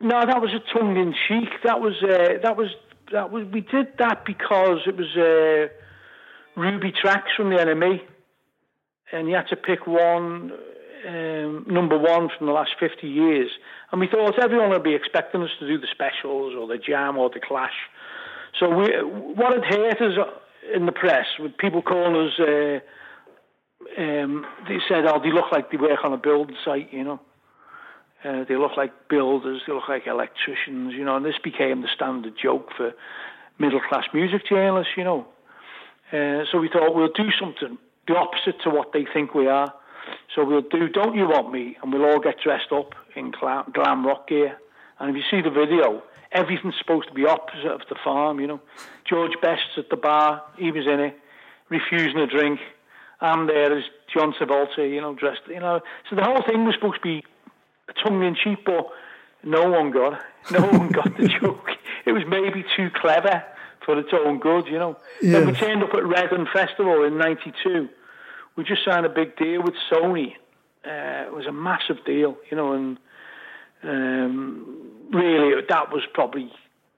No, 0.00 0.20
that 0.26 0.40
was 0.40 0.50
a 0.52 0.78
tongue 0.78 0.96
in 0.96 1.14
cheek. 1.28 1.48
That 1.64 1.80
was 1.80 1.94
uh, 2.02 2.38
that 2.42 2.56
was 2.56 2.70
that 3.12 3.30
was 3.30 3.46
we 3.52 3.60
did 3.60 3.96
that 3.98 4.24
because 4.24 4.80
it 4.86 4.96
was 4.96 5.16
uh, 5.16 5.68
Ruby 6.60 6.92
Trax 6.92 7.22
from 7.36 7.50
the 7.50 7.56
NME 7.56 8.00
and 9.12 9.28
you 9.28 9.34
had 9.34 9.48
to 9.48 9.56
pick 9.56 9.86
one 9.86 10.52
um, 11.06 11.64
number 11.68 11.96
one 11.98 12.28
from 12.36 12.46
the 12.46 12.52
last 12.52 12.72
50 12.80 13.06
years. 13.06 13.50
And 13.92 14.00
we 14.00 14.08
thought 14.08 14.42
everyone 14.42 14.70
would 14.70 14.82
be 14.82 14.94
expecting 14.94 15.42
us 15.42 15.50
to 15.60 15.66
do 15.66 15.78
the 15.78 15.86
specials 15.92 16.54
or 16.58 16.66
the 16.66 16.78
jam 16.78 17.16
or 17.16 17.30
the 17.30 17.40
clash. 17.40 17.74
So 18.58 18.68
we, 18.68 18.86
what 19.02 19.52
had 19.52 19.64
hurt 19.64 20.00
us 20.00 20.18
in 20.74 20.86
the 20.86 20.92
press 20.92 21.26
with 21.38 21.56
people 21.58 21.82
calling 21.82 22.28
us, 22.28 22.38
uh, 22.40 24.00
um, 24.00 24.46
they 24.68 24.78
said, 24.88 25.04
oh, 25.06 25.20
they 25.22 25.32
look 25.32 25.52
like 25.52 25.70
they 25.70 25.76
work 25.76 26.04
on 26.04 26.12
a 26.12 26.18
building 26.18 26.56
site, 26.64 26.92
you 26.92 27.04
know. 27.04 27.20
Uh, 28.24 28.44
they 28.48 28.56
look 28.56 28.76
like 28.76 29.08
builders, 29.08 29.62
they 29.66 29.72
look 29.72 29.88
like 29.88 30.06
electricians, 30.06 30.94
you 30.94 31.04
know, 31.04 31.16
and 31.16 31.24
this 31.24 31.38
became 31.44 31.82
the 31.82 31.88
standard 31.94 32.34
joke 32.42 32.70
for 32.76 32.92
middle 33.58 33.80
class 33.88 34.04
music 34.12 34.48
journalists, 34.48 34.94
you 34.96 35.04
know. 35.04 35.26
Uh, 36.12 36.44
so 36.50 36.58
we 36.58 36.68
thought 36.68 36.94
we'll 36.94 37.12
do 37.12 37.30
something 37.38 37.78
the 38.06 38.16
opposite 38.16 38.60
to 38.62 38.70
what 38.70 38.92
they 38.92 39.06
think 39.12 39.34
we 39.34 39.46
are. 39.46 39.72
So 40.34 40.44
we'll 40.44 40.62
do 40.62 40.88
Don't 40.88 41.16
You 41.16 41.28
Want 41.28 41.52
Me, 41.52 41.76
and 41.82 41.92
we'll 41.92 42.04
all 42.04 42.20
get 42.20 42.36
dressed 42.42 42.72
up 42.72 42.94
in 43.14 43.32
glam, 43.32 44.06
rock 44.06 44.28
gear. 44.28 44.56
And 44.98 45.10
if 45.10 45.16
you 45.16 45.22
see 45.30 45.42
the 45.42 45.50
video, 45.50 46.02
everything's 46.32 46.74
supposed 46.78 47.08
to 47.08 47.14
be 47.14 47.26
opposite 47.26 47.66
of 47.70 47.82
the 47.88 47.96
farm, 48.04 48.40
you 48.40 48.46
know. 48.46 48.60
George 49.08 49.32
Best's 49.42 49.78
at 49.78 49.90
the 49.90 49.96
bar, 49.96 50.42
he 50.58 50.70
was 50.70 50.86
in 50.86 51.00
it, 51.00 51.18
refusing 51.68 52.18
a 52.18 52.26
drink. 52.26 52.60
I'm 53.20 53.46
there 53.46 53.76
as 53.76 53.84
John 54.12 54.34
Travolta, 54.34 54.88
you 54.88 55.00
know, 55.00 55.14
dressed, 55.14 55.42
you 55.48 55.60
know. 55.60 55.80
So 56.08 56.16
the 56.16 56.24
whole 56.24 56.42
thing 56.46 56.64
was 56.64 56.74
supposed 56.74 56.96
to 56.96 57.02
be 57.02 57.24
tongue 58.04 58.22
in 58.22 58.36
cheek, 58.36 58.64
but 58.64 58.88
no 59.42 59.70
one 59.70 59.90
got. 59.90 60.20
No 60.50 60.60
one 60.60 60.88
got 60.88 61.16
the 61.16 61.28
joke. 61.40 61.70
It 62.04 62.12
was 62.12 62.22
maybe 62.28 62.64
too 62.76 62.90
clever 62.94 63.42
for 63.86 63.98
its 63.98 64.10
own 64.12 64.40
good, 64.40 64.66
you 64.66 64.78
know. 64.78 64.98
Yes. 65.22 65.32
Then 65.32 65.46
we 65.46 65.52
turned 65.52 65.82
up 65.82 65.94
at 65.94 66.04
Reading 66.04 66.46
Festival 66.52 67.04
in 67.04 67.16
'92. 67.16 67.88
We 68.56 68.64
just 68.64 68.84
signed 68.84 69.06
a 69.06 69.10
big 69.10 69.36
deal 69.36 69.62
with 69.62 69.74
Sony. 69.90 70.34
Uh, 70.84 71.26
it 71.26 71.32
was 71.32 71.46
a 71.46 71.52
massive 71.52 72.04
deal, 72.04 72.36
you 72.50 72.56
know, 72.56 72.72
and 72.72 72.98
um, 73.82 74.90
really 75.12 75.60
that 75.68 75.92
was 75.92 76.02
probably, 76.12 76.50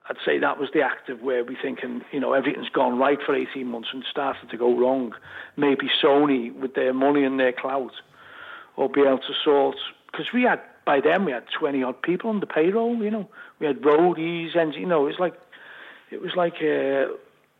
I'd 0.07 0.17
say 0.25 0.39
that 0.39 0.59
was 0.59 0.69
the 0.73 0.81
act 0.81 1.09
of 1.09 1.21
where 1.21 1.43
we 1.43 1.57
thinking, 1.61 2.03
you 2.11 2.19
know, 2.19 2.33
everything's 2.33 2.69
gone 2.69 2.97
right 2.97 3.19
for 3.25 3.35
18 3.35 3.67
months 3.67 3.89
and 3.91 4.03
started 4.09 4.49
to 4.49 4.57
go 4.57 4.77
wrong. 4.77 5.13
Maybe 5.57 5.89
Sony, 6.03 6.53
with 6.53 6.75
their 6.75 6.93
money 6.93 7.23
and 7.23 7.39
their 7.39 7.51
clout, 7.51 7.93
will 8.77 8.89
be 8.89 9.01
able 9.01 9.17
to 9.19 9.33
sort, 9.43 9.77
because 10.11 10.31
we 10.31 10.43
had, 10.43 10.61
by 10.85 11.01
then 11.01 11.25
we 11.25 11.31
had 11.31 11.45
20 11.57 11.83
odd 11.83 12.01
people 12.01 12.29
on 12.29 12.39
the 12.39 12.47
payroll, 12.47 13.03
you 13.03 13.11
know. 13.11 13.27
We 13.59 13.67
had 13.67 13.81
roadies 13.81 14.55
and, 14.55 14.73
you 14.75 14.85
know, 14.85 15.07
it's 15.07 15.19
like 15.19 15.33
it 16.11 16.21
was 16.21 16.31
like 16.35 16.55
a, 16.61 17.07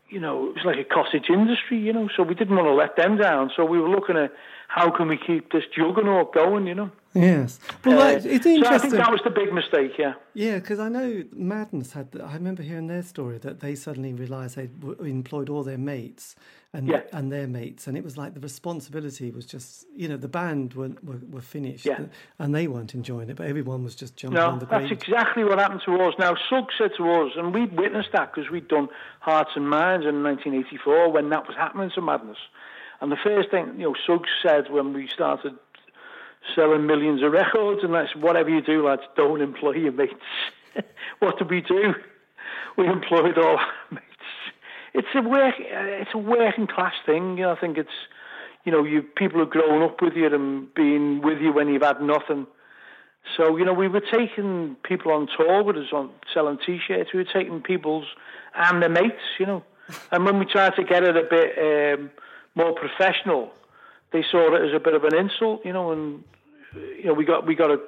you 0.08 0.20
know, 0.20 0.48
it 0.48 0.54
was 0.56 0.64
like 0.64 0.78
a 0.78 0.84
cottage 0.84 1.30
industry, 1.30 1.78
you 1.78 1.92
know. 1.92 2.08
So 2.16 2.22
we 2.22 2.34
didn't 2.34 2.56
want 2.56 2.66
to 2.66 2.74
let 2.74 2.96
them 2.96 3.16
down. 3.16 3.50
So 3.56 3.64
we 3.64 3.80
were 3.80 3.88
looking 3.88 4.16
at 4.16 4.32
how 4.76 4.88
can 4.96 5.08
we 5.08 5.16
keep 5.16 5.50
this 5.52 5.64
juggernaut 5.76 6.32
going? 6.32 6.66
You 6.66 6.74
know. 6.76 6.90
Yes. 7.12 7.58
Well, 7.84 8.00
Uh, 8.00 8.20
it's 8.22 8.44
so 8.44 8.66
I 8.68 8.78
think 8.78 8.94
that 8.94 9.10
was 9.10 9.20
the 9.24 9.30
big 9.30 9.52
mistake. 9.52 9.98
Yeah. 9.98 10.12
Yeah, 10.32 10.60
because 10.60 10.78
I 10.78 10.88
know 10.88 11.24
Madness 11.32 11.92
had. 11.92 12.06
I 12.24 12.34
remember 12.34 12.62
hearing 12.62 12.86
their 12.86 13.02
story 13.02 13.38
that 13.38 13.58
they 13.58 13.74
suddenly 13.74 14.12
realised 14.14 14.54
they'd 14.56 14.70
employed 15.00 15.48
all 15.48 15.64
their 15.64 15.76
mates 15.76 16.36
and 16.72 16.86
Yeah. 16.86 17.00
and 17.12 17.32
their 17.32 17.48
mates, 17.48 17.88
and 17.88 17.96
it 17.98 18.04
was 18.04 18.16
like 18.16 18.34
the 18.34 18.40
responsibility 18.40 19.32
was 19.32 19.44
just 19.44 19.86
you 19.96 20.06
know 20.08 20.16
the 20.16 20.28
band 20.28 20.74
were 20.74 20.90
were, 21.02 21.20
were 21.34 21.40
finished 21.40 21.84
Yeah. 21.84 22.02
and 22.38 22.54
they 22.54 22.68
weren't 22.68 22.94
enjoying 22.94 23.28
it, 23.28 23.34
but 23.36 23.46
everyone 23.48 23.82
was 23.82 23.96
just 23.96 24.16
jumping 24.16 24.38
No, 24.38 24.46
on 24.46 24.60
the 24.60 24.66
that's 24.66 24.86
great. 24.86 24.92
exactly 24.92 25.42
what 25.42 25.58
happened 25.58 25.82
to 25.86 25.92
us. 26.04 26.14
Now, 26.16 26.36
Suggs 26.48 26.74
said 26.78 26.92
to 26.96 27.04
us, 27.10 27.32
and 27.36 27.52
we'd 27.52 27.72
witnessed 27.76 28.12
that 28.12 28.32
because 28.32 28.48
we'd 28.52 28.68
done 28.68 28.88
Hearts 29.18 29.50
and 29.56 29.68
Minds 29.68 30.06
in 30.06 30.22
1984 30.22 31.10
when 31.10 31.28
that 31.30 31.48
was 31.48 31.56
happening 31.56 31.90
to 31.96 32.00
Madness. 32.00 32.38
And 33.00 33.10
the 33.10 33.16
first 33.22 33.50
thing, 33.50 33.74
you 33.78 33.84
know, 33.84 33.94
Suggs 34.06 34.28
said 34.42 34.70
when 34.70 34.92
we 34.92 35.08
started 35.08 35.54
selling 36.54 36.86
millions 36.86 37.22
of 37.22 37.32
records, 37.32 37.82
and 37.82 37.94
that's 37.94 38.14
whatever 38.14 38.50
you 38.50 38.60
do, 38.60 38.86
lads, 38.86 39.02
don't 39.16 39.40
employ 39.40 39.72
your 39.72 39.92
mates. 39.92 40.14
what 41.18 41.38
did 41.38 41.50
we 41.50 41.60
do? 41.60 41.94
We 42.76 42.86
employed 42.86 43.38
all 43.38 43.58
our 43.58 43.66
mates. 43.90 44.04
It's 44.92 45.08
a 45.14 45.22
work, 45.22 45.54
uh, 45.58 46.02
it's 46.02 46.10
a 46.14 46.18
working 46.18 46.66
class 46.66 46.94
thing. 47.06 47.38
You 47.38 47.44
know, 47.44 47.52
I 47.52 47.60
think 47.60 47.78
it's, 47.78 47.88
you 48.64 48.72
know, 48.72 48.84
you 48.84 49.02
people 49.02 49.40
have 49.40 49.50
grown 49.50 49.82
up 49.82 50.02
with 50.02 50.14
you 50.14 50.26
and 50.26 50.72
been 50.74 51.20
with 51.22 51.40
you 51.40 51.52
when 51.52 51.68
you've 51.68 51.82
had 51.82 52.02
nothing. 52.02 52.46
So, 53.36 53.56
you 53.56 53.64
know, 53.64 53.72
we 53.74 53.86
were 53.86 54.00
taking 54.00 54.76
people 54.82 55.12
on 55.12 55.28
tour 55.36 55.62
with 55.62 55.76
us 55.76 55.92
on 55.92 56.10
selling 56.34 56.58
T-shirts. 56.64 57.10
We 57.12 57.20
were 57.20 57.32
taking 57.32 57.60
people's 57.60 58.06
and 58.54 58.82
their 58.82 58.88
mates, 58.88 59.22
you 59.38 59.46
know. 59.46 59.62
And 60.10 60.24
when 60.24 60.38
we 60.38 60.46
tried 60.46 60.74
to 60.76 60.84
get 60.84 61.02
it 61.04 61.16
a 61.16 61.22
bit 61.22 61.98
um, 61.98 62.10
more 62.54 62.72
professional, 62.72 63.50
they 64.12 64.24
saw 64.30 64.54
it 64.54 64.68
as 64.68 64.74
a 64.74 64.80
bit 64.80 64.94
of 64.94 65.04
an 65.04 65.14
insult, 65.14 65.64
you 65.64 65.72
know. 65.72 65.92
And 65.92 66.24
you 66.74 67.04
know, 67.04 67.14
we 67.14 67.24
got 67.24 67.46
we 67.46 67.54
got 67.54 67.70
a 67.70 67.78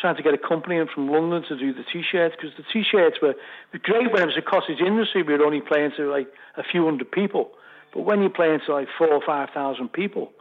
trying 0.00 0.16
to 0.16 0.22
get 0.22 0.34
a 0.34 0.38
company 0.38 0.76
in 0.76 0.86
from 0.88 1.08
London 1.08 1.42
to 1.48 1.56
do 1.56 1.72
the 1.72 1.84
T-shirts 1.90 2.36
because 2.38 2.54
the 2.56 2.64
T-shirts 2.70 3.16
were, 3.22 3.34
were 3.72 3.78
great 3.78 4.12
when 4.12 4.22
it 4.22 4.26
was 4.26 4.36
a 4.36 4.42
cottage 4.42 4.80
industry. 4.80 5.22
We 5.22 5.34
were 5.34 5.44
only 5.44 5.62
playing 5.62 5.92
to 5.96 6.10
like 6.10 6.28
a 6.56 6.62
few 6.62 6.84
hundred 6.84 7.10
people, 7.10 7.50
but 7.94 8.02
when 8.02 8.20
you're 8.20 8.30
playing 8.30 8.60
to 8.66 8.74
like 8.74 8.88
four 8.98 9.08
or 9.08 9.22
five 9.24 9.50
thousand 9.50 9.92
people, 9.92 10.32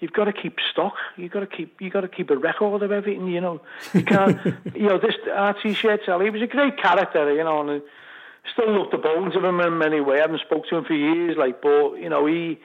you've 0.00 0.12
got 0.12 0.24
to 0.24 0.32
keep 0.32 0.58
stock. 0.70 0.94
You've 1.16 1.32
got 1.32 1.40
to 1.40 1.46
keep 1.46 1.80
you 1.80 1.90
got 1.90 2.02
to 2.02 2.08
keep 2.08 2.30
a 2.30 2.36
record 2.36 2.82
of 2.82 2.92
everything. 2.92 3.28
You 3.28 3.40
know, 3.40 3.60
you 3.94 4.02
can't. 4.02 4.38
you 4.74 4.88
know, 4.88 4.98
this 4.98 5.14
our 5.32 5.54
T-shirt 5.54 6.00
seller. 6.04 6.24
He 6.24 6.30
was 6.30 6.42
a 6.42 6.46
great 6.46 6.76
character. 6.80 7.32
You 7.32 7.44
know, 7.44 7.60
and 7.60 7.82
I 7.82 8.52
still 8.52 8.78
love 8.78 8.90
the 8.90 8.98
bones 8.98 9.36
of 9.36 9.44
him 9.44 9.60
in 9.60 9.78
many 9.78 10.00
ways. 10.00 10.18
I 10.18 10.22
haven't 10.22 10.40
spoke 10.40 10.66
to 10.68 10.76
him 10.76 10.84
for 10.84 10.94
years. 10.94 11.36
Like, 11.36 11.62
but 11.62 11.94
you 11.94 12.08
know, 12.08 12.26
he 12.26 12.58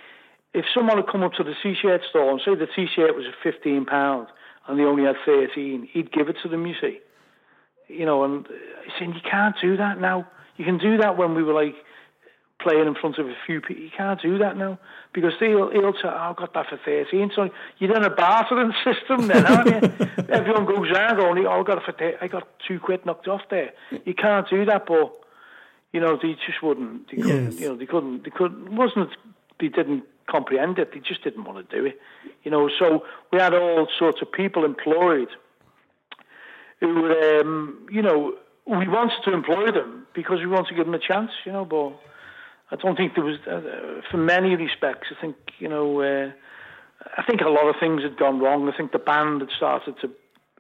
if 0.54 0.66
someone 0.74 0.98
had 0.98 1.08
come 1.08 1.24
up 1.24 1.34
to 1.34 1.44
the 1.44 1.56
T-shirt 1.62 2.02
store 2.10 2.32
and 2.32 2.42
say 2.46 2.56
the 2.56 2.68
T-shirt 2.68 3.16
was 3.16 3.26
fifteen 3.42 3.86
pound 3.86 4.28
and 4.68 4.80
they 4.80 4.84
only 4.84 5.04
had 5.04 5.16
thirteen, 5.26 5.88
he'd 5.92 6.12
give 6.12 6.30
it 6.30 6.38
to 6.44 6.50
them. 6.50 6.66
You 6.68 6.76
see, 6.80 7.00
you 7.88 8.06
know, 8.06 8.24
and 8.24 8.48
he's 8.84 8.94
saying 9.00 9.14
you 9.14 9.22
can't 9.30 9.56
do 9.62 9.78
that 9.78 10.00
now. 10.00 10.28
You 10.58 10.66
can 10.66 10.78
do 10.78 10.98
that 10.98 11.18
when 11.18 11.34
we 11.34 11.44
were 11.44 11.54
like 11.54 11.76
playing 12.62 12.88
in 12.88 12.96
front 12.96 13.18
of 13.18 13.28
a 13.28 13.36
few 13.46 13.62
people. 13.62 13.84
You 13.84 13.92
can't 13.96 14.22
do 14.22 14.38
that 14.38 14.56
now 14.56 14.80
because 15.12 15.34
he'll 15.40 15.72
he'll 15.72 15.94
say, 15.94 16.06
oh, 16.06 16.10
"I 16.10 16.34
got 16.38 16.54
that 16.54 16.68
for 16.70 16.80
13. 16.86 17.32
So 17.36 17.50
you're 17.80 17.96
in 17.96 18.04
a 18.04 18.10
bartering 18.10 18.74
system 18.84 19.28
then, 19.28 19.46
aren't 19.46 19.68
you? 19.68 20.08
Everyone 20.30 20.66
goes 20.66 20.90
around 20.92 21.18
going, 21.18 21.46
"Oh, 21.46 21.62
I 21.62 21.64
got 21.64 21.80
it 21.80 21.84
for 21.84 21.92
30. 21.94 22.18
I 22.22 22.28
got 22.28 22.48
two 22.68 22.80
quid 22.80 23.06
knocked 23.06 23.28
off 23.28 23.42
there." 23.50 23.72
You 24.06 24.14
can't 24.14 24.48
do 24.50 24.66
that, 24.66 24.86
but 24.86 25.14
you 25.92 26.00
know 26.00 26.18
they 26.22 26.34
just 26.46 26.62
wouldn't. 26.62 27.10
They 27.10 27.18
couldn't. 27.18 27.52
Yes. 27.52 27.60
You 27.60 27.70
know 27.70 27.76
they 27.76 27.86
couldn't. 27.86 28.24
They 28.24 28.32
couldn't. 28.32 28.68
It 28.68 28.74
wasn't 28.74 29.10
they 29.60 29.68
didn't 29.68 30.04
comprehend 30.30 30.80
it. 30.80 30.94
They 30.94 31.00
just 31.00 31.24
didn't 31.24 31.44
want 31.44 31.70
to 31.70 31.76
do 31.76 31.86
it. 31.86 32.00
You 32.44 32.52
know, 32.52 32.70
so 32.80 33.04
we 33.32 33.40
had 33.40 33.54
all 33.54 33.88
sorts 33.98 34.22
of 34.22 34.32
people 34.32 34.66
employed 34.66 35.30
who, 36.80 37.12
um, 37.12 37.88
you 37.92 38.02
know, 38.02 38.36
we 38.66 38.88
wanted 38.88 39.22
to 39.26 39.34
employ 39.34 39.72
them 39.72 40.08
because 40.14 40.40
we 40.40 40.48
wanted 40.48 40.70
to 40.70 40.76
give 40.76 40.86
them 40.86 40.94
a 40.96 41.00
chance. 41.00 41.32
You 41.46 41.52
know, 41.52 41.66
but 41.66 41.94
I 42.72 42.82
don't 42.82 42.96
think 42.96 43.16
there 43.16 43.24
was, 43.24 43.40
uh, 43.48 44.02
for 44.10 44.18
many 44.18 44.56
respects, 44.56 45.08
I 45.16 45.20
think 45.20 45.36
you 45.60 45.68
know, 45.68 46.02
uh, 46.02 46.32
I 47.18 47.24
think 47.24 47.42
a 47.42 47.50
lot 47.50 47.68
of 47.68 47.76
things 47.80 48.04
had 48.04 48.18
gone 48.18 48.40
wrong. 48.40 48.70
I 48.70 48.76
think 48.76 48.92
the 48.92 49.00
band 49.00 49.42
had 49.42 49.50
started 49.56 49.96
to. 50.02 50.12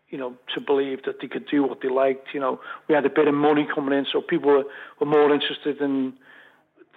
You 0.09 0.19
know, 0.19 0.35
to 0.53 0.61
believe 0.61 1.05
that 1.05 1.21
they 1.21 1.27
could 1.27 1.47
do 1.47 1.63
what 1.63 1.81
they 1.81 1.89
liked. 1.89 2.35
You 2.35 2.39
know, 2.39 2.59
we 2.87 2.93
had 2.93 3.03
a 3.03 3.09
bit 3.09 3.27
of 3.27 3.33
money 3.33 3.65
coming 3.73 3.97
in, 3.97 4.05
so 4.11 4.21
people 4.21 4.51
were, 4.51 4.63
were 4.99 5.07
more 5.07 5.33
interested 5.33 5.81
in 5.81 6.13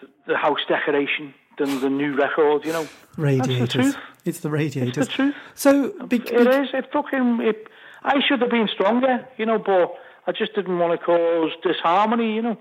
the, 0.03 0.09
the 0.27 0.37
house 0.37 0.59
decoration 0.69 1.33
than 1.59 1.81
the 1.81 1.91
new 1.91 2.15
record. 2.17 2.65
You 2.65 2.73
know, 2.73 2.89
Radiators. 3.17 3.73
truth. 3.73 3.97
It's 4.25 4.41
the 4.41 4.51
radiators. 4.51 4.97
It's 4.99 5.07
the 5.09 5.13
truth. 5.13 5.35
So, 5.55 5.91
be- 6.07 6.17
It 6.17 6.47
is. 6.47 6.69
It 6.75 6.91
fucking. 6.93 7.41
It, 7.43 7.69
I 8.03 8.21
should 8.27 8.41
have 8.41 8.51
been 8.51 8.69
stronger, 8.69 9.27
you 9.37 9.47
know, 9.47 9.59
but 9.59 9.95
I 10.27 10.33
just 10.33 10.55
didn't 10.55 10.79
want 10.79 10.99
to 10.99 11.05
cause 11.05 11.51
disharmony, 11.63 12.35
you 12.35 12.43
know. 12.43 12.57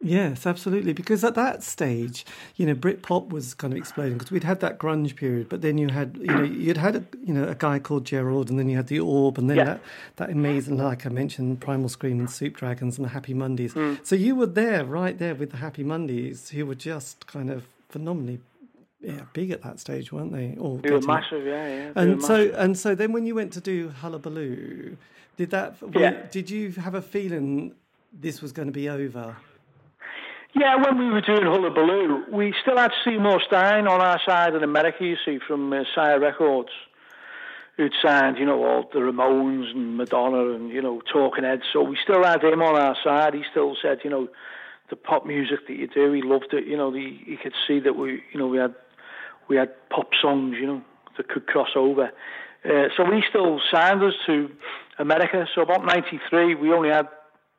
Yes, 0.00 0.46
absolutely. 0.46 0.92
Because 0.92 1.24
at 1.24 1.34
that 1.34 1.64
stage, 1.64 2.24
you 2.54 2.66
know, 2.66 2.74
Britpop 2.74 3.30
was 3.30 3.52
kind 3.52 3.72
of 3.72 3.78
exploding 3.78 4.12
because 4.16 4.30
we'd 4.30 4.44
had 4.44 4.60
that 4.60 4.78
grunge 4.78 5.16
period, 5.16 5.48
but 5.48 5.60
then 5.60 5.76
you 5.76 5.88
had, 5.88 6.16
you 6.20 6.26
know, 6.26 6.42
you'd 6.44 6.76
had, 6.76 6.94
a, 6.96 7.04
you 7.24 7.34
know, 7.34 7.48
a 7.48 7.56
guy 7.56 7.80
called 7.80 8.04
Gerald, 8.06 8.48
and 8.48 8.60
then 8.60 8.68
you 8.68 8.76
had 8.76 8.86
the 8.86 9.00
Orb, 9.00 9.38
and 9.38 9.50
then 9.50 9.56
Yeah. 9.56 9.64
that 9.64 9.80
that 10.16 10.30
amazing, 10.30 10.78
like 10.78 11.04
I 11.04 11.08
mentioned, 11.08 11.60
Primal 11.60 11.88
Scream 11.88 12.20
and 12.20 12.30
Soup 12.30 12.56
Dragons 12.56 12.96
and 12.96 13.04
the 13.06 13.10
Happy 13.10 13.34
Mondays. 13.34 13.72
Hmm. 13.72 13.94
So 14.04 14.14
you 14.14 14.36
were 14.36 14.46
there, 14.46 14.84
right 14.84 15.18
there 15.18 15.34
with 15.34 15.50
the 15.50 15.56
Happy 15.56 15.82
Mondays, 15.82 16.50
who 16.50 16.64
were 16.64 16.76
just 16.76 17.26
kind 17.26 17.50
of 17.50 17.64
phenomenally, 17.88 18.40
yeah, 19.00 19.20
big 19.32 19.50
at 19.50 19.62
that 19.62 19.78
stage, 19.80 20.12
weren't 20.12 20.32
they? 20.32 20.56
Or 20.58 20.78
They 20.78 20.90
were 20.90 21.00
massive, 21.00 21.44
yeah, 21.46 21.68
yeah. 21.68 21.92
they 21.92 22.02
And 22.02 22.22
so, 22.22 22.36
massive. 22.38 22.54
and 22.58 22.78
so, 22.78 22.94
then 22.94 23.12
when 23.12 23.26
you 23.26 23.34
went 23.34 23.52
to 23.54 23.60
do 23.60 23.88
Hullabaloo, 23.88 24.96
did 25.36 25.50
that? 25.50 25.76
Yeah. 25.94 26.26
Did 26.30 26.50
you 26.50 26.72
have 26.72 26.94
a 26.94 27.02
feeling 27.02 27.74
this 28.12 28.42
was 28.42 28.52
going 28.52 28.66
to 28.68 28.72
be 28.72 28.88
over? 28.88 29.36
Yeah, 30.54 30.76
when 30.76 30.98
we 30.98 31.10
were 31.10 31.20
doing 31.20 31.44
Hullabaloo, 31.44 32.24
we 32.32 32.54
still 32.62 32.78
had 32.78 32.90
Seymour 33.04 33.40
Stein 33.46 33.86
on 33.86 34.00
our 34.00 34.20
side 34.26 34.54
in 34.54 34.64
America, 34.64 35.04
you 35.04 35.16
see, 35.24 35.38
from 35.46 35.72
uh, 35.72 35.84
Sire 35.94 36.18
Records, 36.18 36.70
who'd 37.76 37.92
signed, 38.02 38.38
you 38.38 38.46
know, 38.46 38.64
all 38.64 38.88
the 38.92 38.98
Ramones 38.98 39.70
and 39.70 39.96
Madonna 39.96 40.54
and, 40.54 40.70
you 40.70 40.82
know, 40.82 41.00
Talking 41.12 41.44
Heads. 41.44 41.62
So 41.72 41.82
we 41.82 41.96
still 42.02 42.24
had 42.24 42.42
him 42.42 42.62
on 42.62 42.74
our 42.74 42.96
side. 43.04 43.34
He 43.34 43.44
still 43.50 43.76
said, 43.80 43.98
you 44.02 44.10
know, 44.10 44.28
the 44.90 44.96
pop 44.96 45.26
music 45.26 45.66
that 45.68 45.74
you 45.74 45.86
do, 45.86 46.12
he 46.12 46.22
loved 46.22 46.52
it. 46.52 46.66
You 46.66 46.76
know, 46.76 46.90
the, 46.90 47.18
he 47.24 47.36
could 47.36 47.54
see 47.66 47.80
that 47.80 47.96
we, 47.96 48.22
you 48.32 48.38
know, 48.38 48.46
we 48.46 48.58
had 48.58 48.74
we 49.48 49.56
had 49.56 49.70
pop 49.90 50.10
songs, 50.20 50.56
you 50.60 50.66
know, 50.66 50.82
that 51.16 51.28
could 51.28 51.46
cross 51.46 51.70
over. 51.74 52.10
Uh, 52.64 52.88
so 52.96 53.04
we 53.04 53.22
still 53.28 53.60
signed 53.72 54.02
us 54.02 54.14
to 54.26 54.50
America. 54.98 55.46
So 55.54 55.62
about 55.62 55.84
'93, 55.84 56.54
we 56.54 56.72
only 56.72 56.90
had 56.90 57.08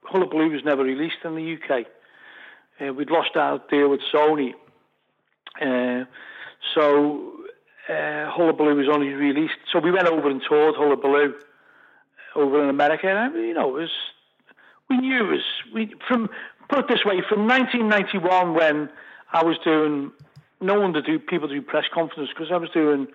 Hullabaloo 0.04 0.52
was 0.52 0.64
never 0.64 0.84
released 0.84 1.18
in 1.24 1.36
the 1.36 1.56
UK. 1.56 1.86
Uh, 2.82 2.94
we'd 2.94 3.12
lost 3.12 3.36
our 3.36 3.62
deal 3.70 3.90
with 3.90 4.02
Sony. 4.14 4.54
Uh, 5.62 6.06
so 6.74 7.34
uh, 7.90 8.30
Hullabaloo 8.32 8.76
was 8.76 8.88
only 8.92 9.10
released. 9.10 9.58
So 9.72 9.80
we 9.80 9.92
went 9.92 10.08
over 10.08 10.30
and 10.30 10.42
toured 10.48 10.76
Hullabaloo 10.76 11.34
over 12.36 12.64
in 12.64 12.70
America. 12.70 13.08
And, 13.08 13.36
you 13.36 13.54
know, 13.54 13.76
it 13.78 13.82
was, 13.82 13.92
we 14.90 14.98
knew 14.98 15.26
it 15.26 15.32
was, 15.32 15.46
we, 15.74 15.94
from, 16.08 16.30
put 16.70 16.80
it 16.80 16.88
this 16.88 17.04
way, 17.04 17.22
from 17.28 17.48
1991 17.48 18.54
when 18.54 18.90
I 19.34 19.44
was 19.44 19.58
doing, 19.64 20.12
no 20.62 20.80
one 20.80 20.94
to 20.94 21.02
do, 21.02 21.20
people 21.20 21.48
do 21.48 21.62
press 21.62 21.86
conferences 21.94 22.30
because 22.34 22.52
I 22.52 22.58
was 22.58 22.70
doing, 22.70 23.08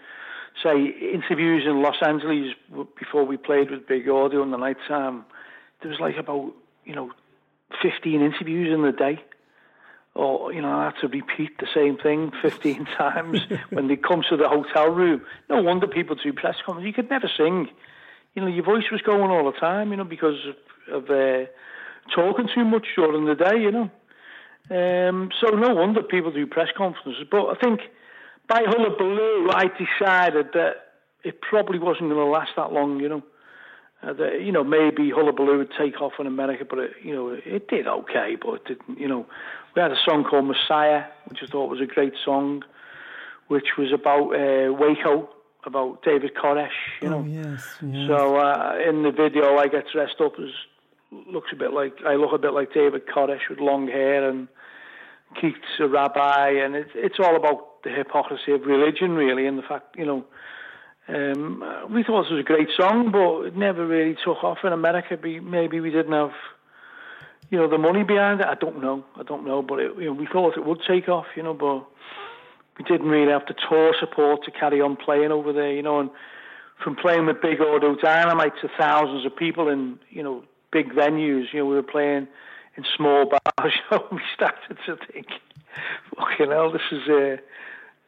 say, 0.62 0.84
interviews 1.12 1.64
in 1.66 1.80
Los 1.82 1.96
Angeles 2.04 2.54
before 2.98 3.24
we 3.24 3.36
played 3.36 3.70
with 3.70 3.86
Big 3.86 4.08
Audio 4.08 4.42
in 4.42 4.50
the 4.50 4.58
night 4.58 4.76
time. 4.86 5.24
There 5.80 5.90
was 5.90 6.00
like 6.00 6.16
about, 6.16 6.52
you 6.84 6.94
know, 6.94 7.10
15 7.82 8.20
interviews 8.20 8.72
in 8.72 8.82
the 8.82 8.92
day 8.92 9.20
or 10.14 10.52
you 10.52 10.62
know, 10.62 10.70
I 10.70 10.84
had 10.84 10.94
to 11.00 11.08
repeat 11.08 11.58
the 11.58 11.66
same 11.74 11.96
thing 11.98 12.32
15 12.40 12.86
times 12.98 13.40
when 13.70 13.88
they 13.88 13.96
come 13.96 14.22
to 14.30 14.36
the 14.36 14.48
hotel 14.48 14.88
room. 14.88 15.22
No 15.50 15.62
wonder 15.62 15.86
people 15.86 16.16
do 16.16 16.32
press 16.32 16.56
conferences. 16.64 16.86
You 16.86 16.92
could 16.92 17.10
never 17.10 17.30
sing. 17.36 17.68
You 18.34 18.42
know, 18.42 18.48
your 18.48 18.64
voice 18.64 18.84
was 18.90 19.00
going 19.02 19.30
all 19.30 19.50
the 19.50 19.58
time, 19.58 19.90
you 19.90 19.96
know, 19.96 20.04
because 20.04 20.38
of, 20.88 21.04
of 21.04 21.10
uh, 21.10 21.46
talking 22.14 22.48
too 22.54 22.64
much 22.64 22.86
during 22.96 23.24
the 23.24 23.34
day, 23.34 23.60
you 23.60 23.70
know. 23.70 23.90
Um, 24.70 25.30
so 25.40 25.54
no 25.54 25.74
wonder 25.74 26.02
people 26.02 26.32
do 26.32 26.46
press 26.46 26.68
conferences. 26.76 27.26
But 27.30 27.46
I 27.46 27.54
think 27.54 27.80
by 28.48 28.62
Hullabaloo, 28.66 29.50
I 29.50 29.64
decided 29.68 30.48
that 30.54 30.74
it 31.22 31.40
probably 31.40 31.78
wasn't 31.78 32.10
going 32.10 32.16
to 32.16 32.24
last 32.24 32.52
that 32.56 32.72
long, 32.72 33.00
you 33.00 33.08
know. 33.08 33.22
Uh, 34.02 34.12
that, 34.12 34.42
you 34.42 34.52
know, 34.52 34.64
maybe 34.64 35.10
Hullabaloo 35.10 35.58
would 35.58 35.72
take 35.78 36.00
off 36.02 36.12
in 36.18 36.26
America, 36.26 36.64
but 36.68 36.78
it, 36.78 36.90
you 37.02 37.14
know, 37.14 37.28
it 37.30 37.68
did 37.68 37.86
okay, 37.86 38.36
but 38.40 38.54
it 38.54 38.64
didn't, 38.66 38.98
you 38.98 39.08
know. 39.08 39.26
We 39.74 39.82
had 39.82 39.92
a 39.92 39.96
song 40.04 40.24
called 40.24 40.44
Messiah, 40.44 41.04
which 41.26 41.38
I 41.42 41.46
thought 41.46 41.70
was 41.70 41.80
a 41.80 41.86
great 41.86 42.12
song, 42.22 42.62
which 43.48 43.76
was 43.78 43.92
about 43.92 44.32
uh, 44.34 44.72
Waco, 44.72 45.30
about 45.64 46.02
David 46.02 46.34
Koresh, 46.34 46.68
you 47.00 47.08
know. 47.08 47.20
Oh 47.20 47.24
yes, 47.24 47.76
yes. 47.82 48.08
So 48.08 48.36
uh, 48.36 48.78
in 48.86 49.02
the 49.02 49.10
video, 49.10 49.56
I 49.56 49.68
get 49.68 49.86
dressed 49.90 50.20
up 50.20 50.34
as 50.38 50.50
looks 51.32 51.50
a 51.52 51.56
bit 51.56 51.72
like 51.72 51.94
I 52.06 52.14
look 52.14 52.32
a 52.32 52.38
bit 52.38 52.52
like 52.52 52.72
David 52.72 53.06
Koresh 53.06 53.48
with 53.48 53.60
long 53.60 53.88
hair, 53.88 54.28
and 54.28 54.48
Keith's 55.40 55.80
a 55.80 55.88
rabbi, 55.88 56.50
and 56.50 56.74
it's 56.74 56.90
it's 56.94 57.18
all 57.18 57.36
about 57.36 57.82
the 57.82 57.90
hypocrisy 57.90 58.52
of 58.52 58.62
religion, 58.62 59.12
really, 59.12 59.46
and 59.46 59.58
the 59.58 59.62
fact 59.62 59.96
you 59.96 60.06
know 60.06 60.24
Um, 61.06 61.62
we 61.92 62.02
thought 62.02 62.26
it 62.26 62.32
was 62.32 62.40
a 62.40 62.52
great 62.52 62.70
song, 62.80 63.12
but 63.12 63.48
it 63.48 63.56
never 63.56 63.86
really 63.86 64.16
took 64.24 64.42
off 64.42 64.64
in 64.64 64.72
America. 64.72 65.18
Maybe 65.22 65.78
we 65.80 65.90
didn't 65.90 66.14
have, 66.14 66.32
you 67.50 67.58
know, 67.58 67.68
the 67.68 67.76
money 67.76 68.04
behind 68.04 68.40
it. 68.40 68.46
I 68.46 68.54
don't 68.54 68.80
know. 68.80 69.04
I 69.14 69.22
don't 69.22 69.44
know. 69.44 69.60
But 69.60 69.80
it, 69.80 69.92
you 69.98 70.06
know, 70.06 70.14
we 70.14 70.26
thought 70.26 70.56
it 70.56 70.64
would 70.64 70.80
take 70.88 71.08
off, 71.10 71.26
you 71.36 71.42
know, 71.42 71.52
but 71.52 71.84
we 72.78 72.84
didn't 72.84 73.10
really 73.10 73.32
have 73.32 73.46
the 73.46 73.54
tour 73.68 73.94
support 74.00 74.44
to 74.44 74.50
carry 74.50 74.80
on 74.80 74.96
playing 74.96 75.30
over 75.30 75.52
there, 75.52 75.72
you 75.72 75.82
know. 75.82 76.00
And 76.00 76.10
from 76.82 76.96
playing 76.96 77.26
with 77.26 77.42
Big 77.42 77.60
Audio 77.60 77.94
Dynamite 77.96 78.56
to 78.62 78.68
thousands 78.78 79.26
of 79.26 79.36
people 79.36 79.68
in, 79.68 79.98
you 80.08 80.22
know, 80.22 80.42
big 80.74 80.90
venues, 80.92 81.44
you 81.52 81.60
know, 81.60 81.66
we 81.66 81.76
were 81.76 81.82
playing 81.82 82.26
in 82.76 82.84
small 82.96 83.24
bars. 83.24 83.72
we 84.12 84.20
started 84.34 84.76
to 84.84 84.98
think, 85.10 85.28
fucking 86.16 86.50
hell, 86.50 86.70
this 86.70 86.82
is. 86.92 87.08
Uh, 87.08 87.36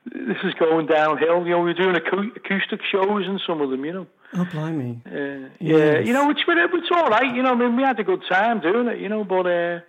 this 0.09 0.37
is 0.45 0.55
going 0.55 0.87
downhill. 0.87 1.43
You 1.45 1.51
know, 1.51 1.61
we 1.63 1.73
are 1.73 1.75
doing 1.75 1.97
acoustic 1.97 2.81
shows 2.93 3.27
in 3.27 3.41
some 3.45 3.61
of 3.61 3.71
them, 3.71 3.85
you 3.85 3.93
know. 3.93 4.07
Oh, 4.35 4.45
blimey. 4.45 5.01
Uh, 5.05 5.49
yeah, 5.59 5.99
you 5.99 6.13
know, 6.13 6.31
it's, 6.31 6.43
it's 6.47 6.91
all 6.95 7.09
right. 7.09 7.35
You 7.35 7.43
know, 7.43 7.51
I 7.51 7.55
mean, 7.57 7.77
we 7.77 7.83
had 7.83 7.99
a 7.99 8.05
good 8.05 8.23
time 8.31 8.61
doing 8.61 8.87
it, 8.87 9.01
you 9.01 9.09
know, 9.09 9.25
but 9.25 9.47
uh, 9.47 9.81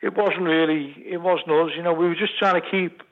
it 0.00 0.16
wasn't 0.16 0.42
really, 0.42 0.96
it 1.06 1.20
wasn't 1.20 1.52
us, 1.52 1.70
you 1.76 1.84
know. 1.84 1.92
We 1.92 2.08
were 2.08 2.16
just 2.16 2.36
trying 2.36 2.60
to 2.60 2.68
keep, 2.68 3.04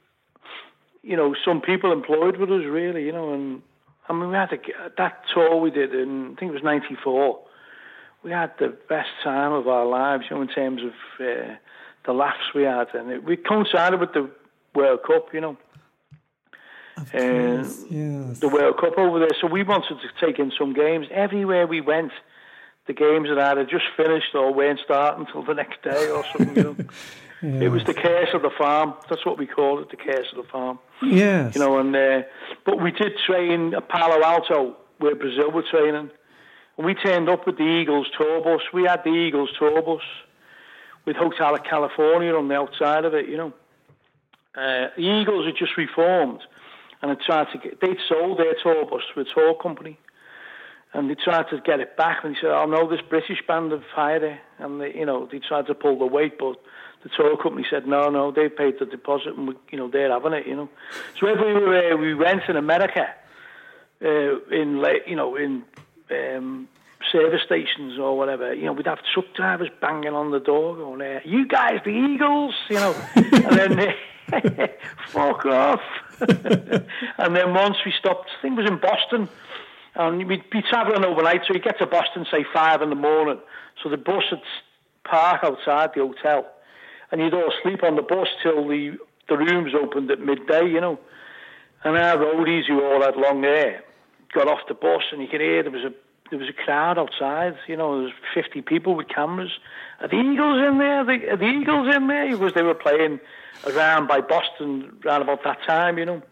you 1.03 1.17
know, 1.17 1.33
some 1.45 1.61
people 1.61 1.93
employed 1.93 2.39
with 2.39 2.51
us, 2.51 2.65
really, 2.67 3.05
you 3.05 3.13
know. 3.13 3.33
And 3.33 3.63
I 4.09 4.13
mean, 4.13 4.31
we 4.31 4.35
had 4.35 4.53
a, 4.53 4.59
that 4.99 5.23
tour 5.33 5.61
we 5.61 5.71
did 5.71 5.95
in, 5.95 6.33
I 6.33 6.41
think 6.41 6.51
it 6.51 6.55
was 6.55 6.65
94. 6.65 7.39
We 8.23 8.31
had 8.31 8.53
the 8.59 8.77
best 8.89 9.09
time 9.25 9.53
of 9.53 9.67
our 9.67 9.87
lives, 9.87 10.25
you 10.29 10.37
know, 10.37 10.43
in 10.43 10.49
terms 10.49 10.83
of 10.83 10.93
uh, 11.27 11.55
the 12.05 12.13
laughs 12.13 12.55
we 12.55 12.65
had. 12.65 12.95
And 12.95 13.11
it, 13.11 13.25
we 13.25 13.37
coincided 13.37 13.99
with 13.99 14.13
the 14.13 14.31
World 14.75 15.01
Cup, 15.07 15.33
you 15.33 15.41
know 15.41 15.57
and 17.13 17.67
yes. 17.91 18.39
the 18.39 18.49
World 18.49 18.79
Cup 18.79 18.99
over 18.99 19.19
there. 19.19 19.31
So 19.41 19.47
we 19.47 19.63
wanted 19.63 19.99
to 20.01 20.27
take 20.27 20.39
in 20.39 20.53
some 20.59 20.73
games. 20.73 21.07
Everywhere 21.11 21.67
we 21.67 21.81
went, 21.81 22.13
the 22.87 22.93
games 22.93 23.29
that 23.29 23.39
had 23.39 23.59
either 23.59 23.65
just 23.65 23.85
finished 23.97 24.35
or 24.35 24.53
weren't 24.53 24.81
starting 24.85 25.27
until 25.27 25.43
the 25.43 25.55
next 25.55 25.83
day 25.83 26.11
or 26.11 26.25
something. 26.33 26.57
You 26.57 26.63
know, 26.63 26.77
yes. 27.43 27.63
it 27.63 27.69
was 27.69 27.85
the 27.85 27.95
curse 27.95 28.31
of 28.35 28.43
the 28.43 28.51
farm. 28.57 28.95
That's 29.09 29.25
what 29.25 29.39
we 29.39 29.47
called 29.47 29.81
it, 29.81 29.91
the 29.91 29.97
curse 29.97 30.27
of 30.33 30.45
the 30.45 30.51
farm. 30.51 30.79
Yes. 31.03 31.55
You 31.55 31.61
know, 31.61 31.79
and 31.79 31.95
uh, 31.95 32.23
but 32.65 32.81
we 32.81 32.93
did 32.93 33.13
train 33.27 33.75
at 33.75 33.89
Palo 33.89 34.23
Alto, 34.23 34.77
where 34.99 35.15
Brazil 35.15 35.51
were 35.51 35.65
training, 35.71 36.11
we 36.85 36.95
turned 36.95 37.29
up 37.29 37.47
with 37.47 37.57
the 37.57 37.65
Eagles 37.65 38.09
tour 38.17 38.43
bus. 38.43 38.63
We 38.73 38.85
had 38.85 39.05
the 39.05 39.11
Eagles 39.11 39.51
tour 39.59 39.83
bus 39.83 40.03
with 41.05 41.17
Hotel 41.17 41.57
California 41.59 42.35
on 42.35 42.49
the 42.49 42.57
outside 42.57 43.05
of 43.05 43.15
it. 43.15 43.29
You 43.29 43.37
know. 43.37 43.53
Uh, 44.55 44.89
the 44.97 45.03
Eagles 45.03 45.47
had 45.47 45.55
just 45.57 45.77
reformed, 45.77 46.41
and 47.01 47.11
they 47.11 47.25
tried 47.25 47.47
to 47.53 47.59
get, 47.59 47.81
they'd 47.81 47.99
sold 48.09 48.39
their 48.39 48.55
tour 48.61 48.85
bus 48.85 49.03
to 49.15 49.21
a 49.21 49.25
tour 49.25 49.55
company, 49.55 49.97
and 50.93 51.09
they 51.09 51.15
tried 51.15 51.49
to 51.51 51.61
get 51.61 51.79
it 51.79 51.97
back, 51.97 52.25
and 52.25 52.35
they 52.35 52.41
said, 52.41 52.51
"Oh 52.51 52.67
no, 52.67 52.89
this 52.89 53.01
British 53.01 53.47
band 53.47 53.71
have 53.71 53.85
hired 53.95 54.25
it," 54.25 54.41
and 54.59 54.81
they, 54.81 54.93
you 54.93 55.07
know, 55.07 55.29
they 55.31 55.39
tried 55.39 55.67
to 55.67 55.75
pull 55.75 55.99
the 55.99 56.07
weight, 56.07 56.37
but 56.37 56.57
the 57.05 57.11
tour 57.17 57.37
company 57.37 57.65
said, 57.71 57.87
"No, 57.87 58.11
no, 58.11 58.33
they 58.33 58.49
paid 58.49 58.81
the 58.81 58.87
deposit, 58.87 59.37
and 59.37 59.47
we, 59.49 59.55
you 59.71 59.79
know, 59.79 59.89
they're 59.89 60.11
having 60.11 60.33
it," 60.33 60.49
you 60.49 60.57
know. 60.57 60.69
So 61.21 61.29
everywhere 61.29 61.97
we 61.97 62.15
went 62.15 62.43
in 62.49 62.57
America, 62.57 63.07
uh, 64.03 64.41
in 64.51 64.85
you 65.07 65.15
know, 65.15 65.37
in 65.37 65.63
um, 66.11 66.69
service 67.11 67.43
stations 67.45 67.99
or 67.99 68.17
whatever, 68.17 68.55
you 68.55 68.65
know, 68.65 68.73
we'd 68.73 68.87
have 68.87 69.01
truck 69.15 69.27
drivers 69.35 69.69
banging 69.81 70.13
on 70.13 70.31
the 70.31 70.41
door 70.41 70.77
going, 70.77 71.01
uh, 71.03 71.21
"You 71.25 71.47
guys, 71.47 71.81
the 71.85 71.91
Eagles," 71.91 72.55
you 72.69 72.77
know, 72.77 72.95
and 73.17 73.79
then. 73.79 73.95
fuck 75.09 75.45
off. 75.47 75.81
and 76.21 77.37
then 77.37 77.55
once 77.55 77.77
we 77.85 77.93
stopped, 77.99 78.31
I 78.39 78.43
think 78.43 78.59
it 78.59 78.63
was 78.63 78.71
in 78.71 78.79
Boston, 78.79 79.29
and 79.95 80.27
we'd 80.29 80.49
be 80.51 80.63
travelling 80.63 81.05
overnight, 81.05 81.43
so 81.47 81.55
you 81.55 81.61
get 81.61 81.79
to 81.79 81.87
Boston, 81.87 82.27
say, 82.31 82.45
five 82.53 82.83
in 82.83 82.91
the 82.91 82.95
morning. 82.95 83.41
So 83.83 83.89
the 83.89 83.97
bus 83.97 84.23
would 84.31 84.43
park 85.05 85.43
outside 85.43 85.91
the 85.95 86.07
hotel, 86.07 86.47
and 87.11 87.21
you'd 87.21 87.35
all 87.35 87.53
sleep 87.63 87.83
on 87.83 87.97
the 87.97 88.03
bus 88.03 88.29
till 88.43 88.69
the, 88.69 88.99
the 89.29 89.37
rooms 89.37 89.73
opened 89.75 90.11
at 90.11 90.21
midday, 90.21 90.69
you 90.69 90.81
know. 90.81 90.99
And 91.83 91.97
our 91.97 92.19
roadies, 92.19 92.67
who 92.67 92.83
all 92.85 93.03
had 93.03 93.17
long 93.17 93.43
hair, 93.43 93.83
got 94.33 94.49
off 94.49 94.61
the 94.69 94.75
bus, 94.75 95.03
and 95.13 95.21
you 95.21 95.29
could 95.29 95.41
hear 95.41 95.63
there 95.63 95.73
was 95.73 95.85
a 95.85 95.93
there 96.31 96.39
was 96.39 96.49
a 96.49 96.53
crowd 96.53 96.99
outside. 96.99 97.57
You 97.67 97.77
know, 97.77 97.97
there 97.97 98.05
was 98.05 98.13
50 98.35 98.63
people 98.63 98.95
with 98.95 99.09
cameras. 99.09 99.51
Are 100.01 100.09
the 100.09 100.17
Eagles 100.17 100.63
in 100.67 100.79
there? 100.79 101.01
Are 101.01 101.05
the, 101.05 101.29
are 101.31 101.37
the 101.37 101.45
Eagles 101.45 101.95
in 101.95 102.07
there? 102.07 102.31
Because 102.31 102.55
they 102.55 102.63
were 102.63 102.75
playing 102.75 103.21
around 103.67 104.07
by 104.07 104.21
Boston 104.21 104.97
around 105.05 105.23
about 105.23 105.43
that 105.45 105.59
time, 105.67 105.99
you 105.99 106.07
know. 106.07 106.23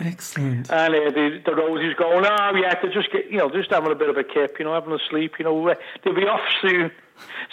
Excellent. 0.00 0.70
And 0.70 0.94
uh, 0.94 1.10
the, 1.10 1.42
the 1.44 1.52
Rosies 1.52 1.96
going, 1.96 2.24
oh, 2.24 2.52
yeah, 2.54 2.74
they're 2.80 2.92
just, 2.92 3.10
get, 3.10 3.30
you 3.30 3.38
know, 3.38 3.50
just 3.50 3.70
having 3.70 3.90
a 3.90 3.96
bit 3.96 4.08
of 4.08 4.16
a 4.16 4.22
kip, 4.22 4.56
you 4.58 4.64
know, 4.64 4.74
having 4.74 4.92
a 4.92 4.98
sleep, 5.10 5.34
you 5.38 5.44
know, 5.44 5.74
they'll 6.04 6.14
be 6.14 6.22
off 6.22 6.46
soon. 6.60 6.90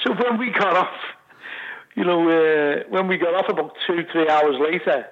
So 0.04 0.14
when 0.14 0.38
we 0.38 0.52
got 0.52 0.76
off, 0.78 0.94
you 1.96 2.04
know, 2.04 2.30
uh, 2.30 2.84
when 2.88 3.08
we 3.08 3.18
got 3.18 3.34
off 3.34 3.50
about 3.50 3.74
two, 3.88 4.06
three 4.12 4.30
hours 4.30 4.58
later, 4.60 5.08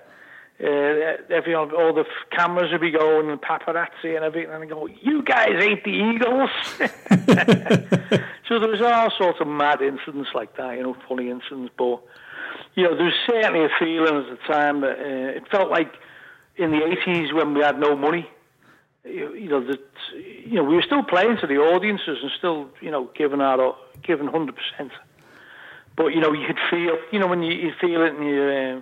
uh, 0.64 1.18
everyone, 1.30 1.72
all 1.72 1.94
the 1.94 2.06
cameras 2.32 2.72
would 2.72 2.82
be 2.82 2.92
going 2.92 3.30
and 3.30 3.42
paparazzi 3.42 4.16
and 4.16 4.24
everything, 4.24 4.52
and 4.52 4.64
I 4.64 4.66
go, 4.66 4.88
you 4.88 5.22
guys 5.22 5.62
ain't 5.62 5.84
the 5.84 5.92
Eagles. 5.92 6.50
so 8.48 8.60
there 8.60 8.70
was 8.70 8.82
all 8.82 9.12
sorts 9.18 9.42
of 9.42 9.48
mad 9.48 9.82
incidents 9.82 10.30
like 10.34 10.56
that, 10.56 10.78
you 10.78 10.84
know, 10.84 10.96
funny 11.08 11.30
incidents, 11.30 11.74
but 11.78 12.02
you 12.76 12.84
know, 12.84 12.96
there 12.96 13.06
was 13.06 13.14
certainly 13.28 13.66
a 13.66 13.70
feeling 13.78 14.16
at 14.16 14.30
the 14.30 14.38
time 14.48 14.82
that 14.82 15.00
uh, 15.00 15.38
it 15.38 15.48
felt 15.50 15.70
like 15.70 15.94
in 16.56 16.72
the 16.72 16.78
80s 16.78 17.34
when 17.34 17.54
we 17.54 17.62
had 17.62 17.80
no 17.80 17.96
money, 17.96 18.30
you, 19.04 19.34
you 19.34 19.50
know, 19.50 19.66
that 19.66 19.82
you 20.16 20.56
know 20.56 20.64
we 20.64 20.76
were 20.76 20.82
still 20.82 21.04
playing 21.04 21.38
to 21.42 21.48
the 21.48 21.58
audiences 21.58 22.20
and 22.22 22.32
still, 22.38 22.70
you 22.80 22.90
know, 22.90 23.10
giving 23.16 23.42
our 23.42 23.76
giving 24.02 24.26
100 24.26 24.56
percent. 24.56 24.92
But 25.96 26.08
you 26.08 26.22
know, 26.22 26.32
you 26.32 26.48
could 26.48 26.60
feel, 26.70 26.98
you 27.12 27.20
know, 27.20 27.28
when 27.28 27.44
you, 27.44 27.54
you 27.54 27.74
feel 27.80 28.02
it 28.04 28.16
in 28.16 28.24
your 28.24 28.78
uh, 28.78 28.82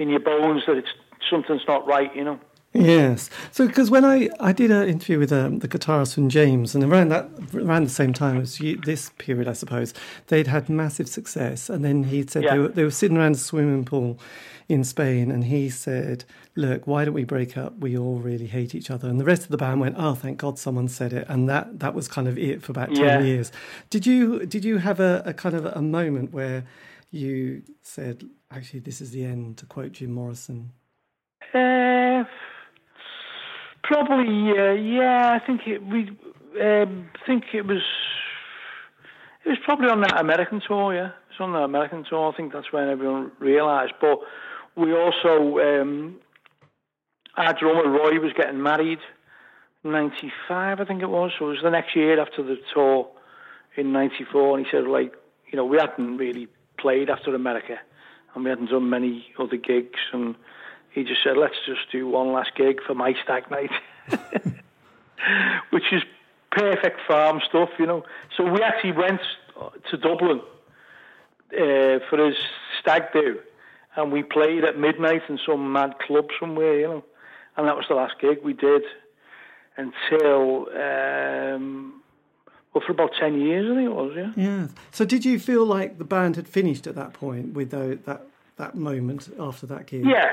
in 0.00 0.08
your 0.08 0.20
bones 0.20 0.64
that 0.66 0.76
it's 0.76 0.88
something's 1.28 1.62
not 1.68 1.86
right, 1.86 2.14
you 2.16 2.24
know. 2.24 2.40
Yes. 2.72 3.30
So, 3.50 3.66
because 3.66 3.90
when 3.90 4.04
I, 4.04 4.28
I 4.38 4.52
did 4.52 4.70
an 4.70 4.88
interview 4.88 5.18
with 5.18 5.32
um, 5.32 5.58
the 5.58 5.66
guitarist 5.66 6.14
from 6.14 6.28
James, 6.28 6.74
and 6.74 6.84
around 6.84 7.08
that 7.08 7.28
around 7.52 7.84
the 7.84 7.90
same 7.90 8.12
time 8.12 8.40
as 8.40 8.60
you, 8.60 8.76
this 8.76 9.10
period, 9.18 9.48
I 9.48 9.54
suppose 9.54 9.92
they'd 10.28 10.46
had 10.46 10.68
massive 10.68 11.08
success, 11.08 11.68
and 11.68 11.84
then 11.84 12.04
he 12.04 12.24
said 12.26 12.44
yeah. 12.44 12.52
they, 12.52 12.58
were, 12.60 12.68
they 12.68 12.84
were 12.84 12.92
sitting 12.92 13.16
around 13.16 13.34
a 13.34 13.38
swimming 13.38 13.84
pool 13.84 14.20
in 14.68 14.84
Spain, 14.84 15.32
and 15.32 15.44
he 15.44 15.68
said, 15.68 16.24
"Look, 16.54 16.86
why 16.86 17.04
don't 17.04 17.14
we 17.14 17.24
break 17.24 17.56
up? 17.56 17.76
We 17.80 17.98
all 17.98 18.20
really 18.20 18.46
hate 18.46 18.72
each 18.72 18.88
other." 18.88 19.08
And 19.08 19.18
the 19.18 19.24
rest 19.24 19.42
of 19.42 19.48
the 19.48 19.56
band 19.56 19.80
went, 19.80 19.96
"Oh, 19.98 20.14
thank 20.14 20.38
God, 20.38 20.56
someone 20.56 20.86
said 20.86 21.12
it," 21.12 21.26
and 21.28 21.48
that 21.48 21.80
that 21.80 21.92
was 21.92 22.06
kind 22.06 22.28
of 22.28 22.38
it 22.38 22.62
for 22.62 22.70
about 22.70 22.94
ten 22.94 23.04
yeah. 23.04 23.20
years. 23.20 23.50
Did 23.90 24.06
you 24.06 24.46
did 24.46 24.64
you 24.64 24.78
have 24.78 25.00
a, 25.00 25.24
a 25.26 25.34
kind 25.34 25.56
of 25.56 25.66
a 25.66 25.82
moment 25.82 26.32
where 26.32 26.62
you 27.10 27.62
said, 27.82 28.28
"Actually, 28.50 28.80
this 28.80 29.00
is 29.00 29.10
the 29.10 29.24
end"? 29.24 29.58
To 29.58 29.66
quote 29.66 29.92
Jim 29.92 30.12
Morrison. 30.12 30.72
Uh 31.54 32.24
Probably, 33.82 34.52
uh, 34.56 34.72
yeah. 34.72 35.32
I 35.32 35.44
think 35.44 35.62
it, 35.66 35.84
we 35.84 36.10
um, 36.62 37.10
think 37.26 37.46
it 37.52 37.66
was. 37.66 37.82
It 39.44 39.48
was 39.48 39.58
probably 39.64 39.88
on 39.88 40.00
that 40.02 40.20
American 40.20 40.60
tour, 40.66 40.94
yeah. 40.94 41.06
It 41.08 41.12
was 41.30 41.40
on 41.40 41.52
the 41.52 41.58
American 41.58 42.04
tour. 42.08 42.30
I 42.32 42.36
think 42.36 42.52
that's 42.52 42.72
when 42.72 42.88
everyone 42.88 43.32
realised. 43.40 43.94
But 44.00 44.18
we 44.76 44.92
also, 44.92 45.58
um, 45.58 46.20
our 47.36 47.52
drummer 47.58 47.88
Roy 47.90 48.20
was 48.20 48.32
getting 48.36 48.62
married 48.62 49.00
in 49.82 49.90
'95, 49.90 50.78
I 50.80 50.84
think 50.84 51.02
it 51.02 51.08
was. 51.10 51.32
So 51.36 51.46
it 51.46 51.48
was 51.48 51.62
the 51.62 51.70
next 51.70 51.96
year 51.96 52.20
after 52.20 52.44
the 52.44 52.58
tour 52.72 53.08
in 53.76 53.92
'94, 53.92 54.58
and 54.58 54.66
he 54.66 54.70
said, 54.70 54.84
like, 54.86 55.14
you 55.50 55.56
know, 55.56 55.64
we 55.64 55.78
hadn't 55.78 56.16
really 56.16 56.46
played 56.78 57.10
after 57.10 57.34
America, 57.34 57.78
and 58.34 58.44
we 58.44 58.50
hadn't 58.50 58.70
done 58.70 58.88
many 58.90 59.26
other 59.38 59.56
gigs, 59.56 59.98
and 60.12 60.34
he 60.90 61.04
just 61.04 61.22
said, 61.22 61.36
let's 61.36 61.56
just 61.66 61.90
do 61.92 62.08
one 62.08 62.32
last 62.32 62.50
gig 62.56 62.80
for 62.86 62.94
my 62.94 63.14
stag 63.22 63.50
night, 63.50 63.70
which 65.70 65.92
is 65.92 66.02
perfect 66.50 67.00
farm 67.06 67.40
stuff, 67.48 67.70
you 67.78 67.86
know. 67.86 68.04
So 68.36 68.44
we 68.44 68.62
actually 68.62 68.92
went 68.92 69.20
to 69.90 69.96
Dublin 69.96 70.40
uh, 71.52 71.98
for 72.08 72.24
his 72.24 72.36
stag 72.80 73.12
do, 73.12 73.38
and 73.96 74.12
we 74.12 74.22
played 74.22 74.64
at 74.64 74.78
midnight 74.78 75.22
in 75.28 75.38
some 75.46 75.72
mad 75.72 75.98
club 75.98 76.28
somewhere, 76.38 76.78
you 76.78 76.88
know. 76.88 77.04
And 77.56 77.66
that 77.68 77.76
was 77.76 77.86
the 77.88 77.94
last 77.94 78.14
gig 78.20 78.38
we 78.44 78.52
did 78.52 78.82
until, 79.76 80.68
um, 80.76 81.99
well, 82.72 82.84
for 82.86 82.92
about 82.92 83.10
10 83.18 83.40
years, 83.40 83.70
I 83.70 83.74
think 83.74 83.86
it 83.86 83.94
was, 83.94 84.12
yeah. 84.16 84.32
Yeah. 84.36 84.68
So 84.92 85.04
did 85.04 85.24
you 85.24 85.38
feel 85.38 85.66
like 85.66 85.98
the 85.98 86.04
band 86.04 86.36
had 86.36 86.46
finished 86.46 86.86
at 86.86 86.94
that 86.94 87.12
point 87.12 87.52
with 87.54 87.70
the, 87.70 87.98
that, 88.04 88.26
that 88.56 88.76
moment 88.76 89.28
after 89.38 89.66
that 89.66 89.86
gig? 89.86 90.04
Yeah, 90.04 90.32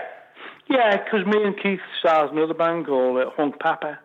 yeah, 0.70 1.04
because 1.04 1.26
me 1.26 1.44
and 1.44 1.56
Keith 1.60 1.80
started 2.00 2.34
another 2.36 2.54
band 2.54 2.86
called 2.86 3.18
uh, 3.18 3.30
Hunk 3.32 3.60
Papa. 3.60 4.00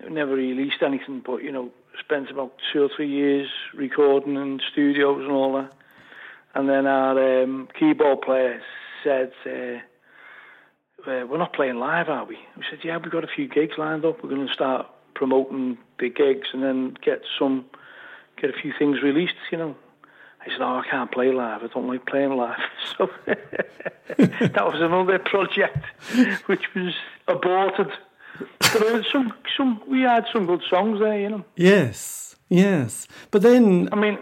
It 0.00 0.12
never 0.12 0.34
released 0.34 0.82
anything, 0.82 1.22
but 1.24 1.42
you 1.42 1.52
know, 1.52 1.70
spent 2.00 2.30
about 2.30 2.54
two 2.72 2.82
or 2.82 2.88
three 2.94 3.08
years 3.08 3.48
recording 3.74 4.36
in 4.36 4.60
studios 4.72 5.22
and 5.22 5.30
all 5.30 5.54
that. 5.54 5.72
And 6.54 6.68
then 6.68 6.86
our 6.86 7.42
um, 7.42 7.68
keyboard 7.78 8.22
player 8.22 8.60
said, 9.02 9.32
uh, 9.46 9.78
uh, 11.10 11.26
we're 11.26 11.38
not 11.38 11.52
playing 11.52 11.76
live, 11.76 12.08
are 12.08 12.24
we? 12.24 12.38
We 12.56 12.64
said, 12.70 12.80
yeah, 12.84 12.96
we've 12.96 13.12
got 13.12 13.24
a 13.24 13.28
few 13.34 13.48
gigs 13.48 13.74
lined 13.76 14.04
up. 14.04 14.22
We're 14.22 14.30
going 14.30 14.46
to 14.46 14.52
start 14.52 14.86
promoting 15.14 15.78
the 15.98 16.08
gigs 16.08 16.48
and 16.52 16.62
then 16.62 16.96
get 17.02 17.22
some, 17.38 17.64
get 18.40 18.50
a 18.50 18.52
few 18.52 18.72
things 18.78 19.02
released, 19.02 19.34
you 19.50 19.58
know. 19.58 19.76
I 20.40 20.50
said, 20.50 20.60
oh, 20.60 20.82
I 20.84 20.84
can't 20.90 21.10
play 21.10 21.32
live. 21.32 21.62
I 21.62 21.68
don't 21.68 21.88
like 21.88 22.06
playing 22.06 22.36
live. 22.36 22.58
So 22.98 23.10
that 23.26 24.64
was 24.64 24.80
another 24.80 25.18
project 25.18 25.84
which 26.46 26.62
was 26.74 26.94
aborted. 27.26 27.90
But 28.60 29.04
some, 29.10 29.32
some, 29.56 29.80
we 29.88 30.02
had 30.02 30.26
some 30.32 30.46
good 30.46 30.62
songs 30.68 31.00
there, 31.00 31.18
you 31.18 31.30
know. 31.30 31.44
Yes, 31.56 32.36
yes. 32.48 33.08
But 33.30 33.42
then, 33.42 33.88
I 33.90 33.96
mean, 33.96 34.18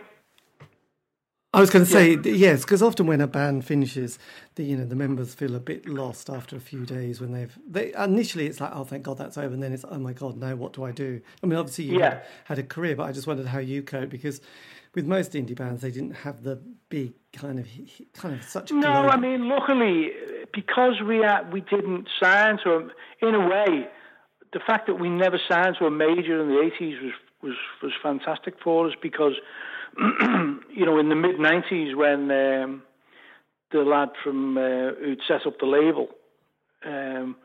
I 1.54 1.60
was 1.60 1.68
going 1.68 1.84
to 1.84 1.90
say 1.90 2.16
yes, 2.24 2.62
because 2.62 2.82
often 2.82 3.06
when 3.06 3.20
a 3.20 3.26
band 3.26 3.66
finishes, 3.66 4.18
the 4.54 4.64
you 4.64 4.76
know 4.76 4.86
the 4.86 4.94
members 4.96 5.34
feel 5.34 5.54
a 5.54 5.60
bit 5.60 5.86
lost 5.86 6.30
after 6.30 6.56
a 6.56 6.60
few 6.60 6.86
days 6.86 7.20
when 7.20 7.32
they've 7.32 7.56
they 7.68 7.92
initially 7.94 8.46
it's 8.46 8.58
like 8.60 8.70
oh 8.74 8.84
thank 8.84 9.02
God 9.02 9.18
that's 9.18 9.36
over, 9.36 9.52
and 9.52 9.62
then 9.62 9.72
it's 9.72 9.84
oh 9.88 9.98
my 9.98 10.14
God 10.14 10.38
now 10.38 10.54
what 10.54 10.72
do 10.72 10.84
I 10.84 10.92
do? 10.92 11.20
I 11.42 11.46
mean 11.46 11.58
obviously 11.58 11.84
you 11.84 11.98
Yeah. 11.98 12.10
had, 12.10 12.22
had 12.44 12.58
a 12.60 12.62
career, 12.62 12.96
but 12.96 13.04
I 13.04 13.12
just 13.12 13.26
wondered 13.26 13.46
how 13.46 13.58
you 13.58 13.82
cope 13.82 14.08
because 14.08 14.40
with 14.94 15.06
most 15.06 15.32
indie 15.32 15.54
bands 15.54 15.82
they 15.82 15.90
didn't 15.90 16.12
have 16.16 16.42
the 16.42 16.56
big 16.88 17.12
kind 17.34 17.58
of 17.58 17.66
kind 18.14 18.34
of 18.34 18.42
such. 18.44 18.70
No, 18.72 18.80
global- 18.80 19.10
I 19.10 19.16
mean, 19.18 19.48
luckily, 19.48 20.10
because 20.54 21.02
we 21.06 21.18
had, 21.18 21.52
we 21.52 21.60
didn't 21.60 22.08
sign 22.22 22.58
to 22.64 22.90
in 23.20 23.34
a 23.34 23.46
way, 23.48 23.88
the 24.54 24.60
fact 24.66 24.86
that 24.86 24.94
we 24.94 25.10
never 25.10 25.38
signed 25.50 25.76
to 25.80 25.86
a 25.86 25.90
major 25.90 26.40
in 26.42 26.48
the 26.48 26.60
eighties 26.62 26.96
was 27.02 27.12
was 27.42 27.56
was 27.82 27.92
fantastic 28.02 28.54
for 28.62 28.86
us 28.88 28.94
because, 29.02 29.34
you 30.70 30.86
know, 30.86 30.98
in 30.98 31.08
the 31.08 31.14
mid 31.14 31.38
nineties 31.38 31.94
when 31.94 32.30
um, 32.30 32.82
the 33.70 33.80
lad 33.80 34.10
from 34.22 34.56
uh, 34.56 34.92
who'd 35.00 35.20
set 35.26 35.46
up 35.46 35.58
the 35.58 35.66
label, 35.66 36.08
um, 36.84 37.36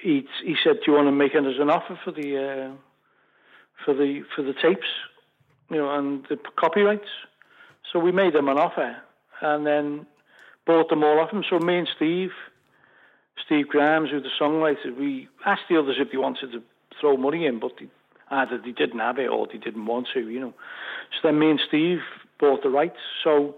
he 0.00 0.26
he 0.44 0.56
said, 0.62 0.76
"Do 0.76 0.92
you 0.92 0.92
want 0.94 1.08
to 1.08 1.12
make 1.12 1.34
as 1.34 1.58
an 1.58 1.70
offer 1.70 1.98
for 2.04 2.12
the 2.12 2.36
uh, 2.36 2.72
for 3.84 3.94
the 3.94 4.22
for 4.34 4.42
the 4.42 4.54
tapes, 4.54 4.86
you 5.70 5.76
know, 5.76 5.94
and 5.94 6.24
the 6.28 6.38
copyrights?" 6.58 7.08
So 7.92 7.98
we 7.98 8.12
made 8.12 8.34
them 8.34 8.48
an 8.48 8.58
offer 8.58 8.96
and 9.40 9.66
then 9.66 10.06
bought 10.66 10.88
them 10.88 11.04
all 11.04 11.20
off 11.20 11.30
him. 11.30 11.44
So 11.48 11.58
me 11.58 11.78
and 11.78 11.88
Steve, 11.94 12.30
Steve 13.44 13.68
Grimes, 13.68 14.10
who 14.10 14.20
the 14.20 14.30
songwriter, 14.40 14.96
we 14.96 15.28
asked 15.46 15.68
the 15.68 15.78
others 15.78 15.96
if 15.98 16.10
they 16.10 16.18
wanted 16.18 16.52
to 16.52 16.62
throw 17.00 17.16
money 17.16 17.46
in, 17.46 17.60
but 17.60 17.72
they, 17.78 17.88
either 18.30 18.58
they 18.58 18.72
didn't 18.72 19.00
have 19.00 19.18
it 19.18 19.28
or 19.28 19.46
they 19.46 19.58
didn't 19.58 19.86
want 19.86 20.08
to, 20.14 20.28
you 20.28 20.40
know. 20.40 20.54
So 21.14 21.28
then 21.28 21.38
me 21.38 21.50
and 21.50 21.60
Steve 21.66 22.00
bought 22.38 22.62
the 22.62 22.70
rights. 22.70 22.98
So 23.22 23.56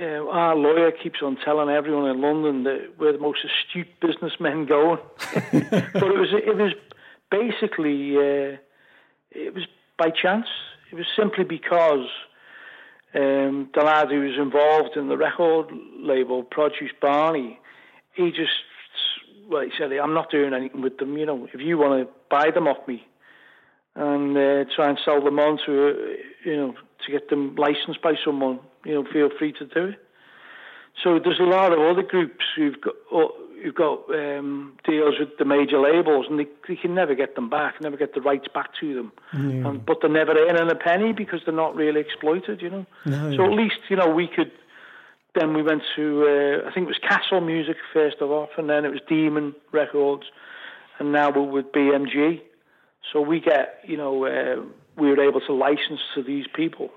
uh, 0.00 0.26
our 0.28 0.56
lawyer 0.56 0.90
keeps 0.90 1.22
on 1.22 1.36
telling 1.44 1.68
everyone 1.68 2.10
in 2.10 2.20
London 2.20 2.64
that 2.64 2.94
we're 2.98 3.12
the 3.12 3.18
most 3.18 3.40
astute 3.44 3.88
businessmen 4.00 4.66
going. 4.66 4.98
but 5.32 5.52
it 5.52 6.18
was 6.18 6.32
it 6.32 6.56
was 6.56 6.72
basically 7.30 8.16
uh, 8.16 8.56
it 9.30 9.54
was 9.54 9.64
by 9.98 10.10
chance. 10.10 10.46
It 10.90 10.96
was 10.96 11.06
simply 11.16 11.44
because 11.44 12.08
um, 13.14 13.70
the 13.74 13.82
lad 13.82 14.10
who 14.10 14.20
was 14.20 14.38
involved 14.38 14.96
in 14.96 15.08
the 15.08 15.16
record 15.16 15.66
label, 15.98 16.42
Produce 16.42 16.92
Barney, 17.00 17.58
he 18.14 18.30
just 18.30 18.50
well, 19.48 19.62
he 19.62 19.70
said, 19.78 19.92
"I'm 19.92 20.14
not 20.14 20.30
doing 20.30 20.54
anything 20.54 20.82
with 20.82 20.98
them. 20.98 21.16
You 21.16 21.26
know, 21.26 21.48
if 21.52 21.60
you 21.60 21.78
want 21.78 22.06
to 22.06 22.12
buy 22.30 22.50
them 22.50 22.66
off 22.66 22.86
me 22.88 23.06
and 23.96 24.36
uh, 24.36 24.64
try 24.74 24.88
and 24.88 24.98
sell 25.04 25.22
them 25.22 25.38
on 25.38 25.58
to, 25.66 25.88
uh, 25.88 25.92
you 26.44 26.56
know, 26.56 26.74
to 27.04 27.12
get 27.12 27.30
them 27.30 27.54
licensed 27.56 28.02
by 28.02 28.14
someone, 28.24 28.58
you 28.84 28.94
know, 28.94 29.04
feel 29.12 29.30
free 29.38 29.52
to 29.52 29.66
do 29.66 29.86
it." 29.86 30.00
So 31.02 31.18
there's 31.18 31.40
a 31.40 31.44
lot 31.44 31.72
of 31.72 31.80
other 31.80 32.02
groups 32.02 32.44
who've 32.56 32.80
got 32.80 32.94
uh, 33.12 33.28
who've 33.62 33.74
got 33.74 34.08
um, 34.10 34.76
deals 34.84 35.14
with 35.18 35.38
the 35.38 35.44
major 35.44 35.80
labels, 35.80 36.26
and 36.28 36.38
they, 36.38 36.46
they 36.68 36.76
can 36.76 36.94
never 36.94 37.14
get 37.14 37.34
them 37.34 37.48
back, 37.48 37.80
never 37.80 37.96
get 37.96 38.14
the 38.14 38.20
rights 38.20 38.46
back 38.52 38.70
to 38.80 38.94
them. 38.94 39.12
Um, 39.66 39.82
but 39.84 39.98
they're 40.00 40.10
never 40.10 40.32
earning 40.32 40.70
a 40.70 40.74
penny 40.74 41.12
because 41.12 41.40
they're 41.44 41.54
not 41.54 41.74
really 41.74 42.00
exploited, 42.00 42.60
you 42.60 42.70
know. 42.70 42.86
No. 43.06 43.36
So 43.36 43.44
at 43.44 43.52
least 43.52 43.78
you 43.88 43.96
know 43.96 44.08
we 44.08 44.28
could. 44.28 44.52
Then 45.34 45.52
we 45.52 45.62
went 45.62 45.82
to 45.96 46.22
uh, 46.22 46.68
I 46.68 46.72
think 46.72 46.84
it 46.84 46.88
was 46.88 46.98
Castle 46.98 47.40
Music 47.40 47.76
first 47.92 48.18
of 48.20 48.30
all, 48.30 48.48
and 48.56 48.70
then 48.70 48.84
it 48.84 48.90
was 48.90 49.00
Demon 49.08 49.54
Records, 49.72 50.24
and 50.98 51.10
now 51.10 51.30
we're 51.30 51.42
with 51.42 51.72
BMG. 51.72 52.40
So 53.12 53.20
we 53.20 53.40
get 53.40 53.80
you 53.86 53.96
know 53.96 54.24
uh, 54.24 54.62
we 54.96 55.08
were 55.08 55.20
able 55.20 55.40
to 55.42 55.52
license 55.52 56.00
to 56.14 56.22
these 56.22 56.46
people. 56.54 56.90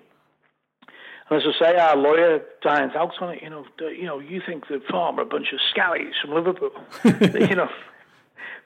And 1.29 1.41
as 1.41 1.47
I 1.55 1.59
say, 1.65 1.77
our 1.77 1.97
lawyer 1.97 2.41
Diane 2.61 2.91
out 2.95 3.21
on 3.21 3.33
it. 3.33 3.43
You 3.43 3.49
know, 3.49 3.65
you 3.79 4.05
know, 4.05 4.19
you 4.19 4.41
think 4.45 4.67
the 4.69 4.79
farm 4.89 5.19
are 5.19 5.23
a 5.23 5.25
bunch 5.25 5.47
of 5.51 5.59
scallies 5.75 6.13
from 6.21 6.33
Liverpool, 6.33 6.71
you 7.03 7.55
know, 7.55 7.69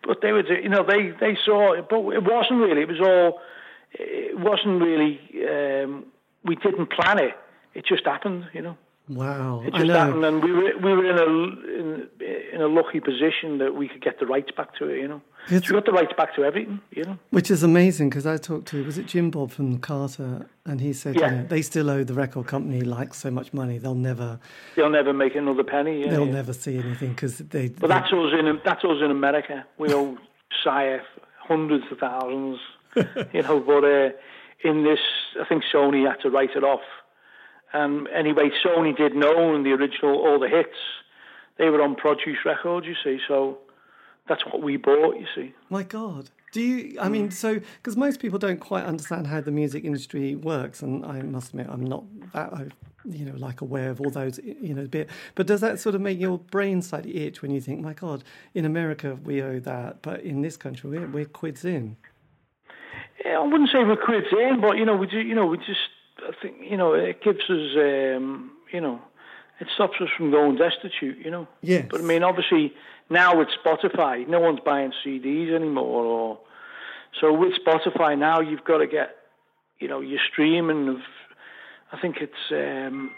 but 0.04 0.22
they 0.22 0.32
were, 0.32 0.44
you 0.62 0.70
know, 0.70 0.84
they 0.84 1.10
they 1.20 1.36
saw 1.44 1.74
it, 1.74 1.88
but 1.90 2.00
it 2.12 2.24
wasn't 2.24 2.60
really. 2.62 2.82
It 2.82 2.88
was 2.88 3.00
all, 3.02 3.40
it 3.94 4.38
wasn't 4.38 4.82
really. 4.82 5.20
Um, 5.50 6.06
we 6.46 6.56
didn't 6.56 6.92
plan 6.92 7.18
it. 7.20 7.36
It 7.74 7.86
just 7.86 8.06
happened, 8.06 8.46
you 8.54 8.62
know. 8.62 8.78
wow, 9.10 9.62
It 9.66 9.74
I 9.74 9.78
just 9.80 9.88
know. 9.88 9.94
happened, 9.96 10.26
and 10.26 10.44
we 10.44 10.52
were 10.52 10.78
we 10.78 10.94
were 10.94 11.06
in 11.10 11.18
a 11.18 11.26
in, 11.80 12.08
in 12.54 12.62
a 12.62 12.68
lucky 12.68 13.00
position 13.00 13.58
that 13.58 13.74
we 13.76 13.88
could 13.88 14.02
get 14.02 14.20
the 14.20 14.28
rights 14.28 14.52
back 14.56 14.76
to 14.76 14.88
it, 14.88 15.00
you 15.00 15.08
know. 15.08 15.22
It's- 15.48 15.70
we 15.70 15.74
got 15.74 15.86
the 15.86 15.92
rights 15.92 16.14
back 16.16 16.36
to 16.36 16.44
everything, 16.44 16.80
you 16.92 17.04
know. 17.04 17.18
Which 17.32 17.50
is 17.52 17.64
amazing 17.64 18.10
because 18.10 18.26
I 18.28 18.38
talked 18.38 18.68
to 18.70 18.84
was 18.86 18.98
it 18.98 19.06
Jim 19.08 19.32
Bob 19.32 19.52
from 19.52 19.80
Carter, 19.80 20.46
and 20.66 20.80
he 20.80 20.94
said 20.94 21.16
Yeah. 21.16 21.30
you 21.32 21.38
know, 21.38 21.44
they 21.48 21.62
still 21.62 21.90
owe 21.90 22.04
the 22.04 22.14
record 22.14 22.48
company 22.48 22.82
like 22.82 23.14
so 23.14 23.32
much 23.32 23.54
money 23.54 23.78
they'll 23.78 23.96
never 23.96 24.40
They'll 24.76 24.90
never 24.90 25.14
make 25.14 25.36
another 25.36 25.64
penny. 25.64 26.02
Yeah, 26.04 26.12
they'll 26.12 26.26
yeah. 26.28 26.32
never 26.34 26.54
see 26.54 26.78
anything 26.78 27.10
because 27.10 27.40
they. 27.40 27.70
But 27.70 27.82
they- 27.82 27.88
that's 27.88 28.14
us 28.14 28.34
in 28.40 28.62
that's 28.64 28.84
us 28.84 29.02
in 29.02 29.12
America. 29.12 29.66
We 29.78 29.94
owe 29.94 30.18
Sire 30.64 31.02
hundreds 31.40 31.86
of 31.92 31.98
thousands, 31.98 32.60
you 33.34 33.42
know. 33.42 33.60
But 33.60 33.84
uh, 33.84 34.10
in 34.64 34.84
this, 34.84 35.00
I 35.40 35.46
think 35.46 35.64
Sony 35.74 36.08
had 36.08 36.22
to 36.22 36.30
write 36.30 36.52
it 36.56 36.64
off. 36.64 36.82
And 37.74 38.08
anyway, 38.10 38.52
Sony 38.64 38.96
didn't 38.96 39.24
own 39.24 39.64
the 39.64 39.72
original 39.72 40.16
all 40.20 40.40
the 40.40 40.50
hits. 40.50 40.76
They 41.58 41.70
were 41.70 41.82
on 41.82 41.96
Produce 41.96 42.40
Records, 42.46 42.86
you 42.86 42.96
see. 43.04 43.20
So 43.28 43.58
that's 44.32 44.46
what 44.46 44.62
we 44.64 44.78
bought, 44.78 45.18
you 45.20 45.28
see. 45.36 45.54
My 45.70 45.84
God. 45.84 46.30
Do 46.54 46.62
you? 46.62 46.98
I 47.00 47.08
Mm. 47.08 47.12
mean, 47.12 47.32
so 47.32 47.50
because 47.78 47.96
most 47.98 48.20
people 48.22 48.40
don't 48.40 48.60
quite 48.60 48.86
understand 48.86 49.28
how 49.28 49.42
the 49.42 49.52
music 49.52 49.84
industry 49.84 50.36
works, 50.36 50.82
and 50.82 51.06
I 51.06 51.22
must 51.22 51.50
admit, 51.50 51.68
I'm 51.70 51.84
not 51.86 52.04
that, 52.34 52.54
uh, 52.54 52.66
you 53.06 53.26
know, 53.26 53.36
like 53.38 53.60
aware 53.62 53.90
of 53.90 54.00
all 54.02 54.10
those, 54.10 54.40
you 54.44 54.74
know, 54.74 54.86
bit. 54.88 55.10
But 55.36 55.48
does 55.48 55.60
that 55.62 55.80
sort 55.80 55.96
of 55.96 56.02
make 56.02 56.20
your 56.20 56.38
brain 56.38 56.82
slightly 56.82 57.14
itch 57.26 57.42
when 57.42 57.52
you 57.52 57.60
think, 57.62 57.82
my 57.82 57.94
God, 57.94 58.24
in 58.54 58.64
America 58.66 59.18
we 59.24 59.42
owe 59.42 59.60
that, 59.60 60.02
but 60.02 60.22
in 60.22 60.42
this 60.42 60.56
country 60.58 60.90
we're, 60.90 61.08
we're 61.08 61.26
quids 61.26 61.64
in? 61.66 61.98
Yeah, 63.26 63.40
I 63.40 63.44
wouldn't 63.44 63.70
say 63.70 63.84
we're 63.84 63.96
quids 63.98 64.28
in, 64.32 64.60
but 64.62 64.78
you 64.78 64.86
know, 64.86 64.96
we 64.96 65.08
do, 65.08 65.20
you 65.20 65.36
know, 65.36 65.46
we 65.46 65.58
just, 65.58 65.90
I 66.20 66.32
think, 66.42 66.56
you 66.70 66.78
know, 66.78 66.94
it 66.94 67.22
gives 67.24 67.44
us, 67.50 67.68
um, 67.78 68.52
you 68.74 68.82
know, 68.82 69.00
it 69.60 69.68
stops 69.76 69.98
us 70.02 70.10
from 70.18 70.32
going 70.32 70.56
destitute, 70.58 71.18
you 71.24 71.32
know. 71.32 71.48
Yes. 71.62 71.86
But 71.90 72.02
I 72.02 72.04
mean, 72.04 72.24
obviously 72.24 72.74
now 73.12 73.38
with 73.38 73.50
Spotify, 73.64 74.28
no 74.28 74.40
one's 74.40 74.62
buying 74.66 74.92
CDs 75.06 75.54
anymore, 75.54 76.06
or 76.06 76.40
so 77.20 77.34
with 77.34 77.54
Spotify 77.66 78.18
now 78.18 78.40
you've 78.40 78.64
got 78.64 78.78
to 78.78 78.88
get, 78.88 79.18
you 79.80 79.88
know, 79.88 80.02
your 80.02 80.20
streaming 80.32 80.88
of, 80.88 80.98
I 81.92 82.00
think 82.00 82.18
it's, 82.22 82.52
um, 82.52 83.12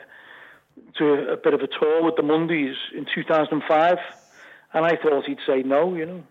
to 0.97 1.31
a 1.31 1.37
bit 1.37 1.53
of 1.53 1.61
a 1.61 1.67
tour 1.67 2.03
with 2.03 2.15
the 2.15 2.23
Mondays 2.23 2.75
in 2.95 3.05
2005. 3.13 3.97
And 4.73 4.85
I 4.85 4.97
thought 4.97 5.25
he'd 5.25 5.37
say 5.47 5.63
no, 5.63 5.95
you 5.95 6.05
know. 6.05 6.23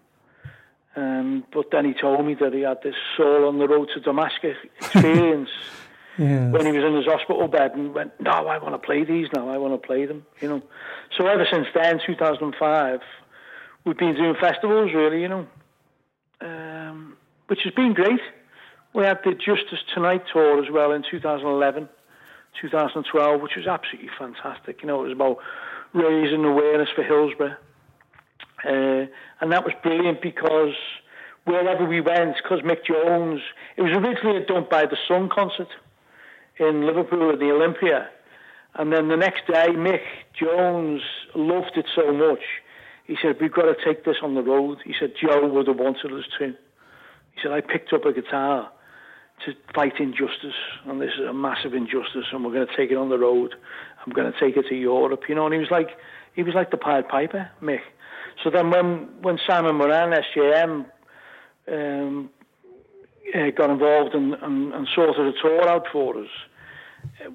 Um, 0.96 1.44
but 1.52 1.70
then 1.70 1.84
he 1.84 1.92
told 1.94 2.24
me 2.26 2.34
that 2.34 2.52
he 2.54 2.62
had 2.62 2.82
this 2.82 2.94
soul 3.16 3.46
on 3.48 3.58
the 3.58 3.68
road 3.68 3.88
to 3.94 4.00
Damascus 4.00 4.56
experience 4.80 5.50
Yeah. 6.18 6.50
when 6.50 6.64
he 6.64 6.72
was 6.72 6.82
in 6.84 6.94
his 6.94 7.04
hospital 7.06 7.46
bed 7.48 7.72
and 7.74 7.94
went, 7.94 8.18
no, 8.20 8.30
I 8.30 8.58
want 8.58 8.74
to 8.74 8.78
play 8.78 9.04
these 9.04 9.28
now. 9.34 9.48
I 9.48 9.58
want 9.58 9.80
to 9.80 9.86
play 9.86 10.06
them, 10.06 10.24
you 10.40 10.48
know. 10.48 10.62
So 11.16 11.26
ever 11.26 11.46
since 11.50 11.66
then, 11.74 12.00
2005, 12.04 13.00
we've 13.86 13.96
been 13.96 14.16
doing 14.16 14.34
festivals, 14.38 14.90
really, 14.92 15.22
you 15.22 15.28
know, 15.28 15.46
um, 16.40 17.16
which 17.46 17.60
has 17.64 17.72
been 17.72 17.94
great. 17.94 18.20
We 18.92 19.04
had 19.04 19.20
the 19.24 19.32
Justice 19.32 19.78
Tonight 19.94 20.24
tour 20.32 20.62
as 20.62 20.70
well 20.70 20.90
in 20.92 21.04
2011, 21.08 21.88
2012, 22.60 23.40
which 23.40 23.52
was 23.56 23.66
absolutely 23.66 24.10
fantastic. 24.18 24.82
You 24.82 24.88
know, 24.88 25.04
it 25.04 25.08
was 25.08 25.12
about 25.12 25.38
raising 25.92 26.44
awareness 26.44 26.88
for 26.94 27.04
Hillsborough. 27.04 27.56
Uh, 28.64 29.06
and 29.40 29.52
that 29.52 29.64
was 29.64 29.74
brilliant 29.82 30.20
because 30.20 30.74
wherever 31.44 31.84
we 31.84 32.00
went, 32.00 32.36
because 32.42 32.60
Mick 32.62 32.84
Jones, 32.84 33.40
it 33.76 33.82
was 33.82 33.92
originally 33.92 34.42
a 34.42 34.46
Don't 34.46 34.68
Buy 34.68 34.86
the 34.86 34.96
Sun 35.06 35.28
concert 35.28 35.68
in 36.58 36.84
Liverpool 36.84 37.30
at 37.30 37.38
the 37.38 37.52
Olympia. 37.52 38.08
And 38.74 38.92
then 38.92 39.08
the 39.08 39.16
next 39.16 39.46
day, 39.46 39.68
Mick 39.68 40.02
Jones 40.34 41.02
loved 41.34 41.76
it 41.76 41.86
so 41.94 42.12
much. 42.12 42.40
He 43.06 43.16
said, 43.22 43.36
We've 43.40 43.52
got 43.52 43.62
to 43.62 43.76
take 43.84 44.04
this 44.04 44.16
on 44.22 44.34
the 44.34 44.42
road. 44.42 44.78
He 44.84 44.94
said, 44.98 45.14
Joe 45.20 45.46
would 45.46 45.68
have 45.68 45.78
wanted 45.78 46.12
us 46.12 46.24
to. 46.38 46.46
He 46.48 47.42
said, 47.42 47.52
I 47.52 47.60
picked 47.60 47.92
up 47.92 48.04
a 48.04 48.12
guitar 48.12 48.70
to 49.44 49.54
fight 49.74 50.00
injustice, 50.00 50.54
and 50.86 51.00
this 51.00 51.12
is 51.18 51.26
a 51.28 51.32
massive 51.32 51.74
injustice, 51.74 52.24
and 52.32 52.44
we're 52.44 52.52
going 52.52 52.66
to 52.66 52.76
take 52.76 52.90
it 52.90 52.96
on 52.96 53.10
the 53.10 53.18
road. 53.18 53.54
I'm 54.04 54.12
going 54.12 54.32
to 54.32 54.40
take 54.40 54.56
it 54.56 54.66
to 54.68 54.74
Europe, 54.74 55.24
you 55.28 55.34
know. 55.34 55.44
And 55.44 55.54
he 55.54 55.60
was 55.60 55.70
like, 55.70 55.90
he 56.34 56.42
was 56.42 56.54
like 56.54 56.70
the 56.70 56.76
Pied 56.76 57.08
Piper, 57.08 57.50
Mick. 57.62 57.80
So 58.42 58.50
then 58.50 58.70
when 58.70 59.08
when 59.22 59.38
Simon 59.46 59.76
Moran, 59.76 60.12
SJM, 60.12 60.86
um, 61.72 62.30
uh, 63.34 63.50
got 63.50 63.70
involved 63.70 64.14
and, 64.14 64.34
and, 64.34 64.72
and 64.72 64.88
sorted 64.94 65.26
a 65.26 65.32
tour 65.40 65.68
out 65.68 65.86
for 65.92 66.18
us, 66.18 66.28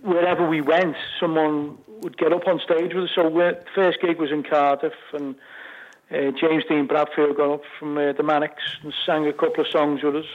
wherever 0.01 0.47
we 0.47 0.61
went, 0.61 0.95
someone 1.19 1.77
would 2.01 2.17
get 2.17 2.33
up 2.33 2.47
on 2.47 2.59
stage 2.59 2.93
with 2.93 3.05
us. 3.05 3.09
So 3.15 3.29
the 3.29 3.63
first 3.75 4.01
gig 4.01 4.19
was 4.19 4.31
in 4.31 4.43
Cardiff, 4.43 4.93
and 5.13 5.35
uh, 6.11 6.31
James 6.31 6.63
Dean 6.67 6.87
Bradfield 6.87 7.37
got 7.37 7.53
up 7.53 7.61
from 7.79 7.97
uh, 7.97 8.11
the 8.13 8.23
Manics 8.23 8.63
and 8.83 8.93
sang 9.05 9.27
a 9.27 9.33
couple 9.33 9.63
of 9.63 9.71
songs 9.71 10.03
with 10.03 10.15
us. 10.15 10.25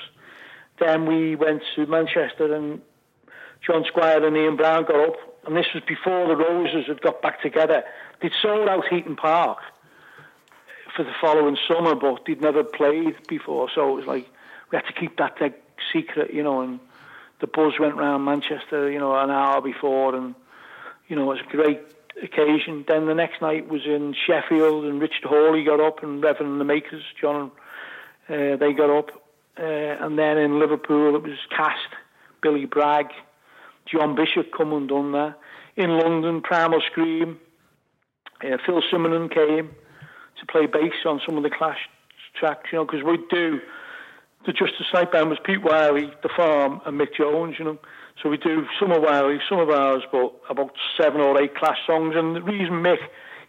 Then 0.80 1.06
we 1.06 1.36
went 1.36 1.62
to 1.74 1.86
Manchester, 1.86 2.54
and 2.54 2.80
John 3.66 3.84
Squire 3.86 4.24
and 4.26 4.36
Ian 4.36 4.56
Brown 4.56 4.84
got 4.84 5.08
up, 5.08 5.16
and 5.46 5.56
this 5.56 5.66
was 5.74 5.82
before 5.86 6.28
the 6.28 6.36
Roses 6.36 6.86
had 6.86 7.00
got 7.00 7.20
back 7.20 7.42
together. 7.42 7.84
They'd 8.20 8.32
sold 8.40 8.68
out 8.68 8.86
Heaton 8.88 9.16
Park 9.16 9.58
for 10.96 11.04
the 11.04 11.12
following 11.20 11.58
summer, 11.68 11.94
but 11.94 12.24
they'd 12.26 12.40
never 12.40 12.64
played 12.64 13.14
before, 13.28 13.68
so 13.74 13.90
it 13.90 13.96
was 13.96 14.06
like 14.06 14.30
we 14.70 14.76
had 14.76 14.86
to 14.86 14.92
keep 14.92 15.18
that 15.18 15.40
like, 15.40 15.62
secret, 15.92 16.32
you 16.32 16.42
know. 16.42 16.62
And 16.62 16.80
the 17.40 17.46
buzz 17.46 17.74
went 17.78 17.96
round 17.96 18.24
Manchester, 18.24 18.90
you 18.90 18.98
know, 18.98 19.14
an 19.14 19.30
hour 19.30 19.60
before, 19.60 20.14
and 20.14 20.34
you 21.08 21.16
know 21.16 21.22
it 21.30 21.36
was 21.36 21.40
a 21.46 21.50
great 21.50 21.80
occasion. 22.22 22.84
Then 22.86 23.06
the 23.06 23.14
next 23.14 23.40
night 23.42 23.68
was 23.68 23.82
in 23.84 24.14
Sheffield, 24.26 24.84
and 24.84 25.00
Richard 25.00 25.24
Hawley 25.24 25.64
got 25.64 25.80
up, 25.80 26.02
and 26.02 26.22
Reverend 26.22 26.52
and 26.52 26.60
the 26.60 26.64
Makers, 26.64 27.02
John, 27.20 27.50
uh, 28.28 28.56
they 28.56 28.72
got 28.72 28.90
up, 28.90 29.10
uh, 29.58 29.62
and 29.62 30.18
then 30.18 30.38
in 30.38 30.58
Liverpool 30.58 31.14
it 31.16 31.22
was 31.22 31.38
Cast, 31.54 31.94
Billy 32.42 32.64
Bragg, 32.64 33.06
John 33.86 34.14
Bishop 34.14 34.50
come 34.56 34.72
and 34.72 34.88
done 34.88 35.12
that. 35.12 35.38
In 35.76 35.90
London, 35.90 36.40
Primal 36.40 36.80
Scream, 36.90 37.38
uh, 38.42 38.56
Phil 38.64 38.82
Simonon 38.92 39.32
came 39.32 39.70
to 40.40 40.46
play 40.46 40.66
bass 40.66 41.04
on 41.04 41.20
some 41.24 41.36
of 41.36 41.42
the 41.42 41.50
Clash 41.50 41.78
tracks, 42.38 42.70
you 42.72 42.78
know, 42.78 42.84
because 42.84 43.02
we 43.02 43.18
do 43.30 43.60
the 44.46 44.52
Justice 44.52 44.86
Band 45.10 45.28
was 45.28 45.38
Pete 45.44 45.62
Wylie, 45.62 46.12
The 46.22 46.28
Farm, 46.36 46.80
and 46.86 47.00
Mick 47.00 47.14
Jones, 47.16 47.56
you 47.58 47.64
know. 47.64 47.78
So 48.22 48.30
we 48.30 48.38
do 48.38 48.66
some 48.80 48.92
of 48.92 49.02
Wylie, 49.02 49.40
some 49.48 49.58
of 49.58 49.68
ours, 49.68 50.02
but 50.10 50.32
about 50.48 50.72
seven 50.98 51.20
or 51.20 51.40
eight 51.40 51.54
Clash 51.54 51.78
songs. 51.86 52.14
And 52.16 52.34
the 52.34 52.42
reason 52.42 52.82
Mick 52.82 52.98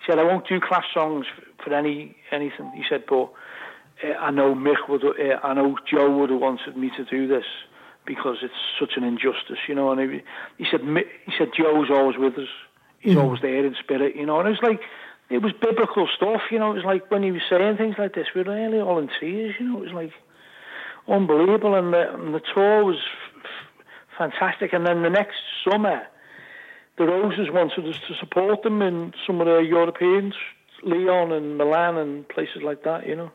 said 0.06 0.20
I 0.20 0.24
won't 0.24 0.48
do 0.48 0.60
Clash 0.60 0.86
songs 0.94 1.26
for, 1.64 1.74
any 1.74 2.16
anything. 2.32 2.72
He 2.76 2.84
said, 2.90 3.04
but 3.08 3.32
uh, 4.04 4.14
I 4.20 4.32
know 4.32 4.54
Mick 4.56 4.90
would, 4.90 5.04
uh, 5.04 5.40
I 5.44 5.54
know 5.54 5.78
Joe 5.90 6.10
would 6.18 6.30
have 6.30 6.40
wanted 6.40 6.76
me 6.76 6.92
to 6.98 7.06
do 7.06 7.28
this 7.28 7.46
because 8.06 8.38
it's 8.42 8.54
such 8.80 8.94
an 8.98 9.04
injustice, 9.04 9.60
you 9.68 9.76
know. 9.76 9.92
And 9.92 10.00
he, 10.00 10.22
he 10.58 10.66
said, 10.70 10.82
Mick, 10.82 11.08
he 11.26 11.34
said 11.38 11.50
Joe's 11.58 11.90
always 11.90 12.18
with 12.18 12.38
us. 12.38 12.50
He's 13.00 13.16
always 13.16 13.42
there 13.42 13.66
in 13.66 13.76
spirit, 13.80 14.16
you 14.16 14.26
know. 14.26 14.40
And 14.40 14.50
it 14.50 14.52
was 14.52 14.64
like 14.64 14.82
it 15.30 15.42
was 15.42 15.54
biblical 15.54 16.08
stuff, 16.16 16.42
you 16.52 16.60
know. 16.60 16.72
It 16.72 16.76
was 16.76 16.86
like 16.86 17.10
when 17.12 17.24
he 17.24 17.32
was 17.32 17.42
saying 17.50 17.78
things 17.78 17.96
like 17.98 18.16
this, 18.16 18.28
we 18.36 18.44
were 18.44 18.54
really 18.54 18.80
all 18.80 19.00
in 19.00 19.10
tears, 19.20 19.56
you 19.60 19.68
know. 19.68 19.78
It 19.78 19.94
was 19.94 19.94
like 19.94 20.14
unbelievable, 21.08 21.76
and 21.76 21.94
the, 21.94 22.14
and 22.14 22.34
the 22.34 22.42
tour 22.54 22.84
was 22.84 22.98
fantastic. 24.18 24.74
And 24.74 24.86
then 24.86 25.04
the 25.04 25.10
next 25.10 25.38
summer, 25.70 26.06
the 26.98 27.06
Roses 27.06 27.50
wanted 27.52 27.88
us 27.88 28.00
to 28.08 28.16
support 28.16 28.64
them 28.64 28.82
in 28.82 29.14
some 29.26 29.40
of 29.40 29.48
the 29.48 29.60
Europeans, 29.60 30.34
Lyon 30.84 31.32
and 31.32 31.58
Milan 31.58 31.98
and 31.98 32.28
places 32.28 32.62
like 32.64 32.84
that, 32.84 33.08
you 33.08 33.16
know. 33.16 33.32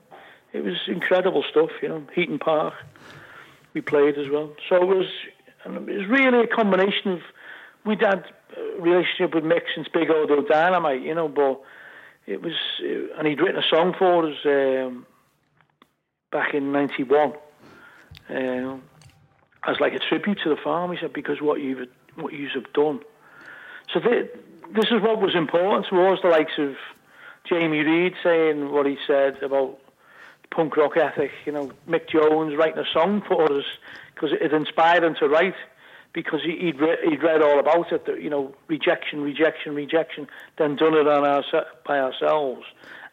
It 0.53 0.65
was 0.65 0.77
incredible 0.87 1.45
stuff, 1.49 1.71
you 1.81 1.89
know. 1.89 2.03
Heaton 2.15 2.39
Park, 2.39 2.75
we 3.73 3.81
played 3.81 4.19
as 4.19 4.29
well. 4.29 4.55
So 4.69 4.77
it 4.77 4.87
was, 4.87 5.07
and 5.65 5.89
it 5.89 5.99
was 5.99 6.07
really 6.07 6.45
a 6.45 6.47
combination 6.47 7.13
of, 7.13 7.21
we'd 7.85 8.01
had 8.01 8.25
a 8.57 8.81
relationship 8.81 9.35
with 9.35 9.45
Mick 9.45 9.63
since 9.75 9.89
Big 9.89 10.11
Audio 10.11 10.43
Dynamite, 10.43 11.03
you 11.03 11.15
know, 11.15 11.29
but 11.29 11.63
it 12.27 12.43
was, 12.43 12.55
and 13.17 13.27
he'd 13.27 13.41
written 13.41 13.63
a 13.63 13.69
song 13.69 13.95
for 13.99 14.29
us 14.29 14.37
um, 14.45 15.07
back 16.31 16.55
in 16.55 16.73
91 16.73 17.33
um, 18.29 18.83
as 19.65 19.81
like 19.81 19.95
a 19.95 19.99
tribute 19.99 20.41
to 20.45 20.51
the 20.51 20.57
farm. 20.57 20.93
He 20.93 20.99
said 21.01 21.13
because 21.13 21.41
what 21.41 21.61
you've 21.61 21.89
what 22.17 22.33
you 22.33 22.49
have 22.55 22.73
done. 22.73 23.01
So 23.93 24.01
th- 24.01 24.31
this 24.75 24.87
is 24.87 25.03
what 25.03 25.21
was 25.21 25.35
important 25.35 25.87
to 25.91 26.07
us, 26.07 26.19
the 26.23 26.29
likes 26.29 26.59
of 26.59 26.77
Jamie 27.45 27.81
Reid 27.81 28.15
saying 28.23 28.71
what 28.73 28.87
he 28.87 28.97
said 29.07 29.43
about 29.43 29.79
punk 30.51 30.77
rock 30.77 30.97
ethic. 30.97 31.33
You 31.45 31.53
know, 31.53 31.73
Mick 31.89 32.09
Jones 32.09 32.57
writing 32.57 32.79
a 32.79 32.91
song 32.93 33.23
for 33.27 33.51
us 33.53 33.65
because 34.15 34.31
it 34.33 34.53
inspired 34.53 35.05
him 35.05 35.15
to 35.17 35.29
write 35.29 35.55
because 36.13 36.43
he, 36.43 36.59
he'd 36.59 36.81
re- 36.81 36.99
he'd 37.09 37.23
read 37.23 37.43
all 37.43 37.59
about 37.59 37.93
it. 37.93 38.07
That, 38.07 38.23
you 38.23 38.31
know, 38.31 38.55
rejection, 38.69 39.23
rejection, 39.23 39.75
rejection. 39.75 40.29
Then 40.59 40.77
done 40.77 40.95
it 40.95 41.09
on 41.09 41.25
our 41.25 41.45
by 41.87 41.99
ourselves 41.99 42.65